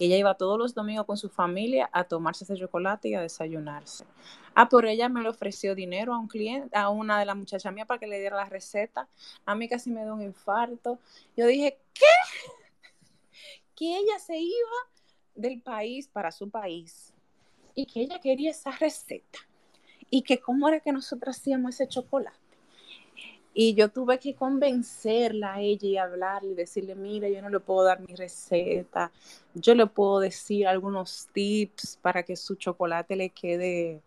ella 0.00 0.16
iba 0.16 0.34
todos 0.34 0.58
los 0.58 0.74
domingos 0.74 1.06
con 1.06 1.16
su 1.16 1.28
familia 1.28 1.90
a 1.92 2.04
tomarse 2.04 2.44
ese 2.44 2.56
chocolate 2.56 3.10
y 3.10 3.14
a 3.14 3.20
desayunarse. 3.20 4.04
Ah, 4.54 4.68
por 4.68 4.86
ella 4.86 5.08
me 5.08 5.22
le 5.22 5.28
ofreció 5.28 5.74
dinero 5.74 6.14
a 6.14 6.18
un 6.18 6.26
cliente, 6.26 6.76
a 6.76 6.88
una 6.88 7.18
de 7.18 7.26
las 7.26 7.36
muchachas 7.36 7.72
mías 7.72 7.86
para 7.86 8.00
que 8.00 8.06
le 8.06 8.18
diera 8.18 8.36
la 8.36 8.46
receta. 8.46 9.08
A 9.44 9.54
mí 9.54 9.68
casi 9.68 9.90
me 9.90 10.02
dio 10.02 10.14
un 10.14 10.22
infarto. 10.22 10.98
Yo 11.36 11.46
dije, 11.46 11.78
¿qué? 11.94 12.04
Que 13.76 13.96
ella 13.96 14.18
se 14.18 14.36
iba 14.36 14.76
del 15.34 15.62
país 15.62 16.06
para 16.06 16.32
su 16.32 16.50
país 16.50 17.14
y 17.74 17.86
que 17.86 18.00
ella 18.00 18.20
quería 18.20 18.50
esa 18.50 18.72
receta 18.72 19.38
y 20.10 20.22
que 20.22 20.38
cómo 20.38 20.68
era 20.68 20.80
que 20.80 20.92
nosotros 20.92 21.38
hacíamos 21.38 21.74
ese 21.76 21.88
chocolate. 21.88 22.36
Y 23.52 23.74
yo 23.74 23.88
tuve 23.88 24.18
que 24.18 24.34
convencerla 24.34 25.54
a 25.54 25.60
ella 25.60 25.88
y 25.88 25.96
hablarle 25.96 26.52
y 26.52 26.54
decirle, 26.54 26.94
mira, 26.94 27.28
yo 27.28 27.42
no 27.42 27.48
le 27.48 27.60
puedo 27.60 27.84
dar 27.84 28.00
mi 28.00 28.14
receta, 28.14 29.10
yo 29.54 29.74
le 29.74 29.86
puedo 29.86 30.20
decir 30.20 30.68
algunos 30.68 31.28
tips 31.32 31.98
para 32.00 32.22
que 32.22 32.36
su 32.36 32.54
chocolate 32.54 33.16
le 33.16 33.30
quede 33.30 34.00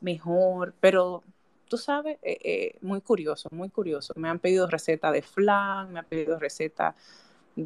mejor, 0.00 0.74
pero 0.80 1.22
tú 1.68 1.76
sabes, 1.76 2.18
eh, 2.22 2.38
eh, 2.42 2.78
muy 2.80 3.00
curioso, 3.00 3.48
muy 3.52 3.68
curioso. 3.68 4.14
Me 4.16 4.28
han 4.28 4.38
pedido 4.38 4.66
receta 4.66 5.12
de 5.12 5.22
flan, 5.22 5.92
me 5.92 6.00
han 6.00 6.06
pedido 6.06 6.38
receta 6.38 6.94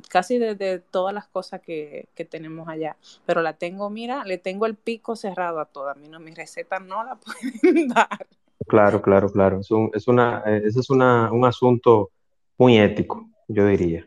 casi 0.08 0.38
de, 0.38 0.78
todas 0.90 1.14
las 1.14 1.28
cosas 1.28 1.60
que, 1.60 2.08
que, 2.14 2.24
tenemos 2.24 2.68
allá, 2.68 2.96
pero 3.26 3.42
la 3.42 3.54
tengo, 3.54 3.90
mira, 3.90 4.24
le 4.24 4.38
tengo 4.38 4.66
el 4.66 4.74
pico 4.74 5.16
cerrado 5.16 5.60
a 5.60 5.66
todas, 5.66 5.96
a 5.96 6.00
mí 6.00 6.08
no, 6.08 6.18
mi 6.18 6.32
receta 6.32 6.78
no 6.80 7.04
la 7.04 7.16
pueden 7.62 7.88
dar. 7.88 8.26
Claro, 8.66 9.02
claro, 9.02 9.30
claro. 9.30 9.60
Es 9.60 9.70
un, 9.70 9.90
una, 10.06 10.42
eh, 10.46 10.62
ese 10.64 10.80
es 10.80 10.90
un 10.90 11.02
asunto 11.44 12.10
muy 12.58 12.78
ético, 12.78 13.28
yo 13.48 13.66
diría. 13.66 14.04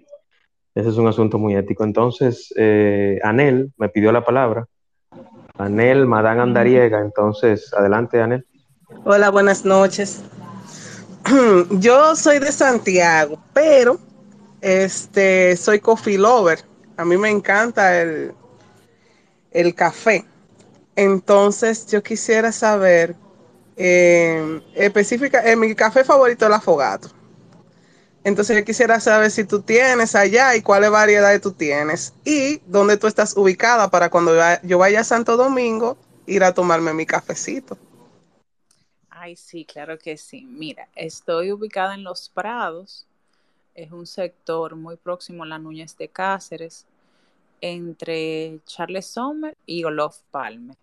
Ese 0.74 0.90
es 0.90 0.98
un 0.98 1.08
asunto 1.08 1.38
muy 1.38 1.56
ético. 1.56 1.84
Entonces, 1.84 2.54
eh, 2.58 3.20
Anel 3.24 3.72
me 3.78 3.90
pidió 3.90 4.12
la 4.12 4.24
palabra. 4.24 4.68
Anel, 5.58 6.06
Madame 6.06 6.42
Andariega. 6.42 7.00
Entonces, 7.00 7.74
adelante, 7.74 8.22
Anel. 8.22 8.46
Hola, 9.06 9.30
buenas 9.30 9.64
noches. 9.64 10.24
Yo 11.72 12.16
soy 12.16 12.40
de 12.40 12.52
Santiago, 12.52 13.40
pero 13.54 13.98
este 14.62 15.56
soy 15.56 15.80
coffee 15.80 16.18
lover. 16.18 16.60
A 16.98 17.06
mí 17.06 17.18
me 17.18 17.30
encanta 17.30 18.02
el, 18.02 18.34
el 19.52 19.74
café. 19.74 20.26
Entonces, 20.96 21.88
yo 21.88 22.02
quisiera 22.02 22.54
saber 22.54 23.16
eh, 23.78 24.62
específica, 24.76 25.42
en 25.50 25.60
mi 25.60 25.76
café 25.76 26.04
favorito 26.04 26.46
es 26.46 26.50
el 26.50 26.54
afogato. 26.54 27.10
Entonces 28.24 28.58
yo 28.58 28.66
quisiera 28.66 29.00
saber 29.00 29.30
si 29.30 29.44
tú 29.44 29.62
tienes 29.62 30.16
allá 30.16 30.56
y 30.56 30.64
cuáles 30.64 30.90
variedades 30.90 31.42
tú 31.42 31.52
tienes 31.52 32.14
y 32.26 32.60
dónde 32.66 32.98
tú 32.98 33.06
estás 33.06 33.38
ubicada 33.38 33.92
para 33.92 34.10
cuando 34.10 34.34
yo 34.64 34.80
vaya 34.80 35.02
a 35.02 35.04
Santo 35.04 35.38
Domingo 35.38 35.96
ir 36.26 36.44
a 36.44 36.54
tomarme 36.54 36.92
mi 36.94 37.06
cafecito. 37.06 37.78
Ay, 39.10 39.36
sí, 39.36 39.64
claro 39.66 40.00
que 40.00 40.18
sí. 40.18 40.46
Mira, 40.46 40.90
estoy 40.96 41.52
ubicada 41.52 41.94
en 41.94 42.04
Los 42.04 42.30
Prados. 42.30 43.06
Es 43.76 43.92
un 43.92 44.08
sector 44.08 44.76
muy 44.76 44.98
próximo 44.98 45.44
a 45.44 45.48
la 45.48 45.60
Núñez 45.60 45.96
de 45.98 46.08
Cáceres, 46.10 46.86
entre 47.62 48.60
Charles 48.66 49.06
Sommer 49.06 49.56
y 49.66 49.84
Olof 49.84 50.20
Palme. 50.32 50.76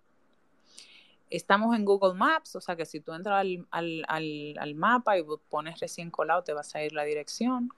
Estamos 1.33 1.75
en 1.75 1.83
Google 1.83 2.13
Maps, 2.13 2.55
o 2.57 2.61
sea 2.61 2.75
que 2.75 2.85
si 2.85 2.99
tú 2.99 3.11
entras 3.11 3.43
al, 3.71 4.75
mapa 4.75 5.17
y 5.17 5.23
pones 5.49 5.79
recién 5.79 6.11
colado, 6.11 6.43
te 6.43 6.53
vas 6.53 6.75
a 6.75 6.83
ir 6.83 6.93
la 6.93 7.05
dirección. 7.05 7.71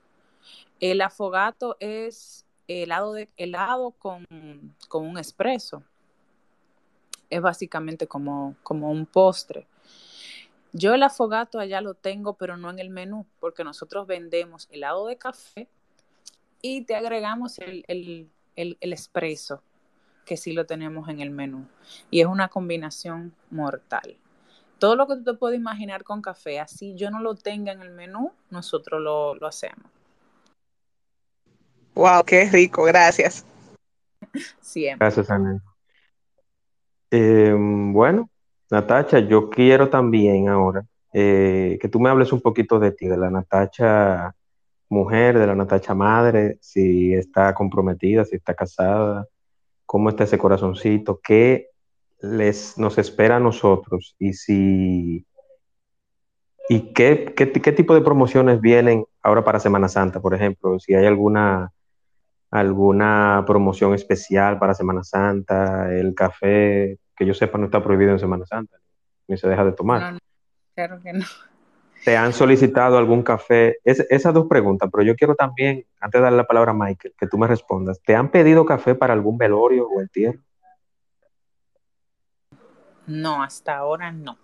El 0.81 0.99
afogato 0.99 1.77
es 1.79 2.45
helado, 2.67 3.13
de, 3.13 3.29
helado 3.37 3.91
con, 3.91 4.25
un 4.29 5.17
espresso. 5.17 5.83
Es 7.29 7.41
básicamente 7.41 8.07
como, 8.07 8.57
como 8.61 8.91
un 8.91 9.05
postre. 9.05 9.67
Yo 10.73 10.93
el 10.93 11.03
afogato 11.03 11.57
allá 11.57 11.79
lo 11.79 11.93
tengo, 11.93 12.33
pero 12.33 12.57
no 12.57 12.69
en 12.69 12.79
el 12.79 12.89
menú, 12.89 13.25
porque 13.39 13.63
nosotros 13.63 14.05
vendemos 14.05 14.67
helado 14.69 15.07
de 15.07 15.17
café 15.17 15.69
y 16.61 16.81
te 16.81 16.97
agregamos 16.97 17.57
el, 17.59 17.85
el, 17.87 18.29
el, 18.57 18.77
el 18.81 18.91
espresso 18.91 19.63
que 20.25 20.37
sí 20.37 20.53
lo 20.53 20.65
tenemos 20.65 21.07
en 21.09 21.21
el 21.21 21.29
menú. 21.29 21.65
Y 22.09 22.21
es 22.21 22.27
una 22.27 22.49
combinación 22.49 23.33
mortal. 23.51 24.17
Todo 24.79 24.95
lo 24.95 25.07
que 25.07 25.15
tú 25.15 25.23
te 25.23 25.33
puedes 25.35 25.57
imaginar 25.57 26.03
con 26.03 26.21
café, 26.21 26.59
así 26.59 26.95
yo 26.95 27.09
no 27.09 27.21
lo 27.21 27.35
tenga 27.35 27.71
en 27.71 27.81
el 27.81 27.91
menú, 27.91 28.31
nosotros 28.49 29.01
lo, 29.01 29.47
hacemos. 29.47 29.85
Wow, 31.93 32.23
qué 32.25 32.49
rico, 32.49 32.83
gracias. 32.83 33.45
Siempre. 34.59 35.05
Gracias, 35.05 35.29
Ana. 35.29 35.61
Em, 37.09 37.93
bueno, 37.93 38.29
Natacha, 38.69 39.19
yo 39.19 39.49
quiero 39.49 39.89
también 39.89 40.49
ahora 40.49 40.85
eh, 41.13 41.77
que 41.79 41.87
tú 41.87 42.01
me 42.01 42.09
hables 42.09 42.33
un 42.33 42.41
poquito 42.41 42.77
de 42.77 42.91
ti, 42.91 43.07
de 43.07 43.15
la 43.15 43.29
Natacha 43.29 44.35
mujer, 44.89 45.39
de 45.39 45.47
la 45.47 45.55
Natacha 45.55 45.93
madre, 45.95 46.57
si 46.59 47.13
está 47.13 47.53
comprometida, 47.53 48.25
si 48.25 48.35
está 48.35 48.53
casada, 48.53 49.25
cómo 49.95 50.09
está 50.09 50.25
ese 50.25 50.37
corazoncito, 50.37 51.21
qué 51.23 51.69
les, 52.19 52.77
nos 52.77 52.97
espera 52.97 53.37
a 53.37 53.39
nosotros 53.39 54.13
y 54.19 54.33
si 54.33 55.25
y 56.67 56.93
qué, 56.93 57.33
qué, 57.33 57.71
tipo 57.71 57.95
de 57.95 58.01
promociones 58.01 58.59
vienen 58.59 59.05
ahora 59.23 59.45
para 59.45 59.61
Semana 59.61 59.87
Santa, 59.87 60.19
por 60.19 60.33
ejemplo, 60.35 60.79
si 60.79 60.95
hay 60.95 61.05
alguna 61.05 61.71
alguna 62.51 63.45
promoción 63.47 63.93
especial 63.93 64.59
para 64.59 64.73
Semana 64.73 65.01
Santa, 65.05 65.89
el 65.95 66.13
café, 66.13 66.99
que 67.15 67.25
yo 67.25 67.33
sepa 67.33 67.57
no 67.57 67.67
está 67.67 67.81
prohibido 67.81 68.11
en 68.11 68.19
Semana 68.19 68.45
Santa, 68.45 68.75
ni 69.29 69.37
se 69.37 69.47
deja 69.47 69.63
de 69.63 69.71
tomar. 69.71 70.19
claro 70.75 70.99
que 71.01 71.13
no. 71.13 71.25
¿Te 72.05 72.15
han 72.15 72.33
solicitado 72.33 72.99
algún 72.99 73.23
café? 73.23 73.79
esas 73.83 74.31
dos 74.31 74.45
preguntas, 74.47 74.89
pero 74.91 75.03
yo 75.03 75.15
quiero 75.15 75.33
también, 75.33 75.85
antes 75.99 76.19
de 76.19 76.23
darle 76.23 76.37
la 76.37 76.45
palabra 76.45 76.69
a 76.69 76.75
Michael, 76.75 77.15
que 77.17 77.25
tú 77.25 77.39
me 77.39 77.47
respondas. 77.47 77.99
¿Te 77.99 78.15
han 78.15 78.29
pedido 78.29 78.63
café 78.63 78.93
para 78.93 79.13
algún 79.13 79.39
velorio 79.39 79.87
o 79.87 79.99
entierro? 79.99 80.39
No, 83.07 83.41
hasta 83.41 83.75
ahora 83.75 84.11
no. 84.11 84.37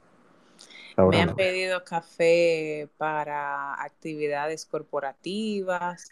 me 0.97 1.21
han 1.21 1.35
pedido 1.35 1.83
café 1.83 2.89
para 2.97 3.79
actividades 3.81 4.65
corporativas, 4.65 6.09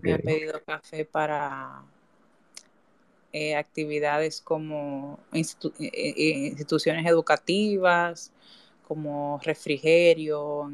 me 0.00 0.12
han 0.12 0.20
pedido 0.20 0.62
café 0.64 1.04
para 1.04 1.82
eh, 3.32 3.56
actividades 3.56 4.40
como 4.40 5.18
eh, 5.32 5.42
eh, 5.80 6.48
instituciones 6.50 7.04
educativas, 7.04 8.32
como 8.86 9.40
refrigerio, 9.42 10.70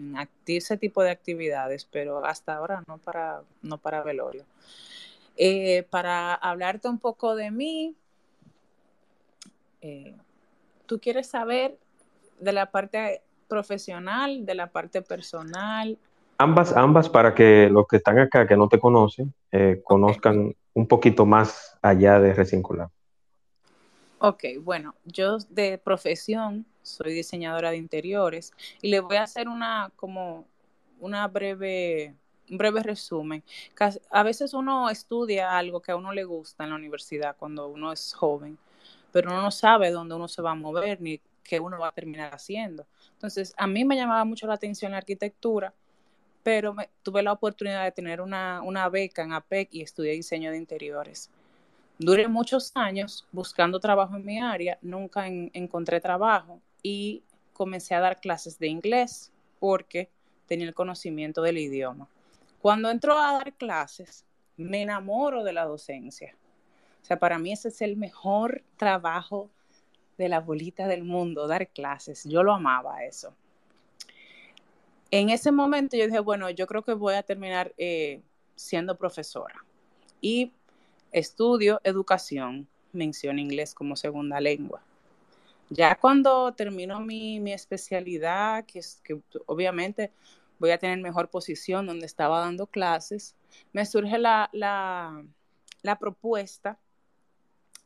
ese 0.47 0.77
tipo 0.77 1.03
de 1.03 1.11
actividades, 1.11 1.85
pero 1.85 2.25
hasta 2.25 2.57
ahora 2.57 2.83
no 2.87 2.99
para, 2.99 3.43
no 3.63 3.79
para 3.79 4.03
velorio. 4.03 4.45
Eh, 5.37 5.87
para 5.91 6.35
hablarte 6.35 6.89
un 6.89 6.99
poco 6.99 7.35
de 7.35 7.51
mí, 7.51 7.95
eh, 9.81 10.17
¿tú 10.87 11.01
quieres 11.01 11.29
saber 11.29 11.79
de 12.41 12.53
la 12.53 12.71
parte 12.71 13.23
profesional, 13.49 14.45
de 14.45 14.55
la 14.55 14.67
parte 14.67 15.03
personal? 15.03 15.99
Ambas, 16.39 16.77
ambas 16.77 17.09
para 17.09 17.35
que 17.35 17.69
los 17.71 17.87
que 17.87 17.97
están 17.97 18.19
acá, 18.19 18.47
que 18.47 18.57
no 18.57 18.69
te 18.69 18.79
conocen, 18.79 19.33
eh, 19.53 19.81
conozcan 19.85 20.55
un 20.75 20.87
poquito 20.87 21.27
más 21.27 21.79
allá 21.83 22.19
de 22.19 22.35
recién 22.35 22.63
colado. 22.63 22.91
Ok, 24.19 24.45
bueno, 24.61 24.95
yo 25.05 25.39
de 25.49 25.79
profesión 25.79 26.67
soy 26.83 27.13
diseñadora 27.13 27.71
de 27.71 27.77
interiores 27.77 28.53
y 28.83 28.89
le 28.89 29.01
voy 29.01 29.17
a 29.17 29.25
hacer 29.25 29.49
una 29.49 29.91
como 29.97 30.47
una 31.01 31.27
breve 31.29 32.15
un 32.51 32.59
breve 32.59 32.83
resumen. 32.83 33.43
A 34.11 34.23
veces 34.23 34.55
uno 34.55 34.91
estudia 34.91 35.57
algo 35.57 35.81
que 35.81 35.93
a 35.93 35.97
uno 35.97 36.13
le 36.13 36.25
gusta 36.25 36.65
en 36.65 36.71
la 36.71 36.77
universidad 36.77 37.37
cuando 37.39 37.69
uno 37.69 37.93
es 37.93 38.13
joven, 38.13 38.59
pero 39.13 39.31
uno 39.31 39.41
no 39.41 39.51
sabe 39.51 39.91
dónde 39.91 40.15
uno 40.15 40.29
se 40.29 40.43
va 40.43 40.51
a 40.51 40.57
mover 40.57 41.01
ni 41.01 41.21
qué 41.45 41.61
uno 41.61 41.79
va 41.79 41.89
a 41.89 41.93
terminar 41.93 42.35
haciendo. 42.35 42.87
Entonces, 43.13 43.55
a 43.57 43.67
mí 43.67 43.85
me 43.85 43.97
llamaba 43.97 44.25
mucho 44.25 44.47
la 44.47 44.55
atención 44.55 44.93
la 44.93 44.99
arquitectura, 44.99 45.73
pero 46.43 46.75
tuve 47.03 47.23
la 47.23 47.33
oportunidad 47.33 47.85
de 47.85 47.93
tener 47.93 48.21
una, 48.21 48.63
una 48.63 48.89
beca 48.89 49.23
en 49.23 49.33
APEC 49.33 49.69
y 49.73 49.83
estudié 49.83 50.13
diseño 50.13 50.51
de 50.51 50.57
interiores. 50.57 51.31
Duré 51.99 52.29
muchos 52.29 52.73
años 52.75 53.27
buscando 53.31 53.79
trabajo 53.79 54.17
en 54.17 54.25
mi 54.25 54.41
área, 54.41 54.79
nunca 54.81 55.27
encontré 55.29 56.01
trabajo 56.01 56.61
y 56.83 57.23
comencé 57.53 57.95
a 57.95 58.01
dar 58.01 58.21
clases 58.21 58.59
de 58.59 58.69
inglés 58.69 59.33
porque 59.59 60.09
tenía 60.47 60.67
el 60.67 60.75
conocimiento 60.75 61.43
del 61.43 61.59
idioma. 61.59 62.09
Cuando 62.61 62.91
entro 62.91 63.19
a 63.19 63.33
dar 63.33 63.53
clases, 63.55 64.25
me 64.57 64.83
enamoro 64.83 65.45
de 65.45 65.53
la 65.53 65.65
docencia. 65.65 66.35
O 67.03 67.05
sea, 67.05 67.19
para 67.19 67.39
mí 67.39 67.53
ese 67.53 67.69
es 67.69 67.81
el 67.83 67.97
mejor 67.97 68.63
trabajo 68.77 69.49
de 70.19 70.29
la 70.29 70.41
bolita 70.41 70.87
del 70.87 71.05
mundo, 71.05 71.47
dar 71.47 71.69
clases. 71.69 72.25
Yo 72.25 72.43
lo 72.43 72.53
amaba 72.53 73.05
eso. 73.05 73.35
En 75.11 75.31
ese 75.31 75.51
momento 75.51 75.97
yo 75.97 76.05
dije, 76.07 76.21
bueno, 76.21 76.51
yo 76.51 76.67
creo 76.67 76.83
que 76.83 76.93
voy 76.93 77.15
a 77.15 77.23
terminar 77.23 77.73
eh, 77.79 78.21
siendo 78.55 78.97
profesora. 78.97 79.65
Y 80.21 80.53
estudio 81.11 81.81
educación, 81.85 82.69
mención 82.93 83.39
inglés 83.39 83.75
como 83.75 83.97
segunda 83.97 84.41
lengua. 84.41 84.83
Ya 85.71 85.95
cuando 85.95 86.53
termino 86.53 87.01
mi, 87.01 87.53
especialidad, 87.53 88.65
que, 88.65 88.81
es, 88.81 89.01
que 89.05 89.21
obviamente 89.47 90.13
voy 90.59 90.73
a 90.73 90.79
tener 90.79 90.99
mejor 90.99 91.31
posición 91.31 91.87
donde 91.87 92.07
estaba 92.07 92.41
dando 92.41 92.67
clases, 92.67 93.37
me 93.73 93.87
surge 93.87 94.19
la, 94.19 94.51
la, 94.53 95.25
la 95.83 95.99
propuesta 95.99 96.77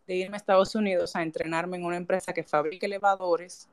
de 0.07 0.17
irme 0.17 0.37
a 0.37 0.39
Estados 0.39 0.75
Unidos 0.75 1.15
a 1.15 1.23
entrenarme 1.23 1.77
en 1.77 1.85
una 1.85 1.97
empresa 1.97 2.33
que 2.33 2.43
fabrica 2.43 2.87
elevadores 2.87 3.69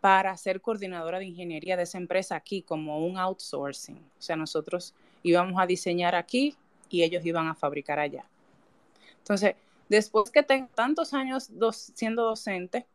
para 0.00 0.36
ser 0.36 0.60
coordinadora 0.60 1.18
de 1.18 1.26
ingeniería 1.26 1.76
de 1.76 1.84
esa 1.84 1.96
empresa 1.96 2.36
aquí 2.36 2.62
como 2.62 3.06
un 3.06 3.16
outsourcing. 3.16 3.98
O 4.18 4.22
sea, 4.22 4.36
nosotros 4.36 4.94
íbamos 5.22 5.60
a 5.60 5.66
diseñar 5.66 6.14
aquí 6.14 6.56
y 6.90 7.02
ellos 7.02 7.24
iban 7.24 7.46
a 7.46 7.54
fabricar 7.54 7.98
allá. 7.98 8.24
Entonces, 9.18 9.54
Después 9.92 10.30
que 10.30 10.42
tengo 10.42 10.70
tantos 10.74 11.12
años 11.12 11.50
siendo 11.94 12.22
docente, 12.22 12.86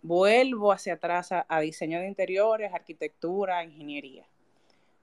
vuelvo 0.00 0.70
hacia 0.70 0.92
atrás 0.92 1.30
a, 1.32 1.60
diseño 1.60 1.98
de 1.98 2.06
interiores, 2.06 2.72
arquitectura, 2.72 3.64
ingeniería. 3.64 4.24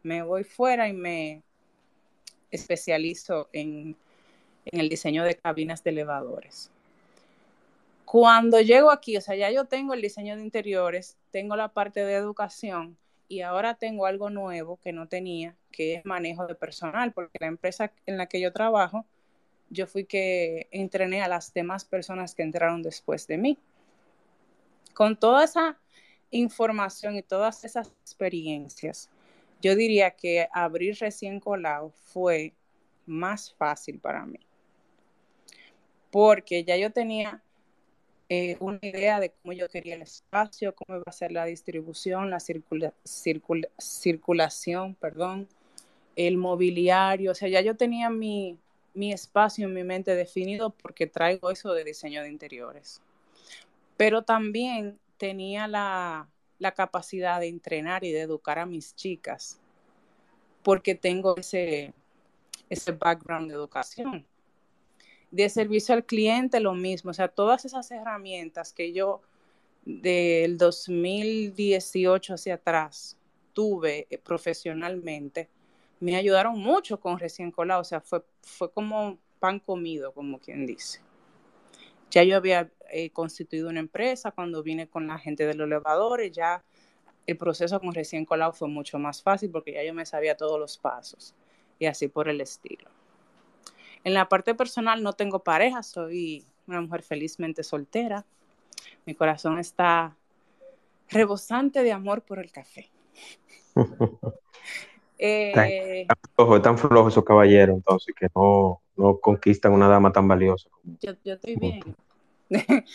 Me 0.04 0.22
voy 0.24 0.46
fuera 0.46 0.88
y 0.88 0.94
me 0.94 1.44
especializo 2.50 3.50
en, 3.52 3.98
en 4.64 4.80
el 4.80 4.88
diseño 4.88 5.26
de 5.26 5.36
cabinas 5.36 5.84
de 5.84 5.90
elevadores. 5.90 6.72
Cuando 8.06 8.62
llego 8.62 8.90
aquí, 8.90 9.18
o 9.18 9.22
sea, 9.22 9.36
ya 9.36 9.52
yo 9.52 9.66
tengo 9.66 9.94
el 9.94 10.02
diseño 10.02 10.38
de 10.38 10.44
interiores, 10.44 11.18
tengo 11.32 11.58
la 11.58 11.68
parte 11.68 12.06
de 12.06 12.14
educación 12.14 12.98
y 13.28 13.42
ahora 13.42 13.74
tengo 13.74 14.06
algo 14.06 14.30
nuevo 14.30 14.80
que 14.82 14.94
no 14.94 15.10
tenía, 15.10 15.58
que 15.74 15.96
es 15.96 16.06
manejo 16.06 16.48
de 16.48 16.56
personal, 16.56 17.12
porque 17.12 17.38
la 17.42 17.48
empresa 17.48 17.92
en 18.06 18.18
la 18.18 18.28
que 18.28 18.40
yo 18.40 18.54
trabajo 18.54 19.06
yo 19.74 19.88
fui 19.88 20.06
que 20.06 20.68
entrené 20.72 21.22
a 21.22 21.28
las 21.28 21.54
demás 21.54 21.84
personas 21.84 22.36
que 22.36 22.44
entraron 22.44 22.82
después 22.84 23.28
de 23.28 23.38
mí. 23.38 23.58
Con 24.94 25.18
toda 25.18 25.44
esa 25.44 25.80
información 26.32 27.16
y 27.16 27.24
todas 27.24 27.66
esas 27.66 27.90
experiencias, 28.02 29.10
yo 29.62 29.76
diría 29.76 30.12
que 30.12 30.48
abrir 30.52 30.98
recién 31.00 31.40
colado 31.40 31.90
fue 31.90 32.54
más 33.06 33.54
fácil 33.54 34.00
para 34.00 34.26
mí. 34.26 34.40
Porque 36.12 36.64
ya 36.64 36.78
yo 36.78 36.92
tenía 36.92 37.42
eh, 38.30 38.58
una 38.60 38.80
idea 38.82 39.20
de 39.20 39.32
cómo 39.32 39.54
yo 39.54 39.68
quería 39.70 39.96
el 39.96 40.04
espacio, 40.04 40.76
cómo 40.76 40.98
iba 41.00 41.06
a 41.08 41.12
ser 41.12 41.32
la 41.32 41.46
distribución, 41.46 42.30
la 42.30 42.40
circulación, 43.80 44.96
perdón, 44.96 45.48
el 46.16 46.38
mobiliario. 46.38 47.32
O 47.32 47.36
sea, 47.36 47.50
ya 47.50 47.62
yo 47.62 47.76
tenía 47.76 48.10
mi, 48.10 48.60
mi 48.94 49.12
espacio 49.12 49.68
en 49.68 49.74
mi 49.74 49.84
mente 49.84 50.16
definido 50.16 50.72
porque 50.72 51.08
traigo 51.08 51.52
eso 51.52 51.74
de 51.74 51.84
diseño 51.84 52.22
de 52.22 52.30
interiores. 52.30 53.02
Pero 53.98 54.24
también 54.24 55.00
tenía 55.18 55.68
la, 55.68 56.30
capacidad 56.76 57.42
de 57.42 57.48
entrenar 57.48 58.06
y 58.06 58.12
de 58.14 58.22
educar 58.22 58.58
a 58.58 58.66
mis 58.66 58.96
chicas 58.96 59.60
porque 60.64 60.96
tengo 60.96 61.36
ese, 61.36 61.94
ese 62.70 62.94
background 62.94 63.50
de 63.50 63.56
educación. 63.56 64.26
De 65.30 65.50
servicio 65.50 65.94
al 65.94 66.06
cliente, 66.06 66.62
lo 66.62 66.74
mismo. 66.74 67.12
O 67.12 67.14
sea, 67.14 67.28
todas 67.28 67.66
esas 67.66 67.92
herramientas 67.92 68.72
que 68.72 68.94
yo 68.94 69.22
del 69.84 70.58
2018 70.58 72.36
hacia 72.36 72.54
atrás 72.54 73.18
tuve 73.54 74.08
eh, 74.10 74.18
profesionalmente, 74.18 75.50
me 76.00 76.16
ayudaron 76.16 76.60
mucho 76.60 77.00
con 77.00 77.20
recién 77.20 77.52
colado, 77.52 77.82
o 77.82 77.86
sea, 77.86 78.02
fue, 78.02 78.24
fue 78.44 78.72
como 78.72 79.18
pan 79.40 79.60
comido, 79.60 80.14
como 80.14 80.40
quien 80.40 80.66
dice. 80.66 81.02
Ya 82.12 82.24
yo 82.24 82.38
había 82.38 82.72
eh, 82.92 83.10
constituido 83.10 83.70
una 83.70 83.80
empresa 83.80 84.32
cuando 84.32 84.62
vine 84.62 84.88
con 84.88 85.08
la 85.08 85.18
gente 85.18 85.46
de 85.48 85.56
los 85.56 85.66
elevadores, 85.66 86.32
ya 86.32 86.64
el 87.26 87.38
proceso 87.38 87.80
con 87.80 87.94
recién 87.94 88.26
colado 88.26 88.54
fue 88.54 88.68
mucho 88.68 89.00
más 89.00 89.24
fácil 89.24 89.50
porque 89.50 89.74
ya 89.74 89.84
yo 89.84 89.94
me 89.94 90.06
sabía 90.06 90.38
todos 90.38 90.60
los 90.60 90.78
pasos 90.78 91.34
y 91.80 91.86
así 91.86 92.08
por 92.08 92.30
el 92.30 92.42
estilo. 92.42 92.90
En 94.04 94.14
la 94.14 94.28
parte 94.28 94.54
personal 94.54 95.02
no 95.02 95.14
tengo 95.14 95.44
pareja, 95.44 95.82
soy 95.82 96.46
una 96.68 96.82
mujer 96.82 97.04
felizmente 97.04 97.64
soltera. 97.64 98.26
Mi 99.06 99.16
corazón 99.16 99.60
está 99.60 100.18
rebosante 101.10 101.84
de 101.84 101.94
amor 101.94 102.22
por 102.22 102.40
el 102.40 102.52
café. 102.52 102.92
Eh, 105.26 106.06
tan, 106.62 106.78
flojos 106.78 107.14
esos 107.14 107.24
caballeros, 107.24 107.78
entonces, 107.78 108.14
que 108.14 108.28
no, 108.36 108.82
no 108.98 109.20
conquistan 109.20 109.72
una 109.72 109.88
dama 109.88 110.12
tan 110.12 110.28
valiosa. 110.28 110.68
yo, 111.00 111.14
estoy 111.24 111.56
bien. 111.56 111.96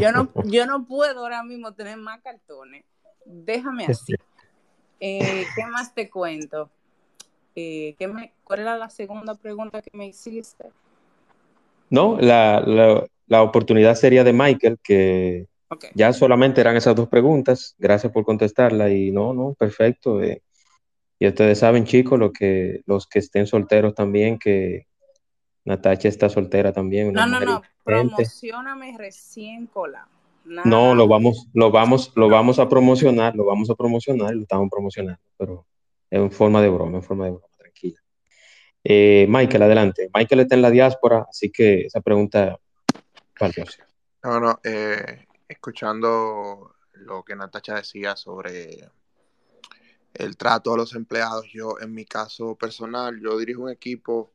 yo, 0.00 0.12
no, 0.12 0.28
yo 0.44 0.66
no 0.66 0.86
puedo 0.86 1.18
ahora 1.18 1.42
mismo 1.42 1.72
tener 1.72 1.96
más 1.96 2.20
cartones. 2.22 2.84
Déjame 3.24 3.86
así. 3.86 4.14
Eh, 5.00 5.44
¿Qué 5.56 5.66
más 5.66 5.92
te 5.92 6.08
cuento? 6.08 6.70
Eh, 7.56 7.96
¿qué 7.98 8.06
me, 8.06 8.32
¿Cuál 8.44 8.60
era 8.60 8.78
la 8.78 8.88
segunda 8.88 9.34
pregunta 9.34 9.82
que 9.82 9.90
me 9.94 10.06
hiciste? 10.06 10.66
No, 11.90 12.18
la, 12.20 12.60
la, 13.26 13.42
oportunidad 13.42 13.96
sería 13.96 14.22
de 14.22 14.32
Michael, 14.32 14.78
que 14.80 15.48
ya 15.94 16.12
solamente 16.12 16.60
eran 16.60 16.76
esas 16.76 16.94
dos 16.94 17.08
preguntas. 17.08 17.74
Gracias 17.78 18.12
por 18.12 18.24
contestarla 18.24 18.90
y 18.90 19.10
no, 19.10 19.34
no, 19.34 19.54
perfecto. 19.54 20.22
Eh, 20.22 20.40
y 21.22 21.28
ustedes 21.28 21.60
saben, 21.60 21.84
chicos, 21.84 22.18
lo 22.18 22.32
que, 22.32 22.82
los 22.84 23.06
que 23.06 23.20
estén 23.20 23.46
solteros 23.46 23.94
también, 23.94 24.40
que 24.40 24.88
Natacha 25.64 26.08
está 26.08 26.28
soltera 26.28 26.72
también. 26.72 27.12
No, 27.12 27.28
no, 27.28 27.38
no, 27.38 27.62
promocioname 27.84 28.96
recién 28.98 29.68
colado. 29.68 30.08
No, 30.44 30.96
lo 30.96 31.06
vamos, 31.06 31.46
lo 31.54 31.70
vamos, 31.70 32.10
lo 32.16 32.28
vamos 32.28 32.58
a 32.58 32.68
promocionar, 32.68 33.36
lo 33.36 33.44
vamos 33.44 33.70
a 33.70 33.76
promocionar, 33.76 34.34
lo 34.34 34.42
estamos 34.42 34.68
promocionando, 34.68 35.22
pero 35.38 35.64
en 36.10 36.28
forma 36.32 36.60
de 36.60 36.70
broma, 36.70 36.96
en 36.96 37.04
forma 37.04 37.26
de 37.26 37.30
broma, 37.30 37.46
tranquila. 37.56 38.00
Eh, 38.82 39.26
Michael, 39.28 39.62
adelante. 39.62 40.10
Michael 40.12 40.40
está 40.40 40.56
en 40.56 40.62
la 40.62 40.70
diáspora, 40.72 41.26
así 41.30 41.52
que 41.52 41.82
esa 41.82 42.00
pregunta 42.00 42.58
valiosa. 43.38 43.86
No, 44.24 44.40
no, 44.40 44.58
eh, 44.64 45.26
escuchando 45.46 46.74
lo 46.94 47.22
que 47.22 47.36
Natacha 47.36 47.76
decía 47.76 48.16
sobre 48.16 48.90
el 50.14 50.36
trato 50.36 50.74
a 50.74 50.76
los 50.76 50.94
empleados, 50.94 51.46
yo 51.52 51.76
en 51.80 51.92
mi 51.94 52.04
caso 52.04 52.56
personal, 52.56 53.20
yo 53.20 53.38
dirijo 53.38 53.62
un 53.62 53.70
equipo, 53.70 54.32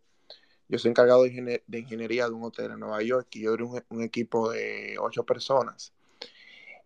yo 0.69 0.79
soy 0.79 0.91
encargado 0.91 1.23
de, 1.23 1.63
ingeniería 1.71 2.27
de 2.27 2.33
un 2.33 2.43
hotel 2.43 2.71
en 2.71 2.79
Nueva 2.79 3.01
York 3.03 3.27
y 3.33 3.43
yo 3.43 3.51
dirijo 3.51 3.79
un, 3.89 4.03
equipo 4.03 4.51
de 4.51 4.97
ocho 4.99 5.25
personas. 5.25 5.93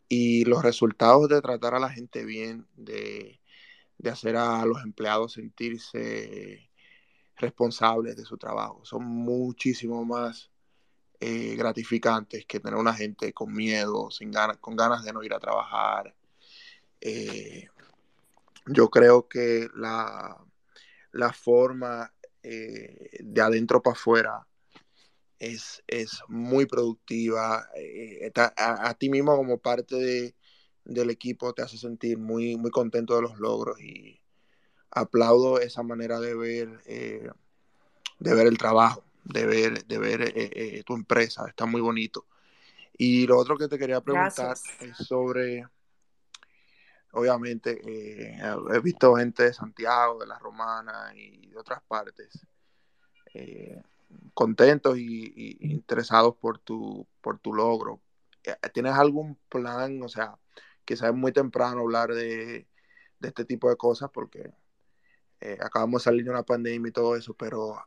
Y 0.07 0.45
los 0.45 0.63
resultados 0.63 1.29
de 1.29 1.41
tratar 1.41 1.75
a 1.75 1.79
la 1.79 1.89
gente 1.89 2.25
bien, 2.25 2.67
de, 2.75 3.39
de 3.97 4.09
hacer 4.09 4.35
a 4.35 4.65
los 4.65 4.83
empleados 4.83 5.33
sentirse 5.33 6.69
responsables 7.37 8.17
de 8.17 8.25
su 8.25 8.37
trabajo, 8.37 8.81
son 8.85 9.05
muchísimo 9.05 10.05
más 10.05 10.51
eh, 11.23 11.55
gratificantes 11.55 12.47
que 12.47 12.59
tener 12.59 12.79
una 12.79 12.95
gente 12.95 13.31
con 13.31 13.53
miedo, 13.53 14.09
sin 14.09 14.31
ganas, 14.31 14.57
con 14.57 14.75
ganas 14.75 15.03
de 15.03 15.13
no 15.13 15.21
ir 15.21 15.33
a 15.35 15.39
trabajar. 15.39 16.15
Eh, 16.99 17.69
yo 18.65 18.89
creo 18.89 19.27
que 19.27 19.67
la, 19.75 20.37
la 21.11 21.33
forma 21.33 22.13
eh, 22.43 23.19
de 23.19 23.41
adentro 23.41 23.81
para 23.81 23.95
afuera 23.95 24.47
es, 25.39 25.83
es, 25.87 26.21
muy 26.27 26.65
productiva. 26.65 27.67
A, 28.57 28.93
ti 28.93 29.09
mismo 29.09 29.35
como 29.35 29.57
parte 29.57 30.35
del 30.83 31.09
equipo 31.09 31.53
te 31.53 31.63
hace 31.63 31.77
sentir 31.77 32.17
muy, 32.17 32.57
muy 32.57 32.71
contento 32.71 33.15
de 33.15 33.23
los 33.23 33.39
logros 33.39 33.79
y 33.81 34.19
aplaudo 34.91 35.59
esa 35.59 35.83
manera 35.83 36.19
de 36.19 36.35
ver, 36.35 36.83
de 36.83 38.35
ver 38.35 38.47
el 38.47 38.57
trabajo 38.57 39.03
de 39.23 39.45
ver, 39.45 39.85
de 39.85 39.97
ver 39.97 40.21
eh, 40.21 40.31
eh, 40.35 40.83
tu 40.85 40.95
empresa, 40.95 41.45
está 41.47 41.65
muy 41.65 41.81
bonito. 41.81 42.25
Y 42.97 43.25
lo 43.27 43.37
otro 43.37 43.57
que 43.57 43.67
te 43.67 43.77
quería 43.77 44.01
preguntar 44.01 44.57
es 44.79 44.97
sobre, 44.97 45.65
obviamente, 47.13 47.79
eh, 47.85 48.39
he 48.73 48.79
visto 48.79 49.15
gente 49.15 49.43
de 49.43 49.53
Santiago, 49.53 50.19
de 50.19 50.27
la 50.27 50.39
Romana 50.39 51.11
y 51.15 51.47
de 51.47 51.57
otras 51.57 51.81
partes, 51.87 52.45
contentos 54.33 54.97
y, 54.97 55.57
interesados 55.61 56.35
por 56.35 56.59
tu, 56.59 57.07
por 57.21 57.39
tu 57.39 57.53
logro. 57.53 58.01
¿Tienes 58.73 58.93
algún 58.93 59.37
plan? 59.49 60.01
O 60.03 60.09
sea, 60.09 60.37
quizás 60.85 61.09
es 61.09 61.15
muy 61.15 61.31
temprano 61.31 61.81
hablar 61.81 62.13
de, 62.13 62.67
este 63.21 63.45
tipo 63.45 63.69
de 63.69 63.77
cosas 63.77 64.09
porque 64.11 64.51
acabamos 65.59 66.01
de 66.01 66.05
salir 66.05 66.23
de 66.23 66.31
una 66.31 66.43
pandemia 66.43 66.89
y 66.89 66.93
todo 66.93 67.15
eso, 67.15 67.33
pero 67.33 67.77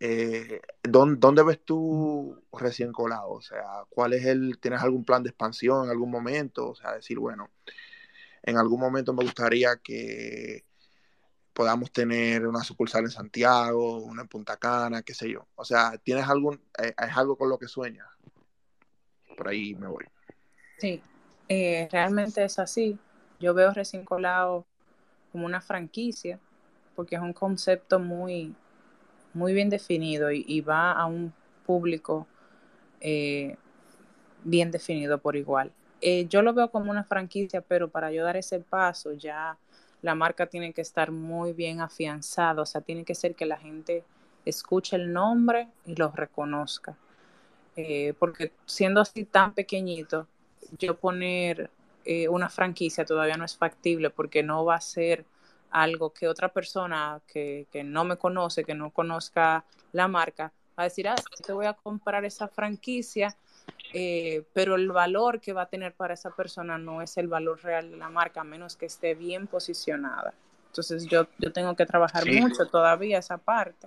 eh, 0.00 0.60
¿dónde, 0.82 1.42
ves 1.42 1.64
tú 1.64 2.42
recién 2.52 2.92
colado? 2.92 3.30
O 3.30 3.40
sea, 3.40 3.84
¿cuál 3.88 4.12
es 4.12 4.26
el, 4.26 4.58
tienes 4.60 4.82
algún 4.82 5.04
plan 5.04 5.22
de 5.22 5.30
expansión 5.30 5.84
en 5.84 5.90
algún 5.90 6.10
momento? 6.10 6.68
O 6.68 6.74
sea, 6.74 6.92
decir, 6.92 7.18
bueno, 7.18 7.50
en 8.46 8.58
algún 8.58 8.78
momento 8.78 9.12
me 9.14 9.24
gustaría 9.24 9.76
que 9.82 10.64
podamos 11.54 11.90
tener 11.92 12.46
una 12.46 12.62
sucursal 12.62 13.04
en 13.04 13.10
Santiago, 13.10 13.98
una 13.98 14.22
en 14.22 14.28
Punta 14.28 14.56
Cana, 14.56 15.02
qué 15.02 15.14
sé 15.14 15.30
yo. 15.30 15.46
O 15.54 15.64
sea, 15.64 15.96
¿tienes 15.98 16.28
algún, 16.28 16.60
eh, 16.82 16.92
es 16.98 17.16
algo 17.16 17.36
con 17.36 17.48
lo 17.48 17.58
que 17.58 17.68
sueñas? 17.68 18.06
Por 19.36 19.48
ahí 19.48 19.74
me 19.74 19.86
voy. 19.86 20.04
Sí, 20.78 21.00
eh, 21.48 21.88
realmente 21.90 22.44
es 22.44 22.58
así. 22.58 22.98
Yo 23.40 23.54
veo 23.54 23.72
recién 23.72 24.04
colado 24.04 24.66
como 25.32 25.46
una 25.46 25.60
franquicia, 25.60 26.38
porque 26.94 27.16
es 27.16 27.22
un 27.22 27.32
concepto 27.32 27.98
muy, 27.98 28.54
muy 29.32 29.54
bien 29.54 29.70
definido 29.70 30.30
y, 30.30 30.60
va 30.60 30.92
a 30.92 31.06
un 31.06 31.32
público 31.64 32.26
eh, 33.00 33.56
bien 34.44 34.70
definido 34.70 35.18
por 35.18 35.36
igual. 35.36 35.72
Eh, 36.06 36.26
yo 36.28 36.42
lo 36.42 36.52
veo 36.52 36.70
como 36.70 36.90
una 36.90 37.02
franquicia, 37.02 37.62
pero 37.62 37.88
para 37.88 38.12
yo 38.12 38.24
dar 38.24 38.36
ese 38.36 38.60
paso 38.60 39.14
ya 39.14 39.56
la 40.02 40.14
marca 40.14 40.46
tiene 40.46 40.74
que 40.74 40.82
estar 40.82 41.10
muy 41.10 41.54
bien 41.54 41.80
afianzada, 41.80 42.60
o 42.60 42.66
sea, 42.66 42.82
tiene 42.82 43.04
que 43.04 43.14
ser 43.14 43.34
que 43.34 43.46
la 43.46 43.56
gente 43.56 44.04
escuche 44.44 44.96
el 44.96 45.14
nombre 45.14 45.68
y 45.86 45.94
lo 45.94 46.10
reconozca. 46.10 46.94
Eh, 47.76 48.12
porque 48.18 48.52
siendo 48.66 49.00
así 49.00 49.24
tan 49.24 49.54
pequeñito, 49.54 50.28
yo 50.78 50.96
poner 50.96 51.70
una 52.28 52.50
franquicia 52.50 53.06
todavía 53.06 53.38
no 53.38 53.46
es 53.46 53.56
factible 53.56 54.10
porque 54.10 54.42
no 54.42 54.62
va 54.66 54.74
a 54.74 54.80
ser 54.82 55.24
algo 55.74 56.10
que 56.10 56.28
otra 56.28 56.48
persona 56.48 57.20
que, 57.26 57.66
no 57.84 58.04
me 58.04 58.16
conoce, 58.16 58.62
que 58.62 58.74
no 58.74 58.90
conozca 58.90 59.64
la 59.92 60.06
marca, 60.06 60.52
va 60.78 60.82
a 60.82 60.84
decir, 60.84 61.08
ah, 61.08 61.16
te 61.44 61.52
voy 61.52 61.66
a 61.66 61.72
comprar 61.72 62.24
esa 62.24 62.46
franquicia, 62.46 63.36
eh, 63.96 64.42
pero 64.52 64.74
el 64.74 64.90
valor 64.90 65.40
que 65.40 65.52
va 65.52 65.62
a 65.62 65.68
tener 65.68 65.94
para 65.94 66.14
esa 66.14 66.30
persona 66.30 66.78
no 66.78 67.00
es 67.00 67.16
el 67.16 67.28
valor 67.28 67.62
real 67.62 67.92
de 67.92 67.96
la 67.96 68.10
marca, 68.10 68.40
a 68.40 68.44
menos 68.44 68.76
que 68.76 68.86
esté 68.86 69.14
bien 69.14 69.46
posicionada. 69.46 70.34
Entonces 70.66 71.06
yo, 71.06 71.28
yo 71.38 71.52
tengo 71.52 71.76
que 71.76 71.86
trabajar 71.86 72.26
mucho 72.26 72.66
todavía 72.66 73.18
esa 73.18 73.38
parte. 73.38 73.86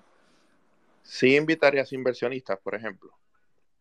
Sí 1.04 1.36
invitarías 1.36 1.92
inversionistas, 1.92 2.58
por 2.58 2.74
ejemplo. 2.74 3.12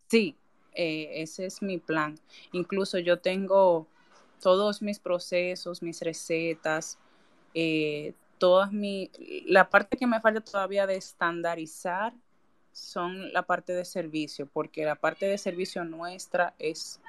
Sí, 0.08 0.36
eh, 0.74 1.22
ese 1.22 1.46
es 1.46 1.62
mi 1.62 1.78
plan. 1.78 2.18
Incluso 2.50 2.98
yo 2.98 3.20
tengo 3.20 3.86
todos 4.42 4.82
mis 4.82 4.98
procesos, 4.98 5.80
mis 5.80 6.00
recetas, 6.00 6.98
eh, 7.54 8.14
todas 8.38 8.72
mi, 8.72 9.12
la 9.46 9.70
parte 9.70 9.96
que 9.96 10.08
me 10.08 10.20
falta 10.20 10.40
todavía 10.40 10.88
de 10.88 10.96
estandarizar 10.96 12.12
son 12.76 13.32
la 13.32 13.42
parte 13.42 13.72
de 13.72 13.84
servicio, 13.84 14.46
porque 14.46 14.84
la 14.84 14.96
parte 14.96 15.26
de 15.26 15.38
servicio 15.38 15.84
nuestra 15.84 16.54
es 16.58 17.00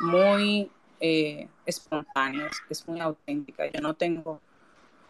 muy 0.00 0.70
eh, 1.00 1.48
espontánea, 1.64 2.50
es 2.68 2.86
muy 2.86 3.00
auténtica. 3.00 3.66
Yo 3.66 3.80
no 3.80 3.94
tengo 3.94 4.40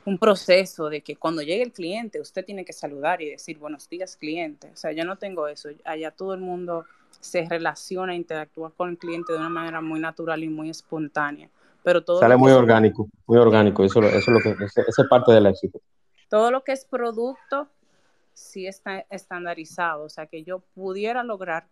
un 0.04 0.18
proceso 0.18 0.88
de 0.88 1.00
que 1.02 1.16
cuando 1.16 1.42
llegue 1.42 1.62
el 1.62 1.72
cliente 1.72 2.20
usted 2.20 2.44
tiene 2.44 2.64
que 2.64 2.72
saludar 2.72 3.20
y 3.20 3.30
decir 3.30 3.58
buenos 3.58 3.88
días 3.88 4.16
cliente. 4.16 4.70
O 4.72 4.76
sea, 4.76 4.92
yo 4.92 5.04
no 5.04 5.16
tengo 5.16 5.48
eso. 5.48 5.68
Allá 5.84 6.10
todo 6.10 6.34
el 6.34 6.40
mundo 6.40 6.84
se 7.20 7.46
relaciona, 7.48 8.14
interactúa 8.14 8.70
con 8.70 8.90
el 8.90 8.98
cliente 8.98 9.32
de 9.32 9.38
una 9.38 9.48
manera 9.48 9.80
muy 9.80 10.00
natural 10.00 10.42
y 10.42 10.48
muy 10.48 10.70
espontánea 10.70 11.50
pero 11.82 12.02
todo 12.02 12.20
sale 12.20 12.36
muy 12.36 12.52
orgánico, 12.52 13.08
muy 13.26 13.38
orgánico, 13.38 13.84
eso, 13.84 14.00
eso 14.00 14.18
es 14.18 14.28
lo 14.28 14.40
que, 14.40 14.64
esa 14.64 14.82
es 14.86 15.08
parte 15.08 15.32
del 15.32 15.46
éxito. 15.46 15.80
Todo 16.28 16.50
lo 16.50 16.62
que 16.62 16.72
es 16.72 16.84
producto 16.84 17.68
sí 18.34 18.66
está 18.66 19.06
estandarizado, 19.10 20.04
o 20.04 20.08
sea 20.08 20.26
que 20.26 20.42
yo 20.42 20.60
pudiera 20.74 21.22
lograr 21.22 21.66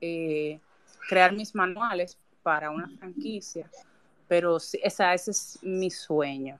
eh, 0.00 0.60
crear 1.08 1.32
mis 1.32 1.54
manuales 1.54 2.18
para 2.42 2.70
una 2.70 2.88
franquicia, 2.98 3.70
pero 4.26 4.56
esa, 4.56 5.14
ese 5.14 5.30
es 5.30 5.58
mi 5.62 5.90
sueño, 5.90 6.58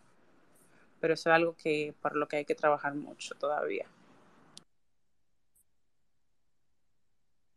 pero 1.01 1.15
eso 1.15 1.31
es 1.31 1.35
algo 1.35 1.55
que 1.57 1.95
para 2.01 2.17
lo 2.17 2.27
que 2.27 2.37
hay 2.39 2.45
que 2.45 2.55
trabajar 2.55 2.95
mucho 2.95 3.35
todavía. 3.35 3.87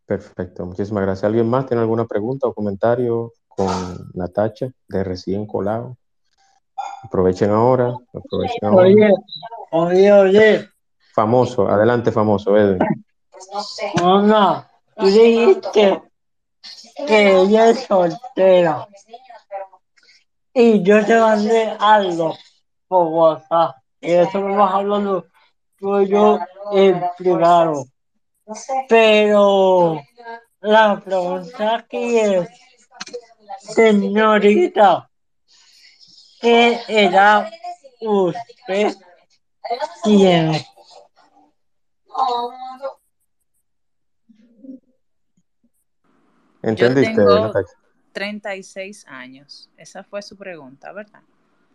Perfecto, 0.06 0.66
muchísimas 0.66 1.04
gracias. 1.04 1.24
¿Alguien 1.24 1.48
más 1.50 1.66
tiene 1.66 1.82
alguna 1.82 2.06
pregunta 2.06 2.48
o 2.48 2.54
comentario? 2.54 3.32
con 3.56 4.12
Natacha 4.14 4.72
de 4.88 5.04
recién 5.04 5.46
colado. 5.46 5.98
Aprovechen 7.04 7.50
ahora, 7.50 7.94
aprovechen 8.14 8.64
ahora. 8.64 8.88
Oye, 8.88 9.14
oye, 9.72 10.12
oye. 10.12 10.71
Famoso, 11.14 11.68
adelante 11.68 12.12
famoso, 12.12 12.56
Edwin. 12.56 12.80
No, 14.02 14.22
no, 14.22 14.66
tú 14.96 15.08
dijiste 15.08 16.02
que 17.08 17.42
ella 17.42 17.70
es 17.70 17.86
soltera. 17.86 18.88
Y 20.54 20.84
yo 20.84 21.06
te 21.06 21.20
mandé 21.20 21.76
algo 21.80 22.36
por 22.88 23.08
WhatsApp. 23.08 23.76
Y 24.00 24.12
eso 24.12 24.40
me 24.42 24.56
vas 24.56 24.74
hablando 24.74 25.26
tú 25.78 26.02
yo 26.04 26.40
en 26.74 27.04
privado. 27.18 27.86
Pero 28.90 30.02
la 30.62 31.00
pregunta 31.00 31.76
aquí 31.76 32.20
es 32.20 32.50
Señorita, 33.60 35.10
¿qué 36.40 36.80
edad 36.88 37.50
usted 38.02 38.96
tiene? 40.04 40.68
¿Entendiste? 46.64 47.16
Yo 47.16 47.26
tengo 47.26 47.54
36 48.12 49.06
años. 49.08 49.70
Esa 49.78 50.04
fue 50.04 50.22
su 50.22 50.38
pregunta, 50.38 50.92
¿verdad? 50.92 51.22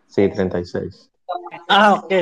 Sí, 0.07 0.29
36. 0.29 1.09
Ah, 1.67 1.95
ok. 1.95 2.13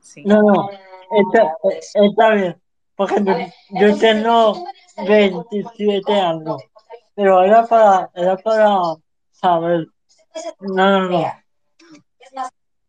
Sí. 0.00 0.24
No, 0.24 0.40
no, 0.40 0.70
está, 1.10 1.56
está 1.94 2.30
bien. 2.34 2.62
Porque 2.96 3.52
yo 3.70 3.98
tengo 3.98 4.64
27 5.06 6.12
años. 6.12 6.62
pero 7.14 7.42
era 7.42 7.66
para, 7.66 8.10
era 8.14 8.36
para 8.36 8.96
saber. 9.32 9.86
No, 10.60 11.00
no, 11.00 11.08
no. 11.08 11.32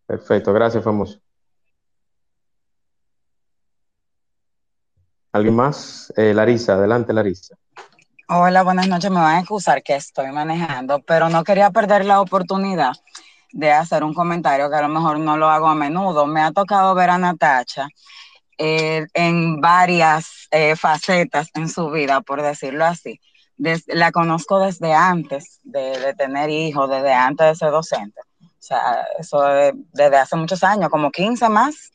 Perfecto, 0.05 0.51
gracias, 0.53 0.84
famoso. 0.84 1.20
¿Alguien 5.34 5.55
más? 5.55 6.11
Eh, 6.17 6.34
Larisa, 6.34 6.73
adelante, 6.73 7.13
Larisa. 7.13 7.55
Hola, 8.27 8.63
buenas 8.63 8.88
noches. 8.88 9.09
Me 9.09 9.19
van 9.19 9.38
a 9.38 9.39
excusar 9.39 9.82
que 9.82 9.95
estoy 9.95 10.32
manejando, 10.32 10.99
pero 10.99 11.29
no 11.29 11.43
quería 11.43 11.71
perder 11.71 12.05
la 12.05 12.19
oportunidad 12.19 12.93
de 13.53 13.71
hacer 13.71 14.03
un 14.03 14.13
comentario 14.13 14.69
que 14.69 14.75
a 14.75 14.82
lo 14.82 14.89
mejor 14.89 15.19
no 15.19 15.38
lo 15.38 15.49
hago 15.49 15.67
a 15.67 15.75
menudo. 15.75 16.25
Me 16.25 16.41
ha 16.41 16.51
tocado 16.51 16.93
ver 16.95 17.09
a 17.09 17.17
Natacha 17.17 17.88
eh, 18.57 19.07
en 19.13 19.61
varias 19.61 20.47
eh, 20.51 20.75
facetas 20.75 21.49
en 21.53 21.69
su 21.69 21.89
vida, 21.89 22.19
por 22.21 22.41
decirlo 22.41 22.86
así. 22.86 23.19
la 23.88 24.11
conozco 24.11 24.59
desde 24.59 24.93
antes 24.93 25.61
de, 25.63 26.13
tener 26.17 26.49
hijos, 26.49 26.89
desde 26.89 27.13
antes 27.13 27.47
de 27.47 27.55
ser 27.55 27.71
docente. 27.71 28.19
O 28.41 28.63
sea, 28.63 29.05
eso 29.17 29.41
desde 29.93 30.17
hace 30.17 30.36
muchos 30.36 30.61
años, 30.63 30.89
como 30.89 31.09
15 31.09 31.47
más. 31.47 31.91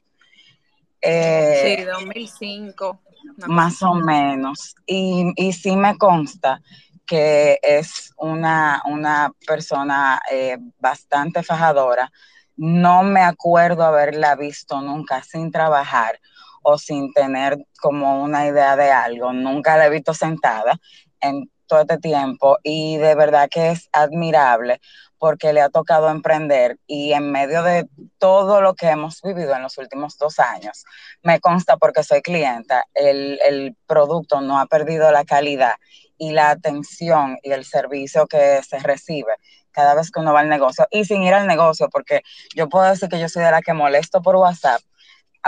Eh, 1.03 1.76
sí, 1.78 1.84
2005. 1.84 3.01
Más 3.47 3.83
o 3.83 3.95
menos. 3.95 4.74
Y, 4.87 5.33
y 5.37 5.53
sí 5.53 5.77
me 5.77 5.97
consta 5.97 6.61
que 7.07 7.59
es 7.62 8.12
una, 8.16 8.83
una 8.87 9.33
persona 9.47 10.20
eh, 10.31 10.59
bastante 10.79 11.43
fajadora. 11.43 12.11
No 12.57 13.03
me 13.03 13.20
acuerdo 13.20 13.85
haberla 13.85 14.35
visto 14.35 14.81
nunca 14.81 15.22
sin 15.22 15.51
trabajar 15.51 16.20
o 16.62 16.79
sin 16.79 17.12
tener 17.12 17.64
como 17.81 18.22
una 18.22 18.47
idea 18.47 18.77
de 18.77 18.91
algo. 18.91 19.33
Nunca 19.33 19.77
la 19.77 19.87
he 19.87 19.91
visto 19.91 20.14
sentada 20.14 20.79
en 21.20 21.49
todo 21.67 21.81
este 21.81 21.99
tiempo 21.99 22.59
y 22.62 22.97
de 22.99 23.14
verdad 23.14 23.49
que 23.51 23.71
es 23.71 23.89
admirable 23.93 24.81
porque 25.19 25.53
le 25.53 25.61
ha 25.61 25.71
tocado 25.71 26.11
emprender 26.11 26.79
y 26.87 27.12
en 27.12 27.33
medio 27.33 27.62
de 27.62 27.89
todo 28.19 28.61
lo 28.61 28.75
que 28.75 28.89
hemos 28.89 29.23
vivido 29.23 29.55
en 29.55 29.62
los 29.62 29.79
últimos 29.79 30.19
dos 30.19 30.39
años, 30.39 30.85
me 31.23 31.41
consta 31.41 31.77
porque 31.77 32.03
soy 32.03 32.23
clienta, 32.23 32.85
el, 32.95 33.39
el 33.47 33.77
producto 33.87 34.41
no 34.41 34.61
ha 34.61 34.67
perdido 34.67 35.11
la 35.11 35.25
calidad 35.25 35.75
y 36.19 36.33
la 36.33 36.51
atención 36.51 37.39
y 37.43 37.53
el 37.53 37.64
servicio 37.64 38.27
que 38.27 38.62
se 38.62 38.79
recibe 38.79 39.33
cada 39.71 39.95
vez 39.95 40.11
que 40.11 40.21
uno 40.21 40.33
va 40.33 40.41
al 40.41 40.49
negocio 40.49 40.87
y 40.91 41.05
sin 41.05 41.23
ir 41.23 41.35
al 41.35 41.47
negocio, 41.47 41.89
porque 41.91 42.23
yo 42.55 42.69
puedo 42.69 42.87
decir 42.87 43.09
que 43.09 43.21
yo 43.21 43.29
soy 43.29 43.43
de 43.45 43.51
la 43.51 43.61
que 43.61 43.75
molesto 43.75 44.23
por 44.23 44.37
WhatsApp 44.37 44.81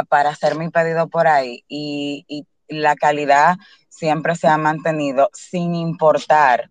para 0.08 0.30
hacer 0.30 0.56
mi 0.56 0.68
pedido 0.68 1.08
por 1.08 1.26
ahí 1.26 1.64
y, 1.66 2.24
y 2.28 2.46
la 2.68 2.94
calidad 2.94 3.56
siempre 3.98 4.36
se 4.36 4.46
ha 4.48 4.56
mantenido 4.56 5.28
sin 5.32 5.74
importar 5.74 6.70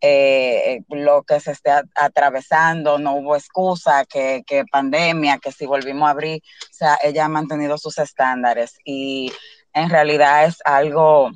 eh, 0.00 0.82
lo 0.90 1.22
que 1.22 1.40
se 1.40 1.52
esté 1.52 1.70
atravesando, 1.94 2.98
no 2.98 3.14
hubo 3.14 3.34
excusa, 3.34 4.04
que, 4.04 4.42
que, 4.46 4.64
pandemia, 4.66 5.38
que 5.38 5.52
si 5.52 5.64
volvimos 5.64 6.06
a 6.06 6.10
abrir, 6.10 6.42
o 6.70 6.74
sea, 6.74 6.98
ella 7.02 7.24
ha 7.24 7.28
mantenido 7.28 7.78
sus 7.78 7.98
estándares 7.98 8.74
y 8.84 9.32
en 9.72 9.88
realidad 9.88 10.44
es 10.44 10.58
algo, 10.64 11.30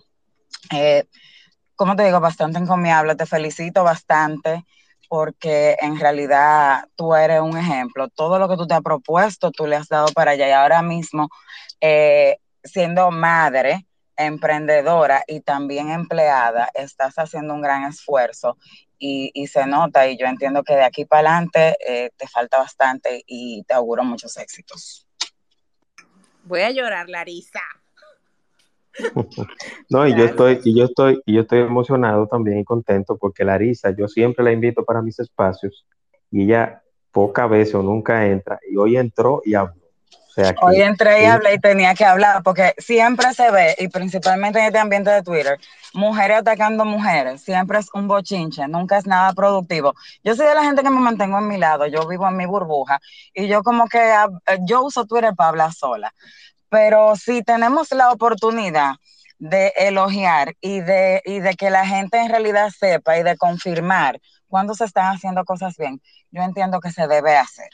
eh, 0.72 1.04
como 1.74 1.96
te 1.96 2.04
digo, 2.04 2.20
bastante 2.20 2.58
encomiable, 2.58 3.16
te 3.16 3.26
felicito 3.26 3.82
bastante 3.82 4.64
porque 5.08 5.76
en 5.80 5.98
realidad 5.98 6.84
tú 6.94 7.14
eres 7.14 7.40
un 7.40 7.56
ejemplo, 7.56 8.08
todo 8.08 8.38
lo 8.38 8.48
que 8.48 8.56
tú 8.56 8.66
te 8.66 8.74
has 8.74 8.82
propuesto, 8.82 9.50
tú 9.50 9.66
le 9.66 9.76
has 9.76 9.88
dado 9.88 10.08
para 10.14 10.32
allá 10.32 10.48
y 10.48 10.52
ahora 10.52 10.82
mismo, 10.82 11.30
eh, 11.80 12.38
siendo 12.62 13.10
madre, 13.10 13.86
emprendedora 14.26 15.24
y 15.26 15.40
también 15.40 15.90
empleada, 15.90 16.70
estás 16.74 17.14
haciendo 17.16 17.54
un 17.54 17.62
gran 17.62 17.84
esfuerzo 17.84 18.56
y, 18.98 19.30
y 19.34 19.46
se 19.46 19.66
nota 19.66 20.06
y 20.08 20.18
yo 20.18 20.26
entiendo 20.26 20.62
que 20.62 20.74
de 20.74 20.84
aquí 20.84 21.04
para 21.04 21.30
adelante 21.30 21.76
eh, 21.86 22.10
te 22.16 22.28
falta 22.28 22.58
bastante 22.58 23.22
y 23.26 23.64
te 23.64 23.74
auguro 23.74 24.04
muchos 24.04 24.36
éxitos. 24.36 25.06
Voy 26.44 26.60
a 26.60 26.70
llorar, 26.70 27.08
Larisa. 27.08 27.60
No, 29.88 30.06
y 30.06 30.16
yo 30.16 30.24
estoy, 30.24 30.60
y 30.64 30.76
yo 30.76 30.84
estoy, 30.84 31.22
y 31.24 31.34
yo 31.34 31.42
estoy 31.42 31.60
emocionado 31.60 32.26
también 32.26 32.58
y 32.58 32.64
contento 32.64 33.16
porque 33.16 33.44
Larisa, 33.44 33.90
yo 33.96 34.08
siempre 34.08 34.44
la 34.44 34.52
invito 34.52 34.84
para 34.84 35.02
mis 35.02 35.18
espacios 35.18 35.86
y 36.30 36.44
ella 36.44 36.82
poca 37.10 37.46
vez 37.46 37.74
o 37.74 37.82
nunca 37.82 38.26
entra 38.26 38.60
y 38.70 38.76
hoy 38.76 38.96
entró 38.96 39.42
y 39.44 39.54
habló. 39.54 39.79
Hoy 40.62 40.80
entré 40.80 41.22
y 41.22 41.26
hablé 41.26 41.54
y 41.54 41.58
tenía 41.58 41.94
que 41.94 42.04
hablar, 42.04 42.42
porque 42.42 42.74
siempre 42.78 43.32
se 43.34 43.50
ve, 43.50 43.74
y 43.78 43.88
principalmente 43.88 44.58
en 44.58 44.66
este 44.66 44.78
ambiente 44.78 45.10
de 45.10 45.22
Twitter, 45.22 45.58
mujeres 45.92 46.38
atacando 46.38 46.84
mujeres, 46.84 47.42
siempre 47.42 47.78
es 47.78 47.88
un 47.94 48.08
bochinche, 48.08 48.66
nunca 48.68 48.98
es 48.98 49.06
nada 49.06 49.32
productivo. 49.32 49.94
Yo 50.22 50.34
soy 50.34 50.46
de 50.46 50.54
la 50.54 50.64
gente 50.64 50.82
que 50.82 50.90
me 50.90 51.00
mantengo 51.00 51.38
en 51.38 51.48
mi 51.48 51.58
lado, 51.58 51.86
yo 51.86 52.06
vivo 52.06 52.28
en 52.28 52.36
mi 52.36 52.46
burbuja, 52.46 53.00
y 53.34 53.48
yo 53.48 53.62
como 53.62 53.88
que, 53.88 53.98
ah, 53.98 54.28
yo 54.66 54.82
uso 54.82 55.06
Twitter 55.06 55.34
para 55.34 55.50
hablar 55.50 55.72
sola, 55.72 56.12
pero 56.68 57.16
si 57.16 57.42
tenemos 57.42 57.90
la 57.92 58.10
oportunidad 58.10 58.94
de 59.38 59.72
elogiar 59.76 60.54
y 60.60 60.80
de, 60.80 61.22
y 61.24 61.40
de 61.40 61.54
que 61.54 61.70
la 61.70 61.86
gente 61.86 62.18
en 62.18 62.28
realidad 62.28 62.70
sepa 62.70 63.18
y 63.18 63.22
de 63.22 63.36
confirmar 63.36 64.20
cuando 64.48 64.74
se 64.74 64.84
están 64.84 65.14
haciendo 65.14 65.44
cosas 65.44 65.76
bien, 65.76 66.00
yo 66.30 66.42
entiendo 66.42 66.80
que 66.80 66.90
se 66.90 67.06
debe 67.06 67.36
hacer. 67.36 67.68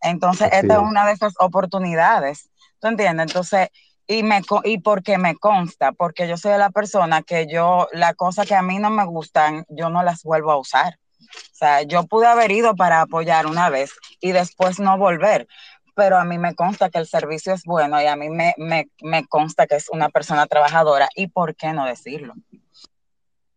Entonces, 0.00 0.48
esta 0.52 0.74
es 0.74 0.80
una 0.80 1.06
de 1.06 1.12
esas 1.12 1.34
oportunidades, 1.38 2.50
¿tú 2.80 2.88
entiendes? 2.88 3.28
Entonces, 3.28 3.68
y, 4.06 4.22
me, 4.22 4.40
y 4.64 4.78
porque 4.78 5.18
me 5.18 5.36
consta, 5.36 5.92
porque 5.92 6.28
yo 6.28 6.36
soy 6.36 6.56
la 6.58 6.70
persona 6.70 7.22
que 7.22 7.46
yo, 7.46 7.88
las 7.92 8.14
cosas 8.14 8.46
que 8.46 8.54
a 8.54 8.62
mí 8.62 8.78
no 8.78 8.90
me 8.90 9.04
gustan, 9.04 9.64
yo 9.68 9.90
no 9.90 10.02
las 10.02 10.22
vuelvo 10.22 10.52
a 10.52 10.58
usar. 10.58 10.98
O 11.20 11.54
sea, 11.54 11.82
yo 11.82 12.04
pude 12.04 12.26
haber 12.26 12.52
ido 12.52 12.76
para 12.76 13.00
apoyar 13.00 13.46
una 13.46 13.68
vez 13.68 13.90
y 14.20 14.32
después 14.32 14.78
no 14.78 14.96
volver, 14.96 15.48
pero 15.94 16.18
a 16.18 16.24
mí 16.24 16.38
me 16.38 16.54
consta 16.54 16.90
que 16.90 16.98
el 16.98 17.06
servicio 17.06 17.52
es 17.52 17.64
bueno 17.64 18.00
y 18.00 18.06
a 18.06 18.14
mí 18.16 18.28
me, 18.28 18.54
me, 18.58 18.90
me 19.02 19.26
consta 19.26 19.66
que 19.66 19.76
es 19.76 19.88
una 19.88 20.08
persona 20.08 20.46
trabajadora 20.46 21.08
y 21.16 21.28
por 21.28 21.56
qué 21.56 21.72
no 21.72 21.86
decirlo. 21.86 22.34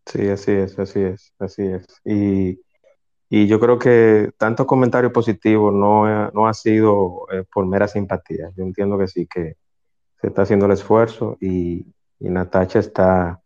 Sí, 0.05 0.27
así 0.29 0.51
es, 0.53 0.79
así 0.79 1.01
es, 1.01 1.33
así 1.37 1.63
es. 1.63 1.85
Y 2.03 2.59
y 3.29 3.47
yo 3.47 3.59
creo 3.59 3.77
que 3.77 4.31
tantos 4.37 4.65
comentarios 4.65 5.13
positivos 5.13 5.71
no, 5.71 6.31
no 6.31 6.47
ha 6.47 6.53
sido 6.53 7.27
eh, 7.31 7.43
por 7.53 7.67
mera 7.67 7.87
simpatía. 7.87 8.51
Yo 8.57 8.63
entiendo 8.63 8.97
que 8.97 9.07
sí, 9.07 9.27
que 9.27 9.57
se 10.19 10.27
está 10.27 10.41
haciendo 10.41 10.65
el 10.65 10.71
esfuerzo 10.71 11.37
y, 11.39 11.85
y 12.19 12.29
Natacha 12.29 12.79
está 12.79 13.41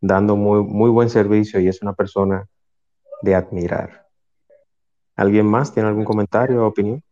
dando 0.00 0.34
muy, 0.34 0.64
muy 0.64 0.90
buen 0.90 1.08
servicio 1.08 1.60
y 1.60 1.68
es 1.68 1.80
una 1.82 1.92
persona 1.92 2.48
de 3.22 3.36
admirar. 3.36 4.08
¿Alguien 5.14 5.46
más 5.46 5.72
tiene 5.72 5.88
algún 5.88 6.04
comentario 6.04 6.64
o 6.64 6.66
opinión? 6.66 7.02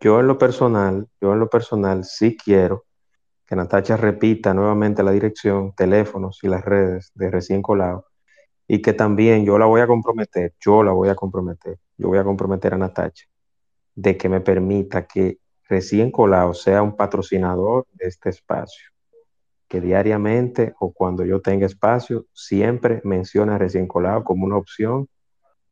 Yo 0.00 0.18
en 0.18 0.26
lo 0.26 0.38
personal, 0.38 1.08
yo 1.20 1.32
en 1.34 1.38
lo 1.38 1.48
personal 1.48 2.04
sí 2.04 2.36
quiero 2.36 2.86
que 3.50 3.56
Natacha 3.56 3.96
repita 3.96 4.54
nuevamente 4.54 5.02
la 5.02 5.10
dirección, 5.10 5.74
teléfonos 5.74 6.38
y 6.44 6.46
las 6.46 6.64
redes 6.64 7.10
de 7.16 7.32
recién 7.32 7.62
colado 7.62 8.06
y 8.68 8.80
que 8.80 8.92
también 8.92 9.44
yo 9.44 9.58
la 9.58 9.66
voy 9.66 9.80
a 9.80 9.88
comprometer, 9.88 10.54
yo 10.60 10.84
la 10.84 10.92
voy 10.92 11.08
a 11.08 11.16
comprometer, 11.16 11.76
yo 11.98 12.06
voy 12.06 12.18
a 12.18 12.22
comprometer 12.22 12.74
a 12.74 12.78
Natacha 12.78 13.26
de 13.96 14.16
que 14.16 14.28
me 14.28 14.40
permita 14.40 15.08
que 15.08 15.38
recién 15.68 16.12
colado 16.12 16.54
sea 16.54 16.80
un 16.80 16.94
patrocinador 16.94 17.88
de 17.94 18.06
este 18.06 18.30
espacio, 18.30 18.92
que 19.66 19.80
diariamente 19.80 20.76
o 20.78 20.92
cuando 20.92 21.24
yo 21.24 21.40
tenga 21.40 21.66
espacio 21.66 22.26
siempre 22.32 23.00
mencione 23.02 23.52
a 23.52 23.58
recién 23.58 23.88
colado 23.88 24.22
como 24.22 24.46
una 24.46 24.58
opción 24.58 25.08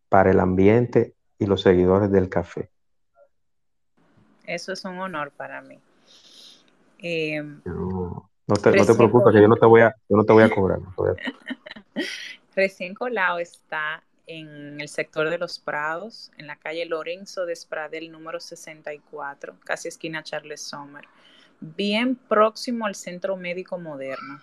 para 0.08 0.32
el 0.32 0.40
ambiente 0.40 1.14
y 1.38 1.46
los 1.46 1.62
seguidores 1.62 2.10
del 2.10 2.28
café. 2.28 2.70
Eso 4.46 4.72
es 4.72 4.84
un 4.84 4.98
honor 4.98 5.30
para 5.30 5.62
mí. 5.62 5.78
Eh, 6.98 7.42
no, 7.42 8.30
te, 8.62 8.70
preocupes, 8.70 9.32
que 9.32 9.40
yo 9.40 9.48
no 9.48 9.56
te 9.56 9.66
voy 9.66 9.82
a, 9.82 9.94
yo 10.08 10.16
no 10.16 10.24
te 10.24 10.32
voy 10.32 10.42
a 10.42 10.50
cobrar. 10.50 10.78
Recién 12.56 12.94
Colado 12.94 13.38
está 13.38 14.02
en 14.26 14.80
el 14.80 14.88
sector 14.88 15.30
de 15.30 15.38
Los 15.38 15.58
Prados, 15.58 16.30
en 16.36 16.46
la 16.46 16.56
calle 16.56 16.84
Lorenzo 16.84 17.46
de 17.46 17.52
Espradel 17.54 18.10
número 18.10 18.40
64, 18.40 19.54
casi 19.64 19.88
esquina 19.88 20.22
Charles 20.22 20.60
Sommer, 20.60 21.04
bien 21.60 22.16
próximo 22.16 22.86
al 22.86 22.94
Centro 22.94 23.36
Médico 23.36 23.78
Moderno. 23.78 24.40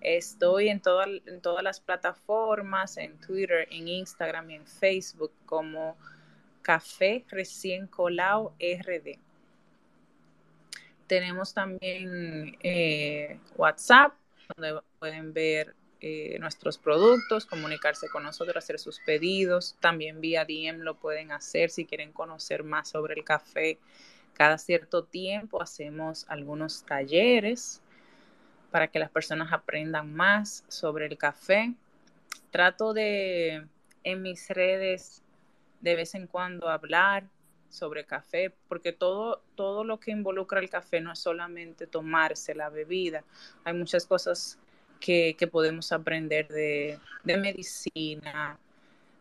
Estoy 0.00 0.68
en, 0.68 0.82
en 1.26 1.40
todas 1.40 1.62
las 1.62 1.80
plataformas, 1.80 2.96
en 2.96 3.18
Twitter, 3.18 3.68
en 3.70 3.88
Instagram 3.88 4.50
y 4.50 4.54
en 4.54 4.66
Facebook 4.66 5.32
como 5.46 5.96
Café 6.62 7.24
Recién 7.28 7.86
Colado 7.86 8.54
RD. 8.58 9.18
Tenemos 11.06 11.54
también 11.54 12.56
eh, 12.62 13.38
WhatsApp, 13.56 14.14
donde 14.56 14.80
pueden 14.98 15.32
ver 15.32 15.74
eh, 16.00 16.36
nuestros 16.40 16.78
productos, 16.78 17.46
comunicarse 17.46 18.08
con 18.08 18.22
nosotros, 18.22 18.56
hacer 18.56 18.78
sus 18.78 19.00
pedidos. 19.00 19.76
También 19.80 20.20
vía 20.20 20.44
DM 20.44 20.80
lo 20.82 20.96
pueden 20.96 21.32
hacer 21.32 21.70
si 21.70 21.86
quieren 21.86 22.12
conocer 22.12 22.64
más 22.64 22.88
sobre 22.88 23.14
el 23.14 23.24
café. 23.24 23.78
Cada 24.34 24.58
cierto 24.58 25.04
tiempo 25.04 25.62
hacemos 25.62 26.26
algunos 26.28 26.84
talleres 26.84 27.80
para 28.70 28.88
que 28.88 28.98
las 28.98 29.10
personas 29.10 29.52
aprendan 29.52 30.12
más 30.12 30.64
sobre 30.68 31.06
el 31.06 31.16
café. 31.16 31.72
Trato 32.50 32.92
de 32.92 33.66
en 34.04 34.22
mis 34.22 34.48
redes 34.50 35.22
de 35.80 35.94
vez 35.96 36.14
en 36.14 36.26
cuando 36.26 36.68
hablar 36.68 37.24
sobre 37.70 38.04
café, 38.04 38.52
porque 38.68 38.92
todo, 38.92 39.42
todo 39.54 39.84
lo 39.84 40.00
que 40.00 40.10
involucra 40.10 40.60
el 40.60 40.70
café 40.70 41.00
no 41.00 41.12
es 41.12 41.18
solamente 41.18 41.86
tomarse 41.86 42.54
la 42.54 42.68
bebida, 42.68 43.24
hay 43.64 43.74
muchas 43.74 44.06
cosas 44.06 44.58
que, 45.00 45.36
podemos 45.50 45.92
aprender 45.92 46.48
de, 46.48 46.98
de, 47.24 47.36
medicina, 47.36 48.58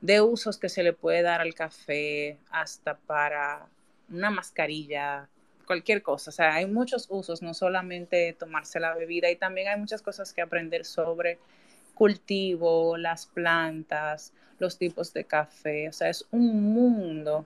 de 0.02 0.22
usos 0.22 0.58
que 0.58 0.70
se 0.70 0.84
le 0.84 0.94
puede 0.94 1.22
dar 1.22 1.42
al 1.42 1.54
café, 1.54 2.38
hasta 2.50 2.98
para 2.98 3.68
una 4.10 4.30
mascarilla, 4.30 5.28
cualquier 5.66 6.02
cosa. 6.02 6.30
O 6.30 6.34
sea, 6.34 6.56
hay 6.56 6.66
muchos 6.66 7.08
usos, 7.10 7.42
no 7.42 7.54
solamente 7.54 8.34
tomarse 8.34 8.80
la 8.80 8.96
bebida, 8.96 9.30
y 9.30 9.36
también 9.36 9.68
hay 9.68 9.80
muchas 9.80 10.02
cosas 10.02 10.34
que 10.34 10.42
aprender 10.42 10.86
sobre 10.86 11.40
cultivo, 11.94 12.98
las 12.98 13.26
plantas, 13.26 14.34
los 14.60 14.78
tipos 14.78 15.14
de 15.14 15.26
café. 15.26 15.90
O 15.90 15.94
sea, 15.94 16.10
es 16.10 16.26
un 16.32 16.74
mundo 16.74 17.46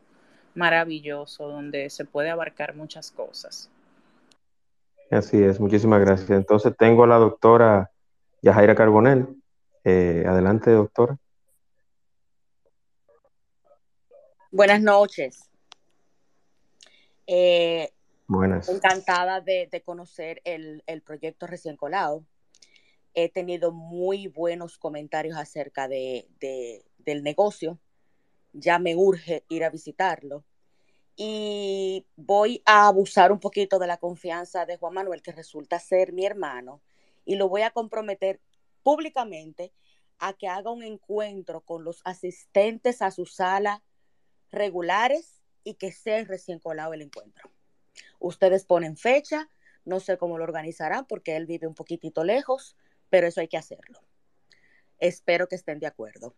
maravilloso 0.56 1.48
donde 1.48 1.90
se 1.90 2.06
puede 2.06 2.30
abarcar 2.30 2.76
muchas 2.76 3.12
cosas. 3.12 3.70
Así 5.12 5.42
es, 5.42 5.60
muchísimas 5.60 6.00
gracias. 6.02 6.30
Entonces 6.30 6.74
tengo 6.78 7.04
a 7.04 7.08
la 7.08 7.18
doctora 7.18 7.92
Yajaira 8.42 8.76
Carbonel. 8.76 9.28
Eh, 9.84 10.24
adelante, 10.28 10.72
doctora. 10.72 11.18
Buenas 14.52 14.82
noches. 14.82 15.50
Eh, 17.28 17.90
Buenas. 18.28 18.70
Encantada 18.70 19.42
de, 19.42 19.82
conocer 19.84 20.42
el, 20.46 20.84
proyecto 21.04 21.48
recién 21.48 21.78
colado. 21.78 22.24
He 23.16 23.30
tenido 23.30 23.72
muy 23.72 24.28
buenos 24.28 24.78
comentarios 24.78 25.36
acerca 25.38 25.88
de, 25.88 26.28
del 27.00 27.24
negocio. 27.24 27.80
Ya 28.54 28.80
me 28.80 28.96
urge 28.96 29.44
ir 29.50 29.64
a 29.64 29.70
visitarlo 29.70 30.44
y 31.22 32.06
voy 32.16 32.62
a 32.66 32.88
abusar 32.88 33.34
un 33.34 33.42
poquito 33.42 33.78
de 33.78 33.88
la 33.88 33.98
confianza 33.98 34.66
de 34.66 34.78
Juan 34.78 34.94
Manuel, 34.94 35.22
que 35.22 35.34
resulta 35.34 35.78
ser 35.78 36.14
mi 36.14 36.26
hermano, 36.26 36.82
y 37.26 37.36
lo 37.36 37.50
voy 37.50 37.64
a 37.64 37.72
comprometer 37.72 38.40
públicamente 38.84 39.74
a 40.18 40.32
que 40.32 40.48
haga 40.48 40.72
un 40.72 40.82
encuentro 40.82 41.60
con 41.60 41.84
los 41.84 42.02
asistentes 42.06 43.02
a 43.02 43.12
su 43.12 43.26
sala 43.26 43.84
regulares 44.50 45.42
y 45.66 45.74
que 45.74 45.92
sea 45.92 46.24
recién 46.24 46.60
colado 46.60 46.94
el 46.94 47.02
encuentro. 47.02 47.52
Ustedes 48.20 48.66
ponen 48.66 48.96
fecha, 48.96 49.50
no 49.84 50.00
sé 50.00 50.18
cómo 50.18 50.38
lo 50.38 50.46
organizarán 50.46 51.06
porque 51.06 51.36
él 51.36 51.46
vive 51.46 51.68
un 51.68 51.76
poquitito 51.76 52.24
lejos, 52.24 52.78
pero 53.10 53.28
eso 53.28 53.42
hay 53.42 53.50
que 53.50 53.58
hacerlo. 53.58 54.00
Espero 55.00 55.48
que 55.48 55.56
estén 55.56 55.80
de 55.80 55.88
acuerdo. 55.88 56.34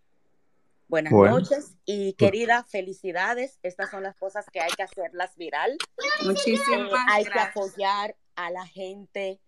Buenas 0.92 1.14
noches 1.14 1.78
y 1.86 2.12
querida, 2.16 2.66
felicidades. 2.66 3.60
Estas 3.64 3.89
son 3.89 4.04
las 4.04 4.18
cosas 4.18 4.46
que 4.52 4.60
hay 4.60 4.72
que 4.76 4.84
hacerlas 4.84 5.38
viral. 5.38 5.78
Muchísimas 6.26 6.92
eh, 6.92 7.06
Hay 7.08 7.24
que 7.24 7.39
apoyar 7.39 8.18
a 8.36 8.52
la 8.52 8.66
gente 8.68 9.39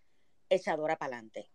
echadora 0.49 0.95
para 0.95 1.17
adelante. 1.17 1.49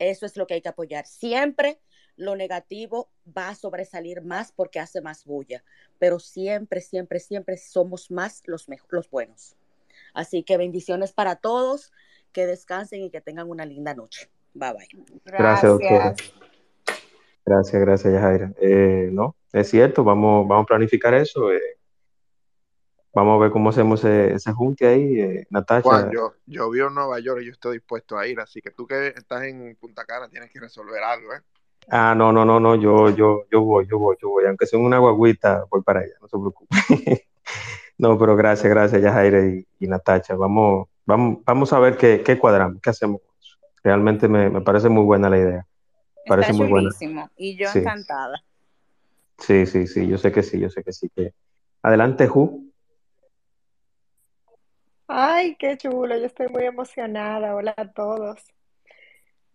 Eso 0.00 0.26
es 0.26 0.36
lo 0.36 0.48
que 0.48 0.54
hay 0.54 0.60
que 0.60 0.70
apoyar. 0.70 1.06
Siempre 1.06 1.78
lo 2.16 2.34
negativo 2.34 3.12
va 3.24 3.50
a 3.50 3.54
sobresalir 3.54 4.22
más 4.22 4.50
porque 4.50 4.80
hace 4.80 5.00
más 5.00 5.24
bulla, 5.24 5.62
pero 6.00 6.18
siempre, 6.18 6.80
siempre, 6.80 7.20
siempre 7.20 7.56
somos 7.58 8.10
más 8.10 8.42
los, 8.46 8.66
los 8.88 9.08
buenos. 9.08 9.54
Así 10.14 10.42
que 10.42 10.56
bendiciones 10.56 11.12
para 11.12 11.36
todos, 11.36 11.92
que 12.32 12.44
descansen 12.44 13.02
y 13.02 13.10
que 13.10 13.20
tengan 13.20 13.48
una 13.48 13.66
linda 13.66 13.94
noche. 13.94 14.28
Bye 14.52 14.72
bye. 14.72 14.88
Gracias, 15.24 15.78
Gracias 15.78 16.32
Gracias, 17.44 17.80
gracias, 17.80 18.20
Jaira. 18.20 18.52
Eh, 18.60 19.10
no, 19.12 19.36
es 19.52 19.68
cierto, 19.68 20.04
vamos, 20.04 20.46
vamos 20.46 20.64
a 20.64 20.66
planificar 20.66 21.14
eso. 21.14 21.52
Eh, 21.52 21.78
vamos 23.12 23.36
a 23.36 23.42
ver 23.42 23.50
cómo 23.50 23.70
hacemos 23.70 24.04
ese, 24.04 24.52
junte 24.52 24.86
ahí, 24.86 25.20
eh, 25.20 25.46
Natasha. 25.50 26.10
yo, 26.12 26.34
yo 26.46 26.70
vivo 26.70 26.88
en 26.88 26.94
Nueva 26.94 27.18
York 27.20 27.40
y 27.42 27.46
yo 27.46 27.52
estoy 27.52 27.74
dispuesto 27.78 28.16
a 28.16 28.26
ir, 28.26 28.40
así 28.40 28.60
que 28.60 28.70
tú 28.70 28.86
que 28.86 29.08
estás 29.08 29.42
en 29.44 29.76
Punta 29.76 30.04
Cana 30.04 30.28
tienes 30.28 30.50
que 30.50 30.60
resolver 30.60 31.02
algo, 31.02 31.32
¿eh? 31.34 31.40
Ah, 31.88 32.14
no, 32.16 32.32
no, 32.32 32.44
no, 32.44 32.60
no, 32.60 32.76
yo, 32.76 33.10
yo, 33.10 33.44
yo 33.50 33.60
voy, 33.62 33.86
yo 33.90 33.98
voy, 33.98 34.16
yo 34.22 34.28
voy, 34.28 34.44
aunque 34.46 34.66
sea 34.66 34.78
una 34.78 34.98
guaguita, 34.98 35.64
voy 35.68 35.82
para 35.82 36.00
allá, 36.00 36.14
no 36.20 36.28
se 36.28 36.38
preocupe. 36.38 36.68
no, 37.98 38.16
pero 38.18 38.36
gracias, 38.36 38.70
gracias, 38.72 39.02
Yajaira 39.02 39.44
y, 39.44 39.66
y 39.80 39.88
Natacha. 39.88 40.36
Vamos, 40.36 40.88
vamos, 41.04 41.38
vamos 41.44 41.72
a 41.72 41.80
ver 41.80 41.96
qué, 41.96 42.22
qué 42.24 42.38
cuadramos, 42.38 42.80
qué 42.80 42.90
hacemos. 42.90 43.20
Realmente 43.82 44.28
me, 44.28 44.48
me 44.48 44.60
parece 44.60 44.88
muy 44.88 45.02
buena 45.02 45.28
la 45.28 45.38
idea. 45.38 45.66
Parece 46.26 46.52
muy 46.52 46.68
buenísimo 46.68 47.28
Y 47.36 47.56
yo 47.56 47.68
encantada. 47.74 48.42
Sí, 49.38 49.66
sí, 49.66 49.86
sí, 49.86 50.06
yo 50.06 50.18
sé 50.18 50.30
que 50.30 50.42
sí, 50.42 50.58
yo 50.60 50.70
sé 50.70 50.82
que 50.84 50.92
sí. 50.92 51.08
Que... 51.14 51.34
Adelante, 51.82 52.28
Ju. 52.28 52.72
Ay, 55.08 55.56
qué 55.56 55.76
chulo, 55.76 56.16
yo 56.16 56.26
estoy 56.26 56.48
muy 56.48 56.64
emocionada. 56.64 57.54
Hola 57.54 57.74
a 57.76 57.90
todos. 57.92 58.40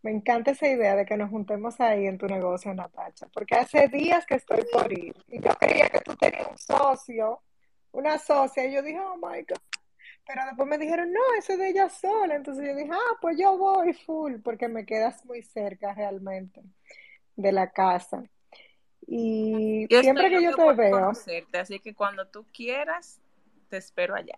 Me 0.02 0.12
encanta 0.12 0.52
esa 0.52 0.68
idea 0.68 0.96
de 0.96 1.06
que 1.06 1.18
nos 1.18 1.30
juntemos 1.30 1.80
ahí 1.80 2.06
en 2.06 2.18
tu 2.18 2.28
negocio, 2.28 2.74
Natacha, 2.74 3.28
porque 3.34 3.56
hace 3.56 3.88
días 3.88 4.26
que 4.26 4.36
estoy 4.36 4.64
por 4.72 4.92
ir 4.92 5.16
y 5.28 5.42
yo 5.42 5.50
creía 5.60 5.90
que 5.90 6.02
tú 6.02 6.16
tenías 6.16 6.48
un 6.48 6.58
socio, 6.58 7.42
una 7.92 8.18
socia, 8.20 8.66
y 8.66 8.74
yo 8.74 8.82
dije, 8.82 9.00
oh 9.00 9.18
my 9.18 9.42
God, 9.42 9.58
pero 10.28 10.46
después 10.46 10.68
me 10.68 10.78
dijeron, 10.78 11.12
no, 11.12 11.22
eso 11.40 11.54
es 11.54 11.60
de 11.60 11.70
ella 11.70 11.90
sola. 11.90 12.36
Entonces 12.36 12.68
yo 12.68 12.76
dije, 12.76 12.92
ah, 12.92 13.18
pues 13.22 13.38
yo 13.40 13.58
voy 13.58 13.94
full, 13.94 14.36
porque 14.44 14.68
me 14.68 14.86
quedas 14.86 15.26
muy 15.26 15.42
cerca 15.42 15.94
realmente 15.94 16.62
de 17.38 17.52
la 17.54 17.72
casa. 17.72 18.24
Y 19.08 19.88
siempre 19.90 20.30
que 20.30 20.44
yo 20.44 20.54
te 20.54 20.74
veo. 20.74 21.12
así 21.54 21.80
que 21.80 21.96
cuando 21.96 22.28
tú 22.28 22.46
quieras, 22.54 23.22
te 23.70 23.78
espero 23.78 24.16
allá. 24.16 24.38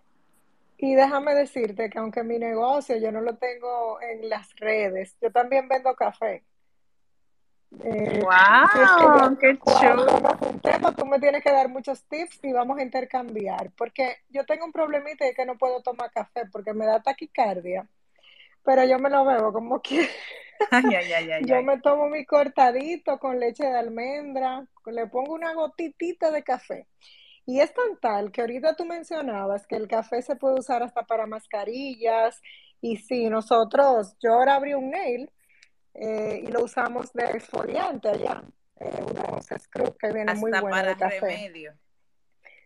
Y 0.78 0.94
déjame 0.94 1.34
decirte 1.34 1.90
que 1.90 1.98
aunque 1.98 2.22
mi 2.22 2.38
negocio 2.38 2.96
yo 2.96 3.10
no 3.10 3.20
lo 3.20 3.36
tengo 3.36 4.00
en 4.00 4.28
las 4.28 4.54
redes, 4.56 5.16
yo 5.20 5.30
también 5.30 5.68
vendo 5.68 5.94
café. 5.94 6.44
¡Wow! 7.70 7.84
Eh, 7.84 9.38
¡Qué 9.40 9.58
chulo! 9.58 10.92
tú 10.92 11.06
me 11.06 11.20
tienes 11.20 11.42
que 11.42 11.52
dar 11.52 11.68
muchos 11.68 12.02
tips 12.04 12.40
y 12.42 12.52
vamos 12.52 12.78
a 12.78 12.82
intercambiar. 12.82 13.70
Porque 13.76 14.18
yo 14.28 14.44
tengo 14.44 14.64
un 14.64 14.72
problemita 14.72 15.24
de 15.24 15.34
que 15.34 15.46
no 15.46 15.56
puedo 15.56 15.80
tomar 15.80 16.10
café 16.10 16.42
porque 16.50 16.74
me 16.74 16.86
da 16.86 17.00
taquicardia. 17.00 17.86
Pero 18.64 18.84
yo 18.84 18.98
me 18.98 19.08
lo 19.08 19.24
bebo 19.24 19.52
como 19.52 19.80
que. 19.82 20.08
yo 21.46 21.62
me 21.62 21.80
tomo 21.80 22.08
mi 22.08 22.26
cortadito 22.26 23.18
con 23.18 23.38
leche 23.38 23.64
de 23.64 23.78
almendra, 23.78 24.66
le 24.86 25.06
pongo 25.06 25.34
una 25.34 25.54
gotitita 25.54 26.30
de 26.30 26.42
café. 26.42 26.86
Y 27.46 27.60
es 27.60 27.72
tan 27.72 27.98
tal 28.00 28.30
que 28.30 28.42
ahorita 28.42 28.76
tú 28.76 28.84
mencionabas 28.84 29.66
que 29.66 29.76
el 29.76 29.88
café 29.88 30.22
se 30.22 30.36
puede 30.36 30.58
usar 30.58 30.82
hasta 30.82 31.04
para 31.04 31.26
mascarillas. 31.26 32.40
Y 32.82 32.96
sí, 32.96 33.28
nosotros, 33.28 34.16
yo 34.20 34.34
ahora 34.34 34.56
abrí 34.56 34.74
un 34.74 34.90
nail 34.90 35.30
eh, 35.94 36.42
y 36.44 36.46
lo 36.48 36.64
usamos 36.64 37.12
de 37.12 37.24
exfoliante 37.24 38.08
allá. 38.08 38.42
Eh, 38.76 39.02
unos 39.02 39.46
scrubs 39.46 39.96
que 39.98 40.12
vienen 40.12 40.38
muy 40.38 40.50
buenos 40.50 40.86
de 40.86 40.96
café. 40.96 41.20
Remedio. 41.20 41.74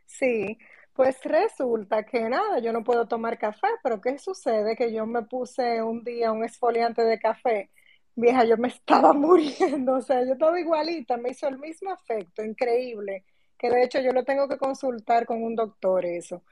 Sí, 0.07 0.59
pues 0.93 1.23
resulta 1.25 2.05
que 2.05 2.29
nada, 2.29 2.61
yo 2.61 2.73
no 2.73 2.85
puedo 2.85 3.07
tomar 3.07 3.39
café, 3.39 3.69
pero 3.83 4.01
¿qué 4.01 4.19
sucede? 4.19 4.77
Que 4.77 4.93
yo 4.93 5.07
me 5.07 5.23
puse 5.23 5.83
un 5.83 6.05
día 6.05 6.31
un 6.31 6.45
exfoliante 6.45 7.03
de 7.03 7.19
café. 7.19 7.71
Vieja, 8.15 8.45
yo 8.45 8.57
me 8.57 8.69
estaba 8.69 9.13
muriendo, 9.13 9.95
o 9.95 10.03
sea, 10.03 10.25
yo 10.25 10.35
estaba 10.35 10.61
igualita, 10.61 11.17
me 11.17 11.31
hizo 11.31 11.49
el 11.49 11.59
mismo 11.59 11.93
efecto, 11.93 12.45
increíble 12.45 13.25
que 13.65 13.71
de 13.71 13.83
hecho 13.83 13.99
yo 14.01 14.13
lo 14.13 14.25
tengo 14.25 14.47
que 14.47 14.59
consultar 14.59 15.25
con 15.25 15.43
un 15.43 15.57
doctor 15.57 16.05
eso. 16.05 16.43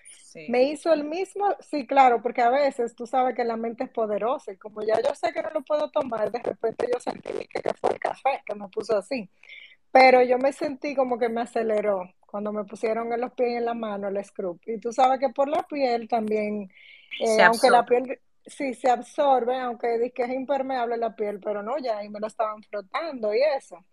Me 0.48 0.62
hizo 0.62 0.94
el 0.94 1.04
mismo, 1.04 1.44
sí, 1.60 1.86
claro, 1.86 2.22
porque 2.22 2.40
a 2.40 2.48
veces 2.48 2.94
tú 2.94 3.06
sabes 3.06 3.34
que 3.34 3.44
la 3.44 3.58
mente 3.58 3.84
es 3.84 3.90
poderosa 3.90 4.50
y 4.50 4.56
como 4.56 4.80
ya 4.80 4.98
yo 5.02 5.14
sé 5.14 5.30
que 5.30 5.42
no 5.42 5.50
lo 5.50 5.60
puedo 5.60 5.90
tomar, 5.90 6.32
de 6.32 6.38
repente 6.38 6.88
yo 6.90 6.98
sentí 6.98 7.28
que, 7.48 7.60
fue 7.78 7.90
el 7.90 7.98
café 7.98 8.42
que 8.46 8.54
me 8.54 8.66
puso 8.68 8.96
así. 8.96 9.28
Pero 9.90 10.22
yo 10.22 10.38
me 10.38 10.54
sentí 10.54 10.94
como 10.94 11.18
que 11.18 11.28
me 11.28 11.42
aceleró 11.42 12.10
cuando 12.24 12.50
me 12.50 12.64
pusieron 12.64 13.12
en 13.12 13.20
los 13.20 13.32
pies 13.34 13.50
y 13.50 13.54
en 13.56 13.66
la 13.66 13.74
mano 13.74 14.08
el 14.08 14.24
scrub. 14.24 14.58
Y 14.64 14.78
tú 14.78 14.90
sabes 14.90 15.20
que 15.20 15.28
por 15.28 15.50
la 15.50 15.64
piel 15.64 16.08
también, 16.08 16.72
eh, 17.20 17.42
aunque 17.42 17.68
la 17.68 17.84
piel 17.84 18.20
sí 18.46 18.72
se 18.72 18.88
absorbe, 18.88 19.60
aunque 19.60 20.10
es 20.16 20.30
impermeable 20.30 20.96
la 20.96 21.14
piel, 21.14 21.40
pero 21.40 21.62
no, 21.62 21.76
ya 21.76 21.98
ahí 21.98 22.08
me 22.08 22.20
lo 22.20 22.26
estaban 22.26 22.62
frotando 22.62 23.34
y 23.34 23.40
eso. 23.54 23.84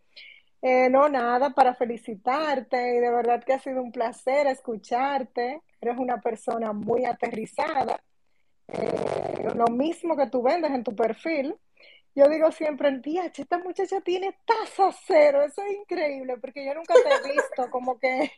Eh, 0.61 0.89
no, 0.89 1.07
nada, 1.07 1.51
para 1.51 1.73
felicitarte 1.75 2.95
y 2.97 2.99
de 2.99 3.11
verdad 3.11 3.43
que 3.43 3.53
ha 3.53 3.59
sido 3.59 3.81
un 3.81 3.91
placer 3.91 4.47
escucharte. 4.47 5.61
Eres 5.81 5.97
una 5.97 6.19
persona 6.21 6.73
muy 6.73 7.05
aterrizada. 7.05 8.01
Eh, 8.67 9.47
lo 9.55 9.67
mismo 9.67 10.17
que 10.17 10.27
tú 10.27 10.43
vendes 10.43 10.71
en 10.71 10.83
tu 10.83 10.95
perfil. 10.95 11.55
Yo 12.15 12.27
digo 12.29 12.51
siempre, 12.51 12.91
día, 12.99 13.25
esta 13.35 13.59
muchacha 13.59 14.01
tiene 14.01 14.35
tasa 14.45 14.91
cero, 15.07 15.43
eso 15.43 15.61
es 15.63 15.77
increíble, 15.77 16.37
porque 16.39 16.65
yo 16.65 16.73
nunca 16.73 16.93
te 16.95 17.29
he 17.29 17.33
visto 17.33 17.69
como 17.71 17.97
que 17.99 18.31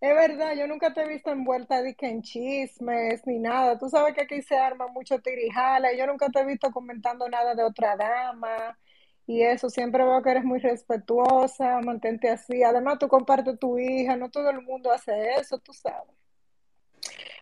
Es 0.00 0.14
verdad, 0.14 0.54
yo 0.56 0.66
nunca 0.66 0.92
te 0.94 1.02
he 1.02 1.08
visto 1.08 1.30
envuelta 1.32 1.82
de 1.82 1.94
que 1.94 2.08
en 2.08 2.22
chismes 2.22 3.26
ni 3.26 3.38
nada. 3.38 3.78
Tú 3.78 3.88
sabes 3.88 4.14
que 4.14 4.22
aquí 4.22 4.42
se 4.42 4.56
arma 4.56 4.88
mucho 4.88 5.20
tirijala 5.20 5.92
y 5.92 5.98
yo 5.98 6.06
nunca 6.06 6.28
te 6.30 6.40
he 6.40 6.46
visto 6.46 6.70
comentando 6.70 7.28
nada 7.28 7.54
de 7.54 7.64
otra 7.64 7.96
dama 7.96 8.78
y 9.26 9.42
eso. 9.42 9.68
Siempre 9.68 10.04
veo 10.04 10.22
que 10.22 10.30
eres 10.30 10.44
muy 10.44 10.58
respetuosa, 10.58 11.80
mantente 11.80 12.28
así. 12.28 12.62
Además, 12.62 12.98
tú 12.98 13.08
compartes 13.08 13.58
tu 13.58 13.78
hija, 13.78 14.16
no 14.16 14.30
todo 14.30 14.50
el 14.50 14.62
mundo 14.62 14.92
hace 14.92 15.34
eso, 15.38 15.58
tú 15.58 15.72
sabes. 15.72 16.14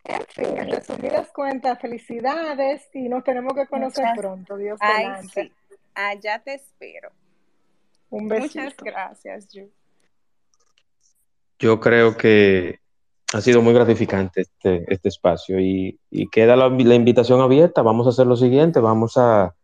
En 0.05 0.23
fin, 0.29 0.59
en 0.59 0.71
resumidas 0.71 1.31
cuentas, 1.33 1.79
felicidades 1.81 2.89
y 2.93 3.09
nos 3.09 3.25
tenemos 3.25 3.55
que 3.55 3.67
conocer 3.67 4.05
pronto, 4.17 4.57
Dios 4.57 4.79
Ay, 4.81 5.07
sí. 5.33 5.51
Allá 5.95 6.41
te 6.41 6.55
espero. 6.55 7.11
Un 8.11 8.29
besito. 8.29 8.63
Muchas 8.63 8.77
gracias, 8.77 9.49
Ju. 9.53 9.71
Yo 11.59 11.81
creo 11.81 12.17
que 12.17 12.81
ha 13.33 13.41
sido 13.41 13.63
muy 13.63 13.73
gratificante 13.73 14.43
este, 14.43 14.85
este 14.93 15.09
espacio 15.09 15.59
y, 15.59 15.99
queda 16.31 16.57
la, 16.57 16.67
invitación 16.67 17.41
abierta. 17.41 17.83
Vamos 17.83 18.07
a 18.07 18.11
hacer 18.11 18.27
lo 18.27 18.37
siguiente, 18.37 18.81
vamos 18.81 19.17
a, 19.17 19.55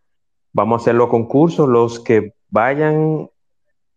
vamos 0.53 0.81
a 0.81 0.83
hacer 0.83 0.95
los 0.95 1.09
concursos. 1.09 1.69
Los 1.69 2.01
que 2.01 2.35
vayan, 2.49 3.29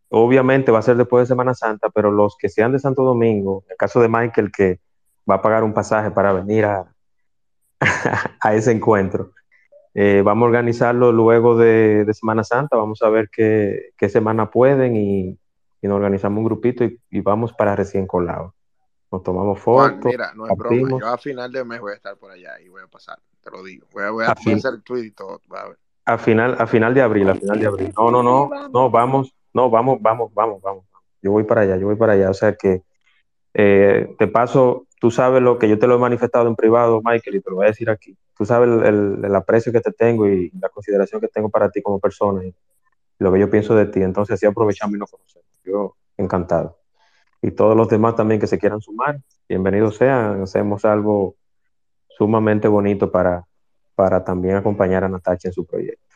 obviamente 0.09 0.71
va 0.71 0.79
a 0.79 0.83
ser 0.83 0.97
después 0.97 1.23
de 1.23 1.33
Semana 1.33 1.53
Santa, 1.53 1.89
pero 1.89 2.11
los 2.11 2.35
que 2.37 2.49
sean 2.49 2.71
de 2.71 2.79
Santo 2.79 3.03
Domingo, 3.03 3.63
en 3.65 3.71
el 3.71 3.77
caso 3.77 4.01
de 4.01 4.09
Michael, 4.09 4.51
que 4.51 4.79
va 5.29 5.35
a 5.35 5.41
pagar 5.41 5.63
un 5.63 5.73
pasaje 5.73 6.11
para 6.11 6.33
venir 6.33 6.65
a, 6.65 6.93
a 8.41 8.55
ese 8.55 8.71
encuentro. 8.71 9.31
Eh, 9.95 10.23
vamos 10.25 10.45
a 10.45 10.47
organizarlo 10.47 11.11
luego 11.11 11.55
de, 11.55 12.05
Semana 12.13 12.43
Santa, 12.43 12.77
vamos 12.77 13.01
a 13.03 13.09
ver 13.09 13.29
qué, 13.31 13.91
qué 13.95 14.09
semana 14.09 14.49
pueden 14.49 14.95
y, 14.95 15.37
y 15.83 15.87
nos 15.87 15.97
organizamos 15.97 16.39
un 16.39 16.45
grupito 16.45 16.85
y, 16.85 17.19
vamos 17.19 17.51
para 17.53 17.75
recién 17.75 18.07
colado. 18.07 18.55
Nos 19.11 19.21
tomamos 19.21 19.59
fotos. 19.59 20.05
mira, 20.05 20.33
no 20.33 20.47
es 20.47 20.57
broma. 20.57 20.97
Yo 20.99 21.07
a 21.07 21.17
final 21.17 21.51
de 21.51 21.63
mes 21.65 21.81
voy 21.81 21.91
a 21.91 21.95
estar 21.95 22.17
por 22.17 22.31
allá 22.31 22.59
y 22.61 22.69
voy 22.69 22.81
a 22.81 22.87
pasar, 22.87 23.19
te 23.41 23.51
lo 23.51 23.61
digo. 23.61 23.85
Voy 23.91 24.03
a, 24.03 24.09
voy 24.09 24.25
a, 24.25 24.31
hacer 24.31 24.81
tweet 24.81 25.03
y 25.03 25.11
todo. 25.11 25.41
A, 25.51 25.75
final, 26.17 26.55
a 26.59 26.67
final 26.67 26.93
de 26.93 27.01
abril, 27.01 27.29
a 27.29 27.35
final 27.35 27.59
de 27.59 27.65
abril. 27.65 27.93
No, 27.97 28.11
no, 28.11 28.23
no, 28.23 28.49
no, 28.69 28.89
vamos, 28.89 29.33
no, 29.53 29.69
vamos, 29.69 30.01
vamos, 30.01 30.33
vamos, 30.33 30.61
vamos. 30.61 30.83
Yo 31.21 31.31
voy 31.31 31.43
para 31.43 31.61
allá, 31.61 31.77
yo 31.77 31.87
voy 31.87 31.95
para 31.95 32.13
allá. 32.13 32.29
O 32.29 32.33
sea 32.33 32.55
que 32.55 32.83
eh, 33.53 34.13
te 34.19 34.27
paso, 34.27 34.87
tú 34.99 35.11
sabes 35.11 35.41
lo 35.41 35.57
que 35.57 35.69
yo 35.69 35.79
te 35.79 35.87
lo 35.87 35.95
he 35.95 35.99
manifestado 35.99 36.47
en 36.47 36.55
privado, 36.55 37.01
Michael, 37.03 37.37
y 37.37 37.41
te 37.41 37.49
lo 37.49 37.57
voy 37.57 37.65
a 37.65 37.69
decir 37.69 37.89
aquí. 37.89 38.17
Tú 38.37 38.45
sabes 38.45 38.69
el, 38.69 39.23
el 39.23 39.35
aprecio 39.35 39.71
que 39.71 39.81
te 39.81 39.91
tengo 39.91 40.27
y 40.27 40.51
la 40.59 40.69
consideración 40.69 41.21
que 41.21 41.27
tengo 41.27 41.49
para 41.49 41.69
ti 41.69 41.81
como 41.81 41.99
persona 41.99 42.43
y 42.43 42.53
lo 43.19 43.31
que 43.31 43.39
yo 43.39 43.49
pienso 43.49 43.75
de 43.75 43.85
ti. 43.85 44.01
Entonces, 44.01 44.33
así 44.33 44.45
aprovechamos 44.45 44.95
y 44.95 44.99
nos 44.99 45.11
conocemos. 45.11 45.47
Yo 45.63 45.95
encantado. 46.17 46.77
Y 47.41 47.51
todos 47.51 47.75
los 47.75 47.89
demás 47.89 48.15
también 48.15 48.39
que 48.39 48.47
se 48.47 48.57
quieran 48.57 48.81
sumar, 48.81 49.19
bienvenidos 49.49 49.97
sean. 49.97 50.43
Hacemos 50.43 50.85
algo 50.85 51.35
sumamente 52.09 52.67
bonito 52.67 53.11
para, 53.11 53.45
para 53.95 54.23
también 54.23 54.55
acompañar 54.55 55.03
a 55.03 55.09
Natacha 55.09 55.49
en 55.49 55.53
su 55.53 55.65
proyecto. 55.65 56.15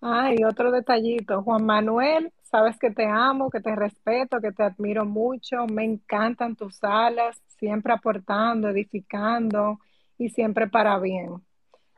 Ay, 0.00 0.44
otro 0.44 0.70
detallito. 0.70 1.42
Juan 1.42 1.64
Manuel, 1.64 2.30
sabes 2.42 2.78
que 2.78 2.90
te 2.90 3.06
amo, 3.06 3.48
que 3.48 3.60
te 3.60 3.74
respeto, 3.74 4.40
que 4.40 4.52
te 4.52 4.62
admiro 4.62 5.06
mucho. 5.06 5.66
Me 5.66 5.84
encantan 5.84 6.56
tus 6.56 6.76
salas, 6.76 7.40
siempre 7.58 7.94
aportando, 7.94 8.68
edificando 8.68 9.80
y 10.18 10.28
siempre 10.28 10.68
para 10.68 10.98
bien. 10.98 11.42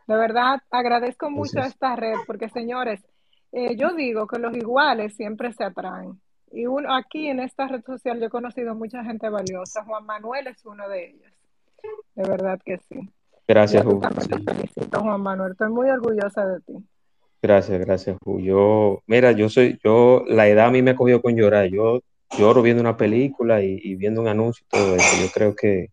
De 0.07 0.17
verdad, 0.17 0.61
agradezco 0.71 1.31
mucho 1.31 1.59
a 1.59 1.67
esta 1.67 1.97
red 1.97 2.15
porque, 2.29 2.49
señores, 2.49 3.05
eh, 3.51 3.77
yo 3.77 3.93
digo 3.95 4.29
que 4.29 4.39
los 4.39 4.57
iguales 4.57 5.17
siempre 5.17 5.53
se 5.53 5.65
atraen. 5.65 6.21
Y 6.53 6.67
uno, 6.67 6.95
aquí 6.95 7.27
en 7.27 7.41
esta 7.41 7.67
red 7.67 7.83
social 7.85 8.21
yo 8.21 8.27
he 8.27 8.31
conocido 8.31 8.75
mucha 8.77 9.03
gente 9.03 9.29
valiosa. 9.29 9.85
Juan 9.85 10.07
Manuel 10.07 10.47
es 10.47 10.65
uno 10.65 10.89
de 10.89 11.11
ellos. 11.11 11.33
De 12.15 12.29
verdad 12.29 12.61
que 12.65 12.79
sí. 12.89 13.11
Gracias, 13.49 13.85
felicito, 13.85 15.01
Juan 15.01 15.21
Manuel. 15.21 15.53
Estoy 15.53 15.71
muy 15.71 15.89
orgullosa 15.89 16.47
de 16.47 16.61
ti. 16.61 16.73
Gracias, 17.41 17.79
gracias, 17.79 18.17
Ju. 18.25 18.41
Yo, 18.41 19.03
mira, 19.07 19.31
yo 19.33 19.49
soy, 19.49 19.79
yo, 19.85 20.25
la 20.27 20.49
edad 20.49 20.67
a 20.67 20.71
mí 20.71 20.83
me 20.83 20.93
ha 20.93 20.97
cogido 20.97 21.23
con 21.23 21.37
llorar. 21.37 21.69
Yo 21.69 22.01
lloro 22.37 22.61
viendo 22.63 22.81
una 22.81 22.97
película 22.97 23.63
y, 23.63 23.95
viendo 23.95 24.21
un 24.21 24.29
anuncio 24.29 24.65
y 24.65 24.69
todo 24.69 24.97
eso. 24.97 25.25
Yo 25.25 25.31
creo 25.33 25.55
que 25.55 25.91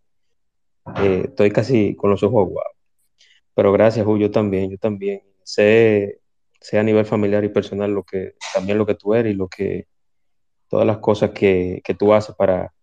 eh, 0.98 1.24
estoy 1.26 1.52
casi 1.52 1.96
con 1.96 2.10
los 2.10 2.24
ojos 2.24 2.50
guau. 2.50 2.66
Pero 3.54 3.72
gracias, 3.72 4.06
Ju, 4.06 4.18
yo 4.18 4.32
también, 4.32 4.72
yo 4.72 4.78
también. 4.78 5.22
Sé, 5.44 6.22
sé 6.60 6.80
a 6.80 6.84
nivel 6.84 7.06
familiar 7.06 7.44
y 7.44 7.50
personal 7.50 7.92
lo 7.92 8.04
que, 8.04 8.34
también 8.54 8.78
lo 8.80 8.86
que 8.86 8.96
tú 8.96 9.14
eres 9.14 9.34
y 9.34 9.36
lo 9.36 9.48
que 9.48 9.88
todas 10.70 10.88
las 10.88 10.98
cosas 10.98 11.32
que, 11.32 11.82
que 11.84 11.94
tú 11.94 12.14
haces 12.14 12.36
para, 12.36 12.74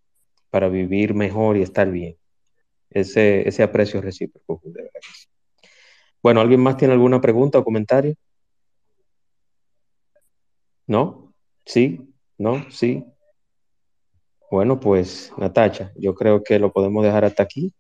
para 0.50 0.68
vivir 0.68 1.14
mejor 1.14 1.56
y 1.56 1.62
estar 1.62 1.90
bien. 1.90 2.19
Ese, 2.90 3.48
ese 3.48 3.62
aprecio 3.62 4.00
recíproco, 4.00 4.60
de 4.64 4.82
verdad. 4.82 5.00
Bueno, 6.22 6.40
¿alguien 6.40 6.60
más 6.60 6.76
tiene 6.76 6.92
alguna 6.92 7.20
pregunta 7.20 7.58
o 7.58 7.64
comentario? 7.64 8.14
¿No? 10.86 11.32
¿Sí? 11.64 12.12
¿No? 12.36 12.68
¿Sí? 12.70 13.04
Bueno, 14.50 14.80
pues 14.80 15.32
Natacha, 15.38 15.92
yo 15.96 16.14
creo 16.14 16.42
que 16.42 16.58
lo 16.58 16.72
podemos 16.72 17.04
dejar 17.04 17.24
hasta 17.24 17.44
aquí. 17.44 17.72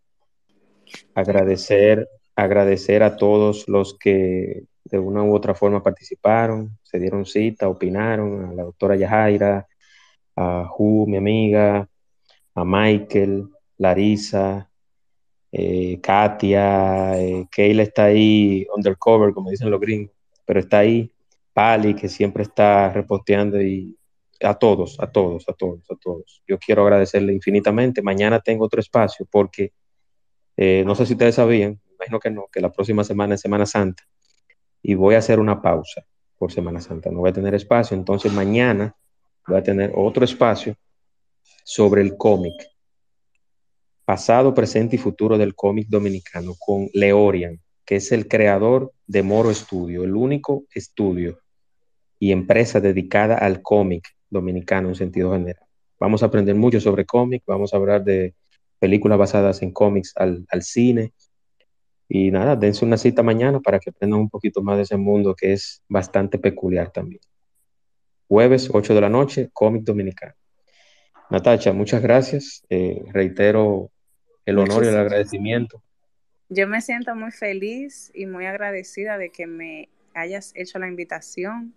Agradecer, 1.14 2.08
agradecer 2.36 3.02
a 3.02 3.16
todos 3.16 3.68
los 3.68 3.98
que 3.98 4.64
de 4.84 4.98
una 4.98 5.22
u 5.24 5.34
otra 5.34 5.54
forma 5.54 5.82
participaron, 5.82 6.78
se 6.82 6.98
dieron 6.98 7.26
cita, 7.26 7.68
opinaron, 7.68 8.44
a 8.46 8.54
la 8.54 8.62
doctora 8.64 8.96
Yajaira, 8.96 9.66
a 10.36 10.64
Ju, 10.66 11.06
mi 11.06 11.16
amiga, 11.16 11.88
a 12.54 12.64
Michael, 12.64 13.48
Larisa, 13.78 14.69
eh, 15.52 15.98
Katia, 16.00 17.20
eh, 17.20 17.46
Keila 17.50 17.82
está 17.82 18.04
ahí 18.04 18.66
undercover, 18.74 19.32
como 19.32 19.50
dicen 19.50 19.70
los 19.70 19.80
gringos, 19.80 20.14
pero 20.44 20.60
está 20.60 20.78
ahí, 20.78 21.12
Pali, 21.52 21.94
que 21.94 22.08
siempre 22.08 22.42
está 22.44 22.92
reposteando 22.92 23.60
y 23.60 23.96
a 24.42 24.54
todos, 24.54 24.98
a 25.00 25.10
todos, 25.10 25.48
a 25.48 25.52
todos, 25.52 25.80
a 25.90 25.96
todos. 25.96 26.42
Yo 26.46 26.58
quiero 26.58 26.82
agradecerle 26.82 27.32
infinitamente. 27.32 28.02
Mañana 28.02 28.40
tengo 28.40 28.64
otro 28.64 28.80
espacio 28.80 29.26
porque 29.30 29.72
eh, 30.56 30.82
no 30.86 30.94
sé 30.94 31.06
si 31.06 31.12
ustedes 31.14 31.34
sabían, 31.34 31.80
imagino 31.94 32.18
que 32.20 32.30
no, 32.30 32.46
que 32.52 32.60
la 32.60 32.70
próxima 32.70 33.04
semana 33.04 33.34
es 33.34 33.40
Semana 33.40 33.66
Santa 33.66 34.02
y 34.82 34.94
voy 34.94 35.14
a 35.14 35.18
hacer 35.18 35.40
una 35.40 35.60
pausa 35.60 36.04
por 36.38 36.52
Semana 36.52 36.80
Santa. 36.80 37.10
No 37.10 37.20
voy 37.20 37.30
a 37.30 37.34
tener 37.34 37.54
espacio, 37.54 37.96
entonces 37.96 38.32
mañana 38.32 38.94
voy 39.46 39.58
a 39.58 39.62
tener 39.62 39.92
otro 39.94 40.24
espacio 40.24 40.76
sobre 41.64 42.02
el 42.02 42.16
cómic, 42.16 42.54
pasado, 44.10 44.52
presente 44.52 44.96
y 44.96 44.98
futuro 44.98 45.38
del 45.38 45.54
cómic 45.54 45.86
dominicano, 45.86 46.56
con 46.58 46.88
Leorian, 46.94 47.60
que 47.84 47.94
es 47.94 48.10
el 48.10 48.26
creador 48.26 48.92
de 49.06 49.22
Moro 49.22 49.54
Studio, 49.54 50.02
el 50.02 50.16
único 50.16 50.64
estudio 50.74 51.38
y 52.18 52.32
empresa 52.32 52.80
dedicada 52.80 53.38
al 53.38 53.62
cómic 53.62 54.08
dominicano 54.28 54.88
en 54.88 54.96
sentido 54.96 55.32
general. 55.32 55.62
Vamos 56.00 56.24
a 56.24 56.26
aprender 56.26 56.56
mucho 56.56 56.80
sobre 56.80 57.06
cómic, 57.06 57.44
vamos 57.46 57.72
a 57.72 57.76
hablar 57.76 58.02
de 58.02 58.34
películas 58.80 59.16
basadas 59.16 59.62
en 59.62 59.70
cómics 59.70 60.12
al, 60.16 60.44
cine. 60.62 61.12
Y 62.08 62.32
nada, 62.32 62.56
dense 62.56 62.84
una 62.84 62.96
cita 62.96 63.22
mañana 63.22 63.60
para 63.60 63.78
que 63.78 63.90
aprendan 63.90 64.18
un 64.18 64.28
poquito 64.28 64.60
más 64.60 64.76
de 64.76 64.82
ese 64.82 64.96
mundo 64.96 65.36
que 65.36 65.52
es 65.52 65.84
bastante 65.88 66.36
peculiar 66.36 66.90
también 66.90 67.20
jueves 68.26 68.70
8 68.72 68.92
de 68.92 69.00
la 69.00 69.08
noche, 69.08 69.50
cómic 69.52 69.84
dominicano. 69.84 70.34
Natacha, 71.30 71.72
muchas 71.72 72.02
gracias. 72.02 72.64
Eh, 72.68 73.04
reitero 73.12 73.92
el 74.46 74.58
honor 74.58 74.84
y 74.84 74.88
el 74.88 74.96
agradecimiento. 74.96 75.82
Yo 76.48 76.66
me 76.66 76.80
siento 76.80 77.14
muy 77.14 77.30
feliz 77.30 78.10
y 78.14 78.26
muy 78.26 78.46
agradecida 78.46 79.18
de 79.18 79.30
que 79.30 79.46
me 79.46 79.88
hayas 80.14 80.52
hecho 80.56 80.78
la 80.78 80.88
invitación 80.88 81.74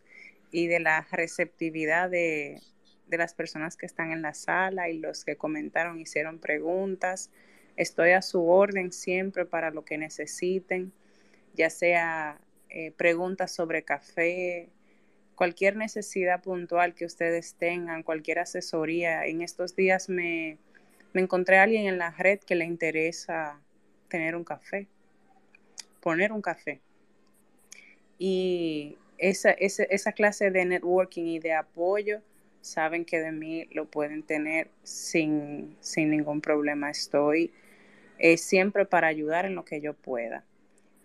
y 0.51 0.67
de 0.67 0.79
la 0.79 1.07
receptividad 1.11 2.09
de, 2.09 2.59
de 3.07 3.17
las 3.17 3.33
personas 3.33 3.77
que 3.77 3.85
están 3.85 4.11
en 4.11 4.21
la 4.21 4.33
sala 4.33 4.89
y 4.89 4.97
los 4.97 5.23
que 5.23 5.35
comentaron, 5.35 5.99
hicieron 5.99 6.39
preguntas. 6.39 7.29
Estoy 7.75 8.11
a 8.11 8.21
su 8.21 8.47
orden 8.47 8.91
siempre 8.91 9.45
para 9.45 9.71
lo 9.71 9.85
que 9.85 9.97
necesiten, 9.97 10.91
ya 11.55 11.69
sea 11.69 12.39
eh, 12.69 12.91
preguntas 12.91 13.51
sobre 13.53 13.83
café, 13.83 14.69
cualquier 15.35 15.75
necesidad 15.75 16.41
puntual 16.41 16.95
que 16.95 17.05
ustedes 17.05 17.55
tengan, 17.55 18.03
cualquier 18.03 18.39
asesoría. 18.39 19.25
En 19.25 19.41
estos 19.41 19.75
días 19.75 20.09
me, 20.09 20.57
encontré 21.21 21.57
a 21.57 21.63
alguien 21.63 21.85
en 21.85 21.97
la 21.97 22.11
red 22.11 22.39
que 22.39 22.55
le 22.55 22.65
interesa 22.65 23.59
tener 24.07 24.35
un 24.35 24.43
café, 24.43 24.87
poner 26.01 26.31
un 26.31 26.41
café. 26.41 26.81
Y 28.17 28.97
esa, 29.17 30.11
clase 30.13 30.51
de 30.51 30.65
networking 30.65 31.25
y 31.25 31.39
de 31.39 31.53
apoyo, 31.53 32.19
saben 32.61 33.05
que 33.05 33.19
de 33.19 33.31
mí 33.31 33.65
lo 33.71 33.85
pueden 33.85 34.23
tener 34.23 34.69
sin, 34.83 35.77
ningún 35.97 36.41
problema. 36.41 36.89
Estoy 36.89 37.51
eh, 38.19 38.37
siempre 38.37 38.85
para 38.85 39.07
ayudar 39.07 39.45
en 39.45 39.55
lo 39.55 39.65
que 39.65 39.81
yo 39.81 39.93
pueda. 39.93 40.43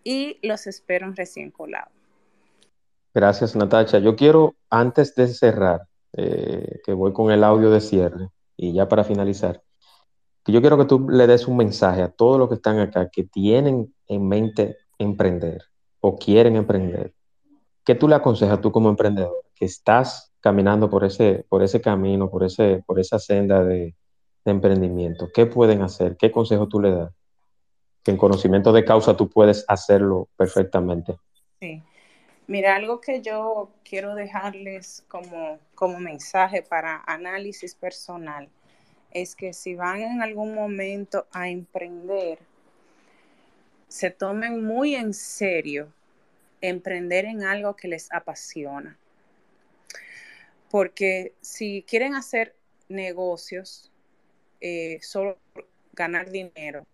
Y 0.04 0.38
los 0.42 0.66
espero 0.66 1.06
en 1.06 1.16
recién 1.16 1.50
colado. 1.50 1.90
Gracias, 3.14 3.56
Natacha. 3.56 3.98
Yo 3.98 4.16
quiero, 4.16 4.54
antes 4.70 5.14
de 5.14 5.28
cerrar, 5.28 5.82
eh, 6.12 6.80
que 6.84 6.92
voy 6.92 7.12
con 7.12 7.30
el 7.30 7.44
audio 7.44 7.70
de 7.70 7.80
cierre 7.80 8.28
y 8.56 8.72
ya 8.72 8.88
para 8.88 9.04
finalizar, 9.04 9.62
yo 10.52 10.60
quiero 10.60 10.78
que 10.78 10.84
tú 10.84 11.08
le 11.08 11.26
des 11.26 11.46
un 11.46 11.56
mensaje 11.56 12.02
a 12.02 12.08
todos 12.08 12.38
los 12.38 12.48
que 12.48 12.54
están 12.54 12.78
acá 12.78 13.08
que 13.10 13.24
tienen 13.24 13.94
en 14.06 14.28
mente 14.28 14.78
emprender 14.98 15.62
o 16.00 16.16
quieren 16.16 16.56
emprender. 16.56 17.12
¿Qué 17.84 17.94
tú 17.94 18.08
le 18.08 18.14
aconsejas 18.14 18.60
tú 18.60 18.72
como 18.72 18.88
emprendedor 18.88 19.44
que 19.54 19.64
estás 19.64 20.32
caminando 20.40 20.88
por 20.88 21.04
ese, 21.04 21.44
por 21.48 21.62
ese 21.62 21.80
camino, 21.80 22.30
por, 22.30 22.44
ese, 22.44 22.82
por 22.86 23.00
esa 23.00 23.18
senda 23.18 23.64
de, 23.64 23.94
de 24.44 24.50
emprendimiento? 24.50 25.28
¿Qué 25.32 25.46
pueden 25.46 25.82
hacer? 25.82 26.16
¿Qué 26.16 26.30
consejo 26.30 26.68
tú 26.68 26.80
le 26.80 26.92
das? 26.92 27.12
Que 28.02 28.12
en 28.12 28.16
conocimiento 28.16 28.72
de 28.72 28.84
causa 28.84 29.16
tú 29.16 29.28
puedes 29.28 29.64
hacerlo 29.68 30.28
perfectamente. 30.36 31.18
Sí. 31.60 31.82
Mira, 32.46 32.76
algo 32.76 33.02
que 33.02 33.20
yo 33.20 33.68
quiero 33.84 34.14
dejarles 34.14 35.04
como, 35.08 35.58
como 35.74 36.00
mensaje 36.00 36.62
para 36.62 37.02
análisis 37.06 37.74
personal 37.74 38.48
es 39.12 39.34
que 39.34 39.52
si 39.52 39.74
van 39.74 40.02
en 40.02 40.22
algún 40.22 40.54
momento 40.54 41.26
a 41.32 41.48
emprender, 41.48 42.38
se 43.88 44.10
tomen 44.10 44.64
muy 44.64 44.94
en 44.94 45.14
serio 45.14 45.92
emprender 46.60 47.24
en 47.24 47.42
algo 47.42 47.76
que 47.76 47.88
les 47.88 48.12
apasiona. 48.12 48.98
Porque 50.70 51.32
si 51.40 51.84
quieren 51.88 52.14
hacer 52.14 52.54
negocios, 52.88 53.90
eh, 54.60 54.98
solo 55.00 55.38
ganar 55.92 56.30
dinero, 56.30 56.86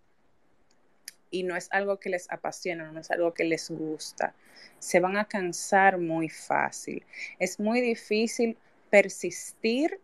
y 1.31 1.43
no 1.43 1.57
es 1.57 1.69
algo 1.73 1.99
que 1.99 2.11
les 2.11 2.31
apasiona, 2.31 2.93
no 2.93 3.01
es 3.01 3.11
algo 3.11 3.35
que 3.35 3.43
les 3.43 3.69
gusta, 3.69 4.35
se 4.79 5.01
van 5.01 5.17
a 5.17 5.25
cansar 5.25 5.99
muy 5.99 6.29
fácil. 6.29 7.05
Es 7.41 7.59
muy 7.59 7.81
difícil 7.81 8.57
persistir 8.89 10.01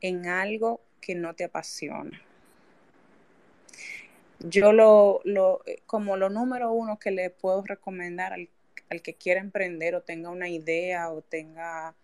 en 0.00 0.26
algo 0.26 0.80
que 1.04 1.14
no 1.14 1.34
te 1.34 1.44
apasiona. 1.44 2.18
Yo 4.38 4.72
lo, 4.72 5.20
como 5.86 6.16
lo 6.16 6.30
número 6.30 6.72
uno 6.72 6.98
que 6.98 7.10
le 7.10 7.28
puedo 7.28 7.62
recomendar 7.62 8.32
al, 8.32 8.48
que 9.02 9.14
quiera 9.14 9.40
emprender 9.40 9.94
o 9.94 10.00
tenga 10.00 10.30
una 10.30 10.48
idea 10.48 11.10
o 11.10 11.20
tenga 11.20 11.94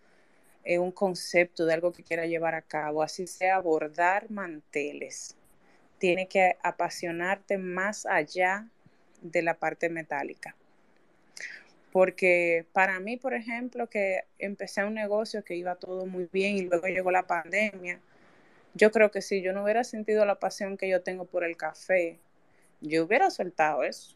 eh, 0.63 0.77
un 0.77 0.91
concepto 0.91 1.65
de 1.65 1.73
algo 1.73 1.91
que 1.91 2.03
quiera 2.03 2.27
llevar 2.27 2.53
a 2.53 2.61
cabo, 2.61 3.01
así 3.01 3.25
sea 3.25 3.59
bordar 3.59 4.29
manteles, 4.29 5.35
tiene 5.97 6.27
que 6.27 6.57
apasionarte 6.61 7.57
más 7.57 8.05
allá 8.05 8.67
de 9.21 9.41
la 9.41 9.55
parte 9.55 9.89
metálica. 9.89 10.55
Porque 11.91 12.65
para 12.71 12.99
mí, 12.99 13.17
por 13.17 13.33
ejemplo, 13.33 13.87
que 13.87 14.25
empecé 14.37 14.83
un 14.83 14.93
negocio 14.93 15.43
que 15.43 15.55
iba 15.55 15.75
todo 15.75 16.05
muy 16.05 16.27
bien 16.31 16.57
y 16.57 16.61
luego 16.61 16.87
llegó 16.87 17.11
la 17.11 17.23
pandemia, 17.23 17.99
yo 18.73 18.91
creo 18.91 19.11
que 19.11 19.21
si 19.21 19.41
yo 19.41 19.53
no 19.53 19.63
hubiera 19.63 19.83
sentido 19.83 20.25
la 20.25 20.39
pasión 20.39 20.77
que 20.77 20.89
yo 20.89 21.01
tengo 21.01 21.25
por 21.25 21.43
el 21.43 21.57
café, 21.57 22.19
yo 22.79 23.05
hubiera 23.05 23.29
soltado 23.29 23.83
eso. 23.83 24.15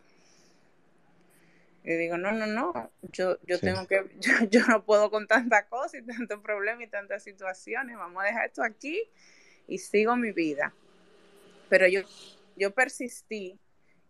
Y 1.83 1.93
digo, 1.93 2.17
no, 2.17 2.31
no, 2.31 2.47
no, 2.47 2.91
yo, 3.11 3.37
yo 3.45 3.59
tengo 3.59 3.85
que, 3.85 4.09
yo, 4.49 4.61
no 4.67 4.83
puedo 4.83 5.11
con 5.11 5.27
tanta 5.27 5.67
cosa 5.67 5.97
y 5.97 6.01
tantos 6.01 6.39
problemas 6.39 6.83
y 6.83 6.87
tantas 6.87 7.23
situaciones, 7.23 7.95
vamos 7.95 8.23
a 8.23 8.27
dejar 8.27 8.47
esto 8.47 8.63
aquí 8.63 9.03
y 9.67 9.77
sigo 9.77 10.15
mi 10.15 10.31
vida. 10.31 10.73
Pero 11.69 11.87
yo, 11.87 12.01
yo 12.55 12.73
persistí 12.73 13.59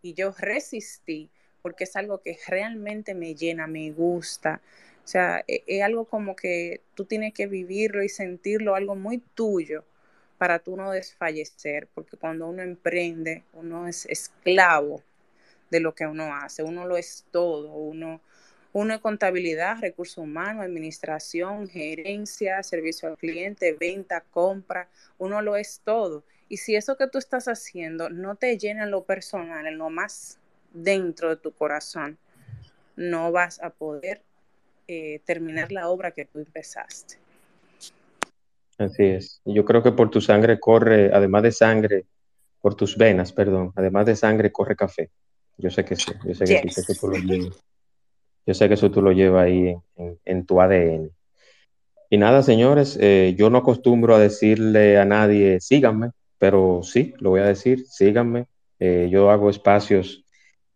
y 0.02 0.14
yo 0.14 0.34
resistí 0.38 1.30
porque 1.62 1.84
es 1.84 1.96
algo 1.96 2.22
que 2.22 2.38
realmente 2.48 3.14
me 3.14 3.36
llena, 3.36 3.68
me 3.68 3.92
gusta. 3.92 4.62
O 5.04 5.08
sea, 5.08 5.44
e, 5.48 5.64
es, 5.68 5.84
algo 5.84 6.06
como 6.06 6.36
que 6.36 6.82
tú 6.94 7.06
tienes 7.06 7.34
que 7.34 7.48
vivirlo 7.48 8.04
y 8.04 8.10
sentirlo, 8.10 8.76
algo 8.76 8.96
muy 8.96 9.18
tuyo 9.18 9.84
para 10.46 10.60
tú 10.60 10.78
no 10.78 10.92
desfallecer, 10.92 11.88
porque 11.96 12.18
cuando 12.18 12.46
uno 12.48 12.62
emprende, 12.62 13.44
uno 13.54 13.88
es 13.88 14.06
esclavo 14.06 15.02
de 15.72 15.80
lo 15.80 15.96
que 15.96 16.06
uno 16.06 16.36
hace, 16.36 16.62
uno 16.62 16.86
lo 16.86 16.98
es 16.98 17.26
todo, 17.32 17.74
uno, 17.74 18.22
uno 18.72 18.94
es 18.94 19.00
contabilidad, 19.00 19.80
recursos 19.82 20.20
humanos, 20.20 20.64
administración, 20.64 21.68
gerencia, 21.68 22.62
servicio 22.62 23.10
al 23.10 23.18
cliente, 23.18 23.74
venta, 23.74 24.22
compra, 24.22 24.88
uno 25.18 25.42
lo 25.42 25.56
es 25.56 25.82
todo. 25.84 26.24
Y 26.48 26.58
si 26.58 26.76
eso 26.76 26.96
que 26.96 27.08
tú 27.08 27.18
estás 27.18 27.48
haciendo 27.48 28.12
no 28.12 28.36
te 28.36 28.56
llena 28.60 28.84
en 28.84 28.92
lo 28.92 29.04
personal, 29.04 29.66
en 29.66 29.80
lo 29.80 29.90
más 29.90 30.38
dentro 30.74 31.30
de 31.30 31.38
tu 31.38 31.54
corazón, 31.54 32.20
no 32.96 33.32
vas 33.32 33.60
a 33.64 33.72
poder 33.72 34.22
eh, 34.88 35.22
terminar 35.26 35.72
la 35.72 35.90
obra 35.90 36.12
que 36.12 36.26
tú 36.26 36.38
empezaste. 36.38 37.25
Así 38.78 39.04
es. 39.04 39.42
Yo 39.46 39.64
creo 39.64 39.82
que 39.82 39.92
por 39.92 40.10
tu 40.10 40.22
sangre 40.22 40.60
corre, 40.60 41.12
además 41.14 41.44
de 41.44 41.52
sangre, 41.52 42.06
por 42.62 42.76
tus 42.76 42.98
venas, 42.98 43.32
perdón, 43.32 43.72
además 43.76 44.06
de 44.06 44.16
sangre 44.16 44.52
corre 44.52 44.76
café. 44.76 45.12
Yo 45.58 45.70
sé 45.70 45.86
que 45.86 45.96
sí, 45.96 46.12
yo 46.26 46.34
sé 46.34 46.46
que, 46.46 46.70
sí, 46.70 47.00
tú 47.00 47.08
lo 47.08 47.18
llevas. 47.18 47.64
Yo 48.46 48.54
sé 48.54 48.68
que 48.68 48.74
eso 48.74 48.92
tú 48.92 49.02
lo 49.02 49.12
llevas 49.12 49.46
ahí 49.46 49.76
en, 50.26 50.46
tu 50.46 50.60
ADN. 50.60 51.12
Y 52.10 52.18
nada, 52.18 52.44
señores, 52.44 52.98
eh, 53.02 53.36
yo 53.38 53.50
no 53.50 53.60
acostumbro 53.60 54.16
a 54.16 54.20
decirle 54.20 54.98
a 54.98 55.06
nadie, 55.06 55.60
síganme, 55.62 56.12
pero 56.38 56.82
sí, 56.84 57.14
lo 57.20 57.32
voy 57.32 57.42
a 57.42 57.46
decir, 57.46 57.86
síganme. 57.88 58.48
Eh, 58.80 59.08
yo 59.10 59.32
hago 59.32 59.50
espacios 59.50 60.26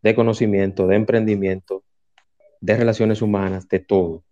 de 0.02 0.16
conocimiento, 0.16 0.88
de 0.88 0.96
emprendimiento, 0.96 1.84
de 2.62 2.78
relaciones 2.78 3.22
humanas, 3.22 3.68
de 3.68 3.80
todo. 3.80 4.24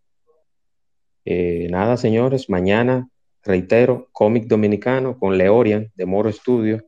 Eh, 1.25 1.67
nada, 1.69 1.97
señores, 1.97 2.49
mañana, 2.49 3.09
reitero, 3.47 4.09
cómic 4.11 4.45
dominicano 4.45 5.17
con 5.17 5.37
Leorian 5.37 5.91
de 5.95 6.05
Moro 6.05 6.31
Studio. 6.31 6.85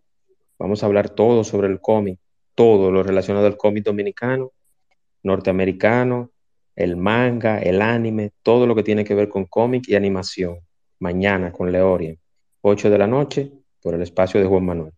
Vamos 0.60 0.84
a 0.84 0.86
hablar 0.86 1.10
todo 1.10 1.44
sobre 1.44 1.68
el 1.68 1.80
cómic, 1.80 2.19
todo 2.53 2.91
lo 2.91 3.02
relacionado 3.02 3.48
al 3.48 3.57
cómic 3.57 3.86
dominicano, 3.86 4.52
norteamericano, 5.23 6.31
el 6.76 6.98
manga, 6.98 7.60
el 7.60 7.81
anime, 7.81 8.31
todo 8.44 8.68
lo 8.68 8.76
que 8.76 8.84
tiene 8.84 9.03
que 9.03 9.15
ver 9.15 9.30
con 9.30 9.45
cómic 9.45 9.88
y 9.88 9.95
animación. 9.95 10.60
Mañana 10.99 11.52
con 11.52 11.72
Leorian, 11.72 12.18
8 12.61 12.90
de 12.90 12.98
la 12.98 13.07
noche, 13.07 13.52
por 13.81 13.94
el 13.94 14.02
espacio 14.02 14.40
de 14.40 14.45
Juan 14.45 14.65
Manuel. 14.65 14.94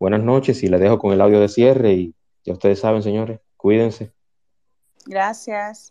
Buenas 0.00 0.22
noches 0.22 0.62
y 0.62 0.68
le 0.68 0.78
dejo 0.78 0.98
con 0.98 1.12
el 1.12 1.20
audio 1.20 1.40
de 1.40 1.48
cierre 1.48 1.92
y 1.92 2.14
ya 2.44 2.54
ustedes 2.54 2.80
saben, 2.80 3.02
señores, 3.02 3.40
cuídense. 3.56 4.12
Gracias. 5.06 5.90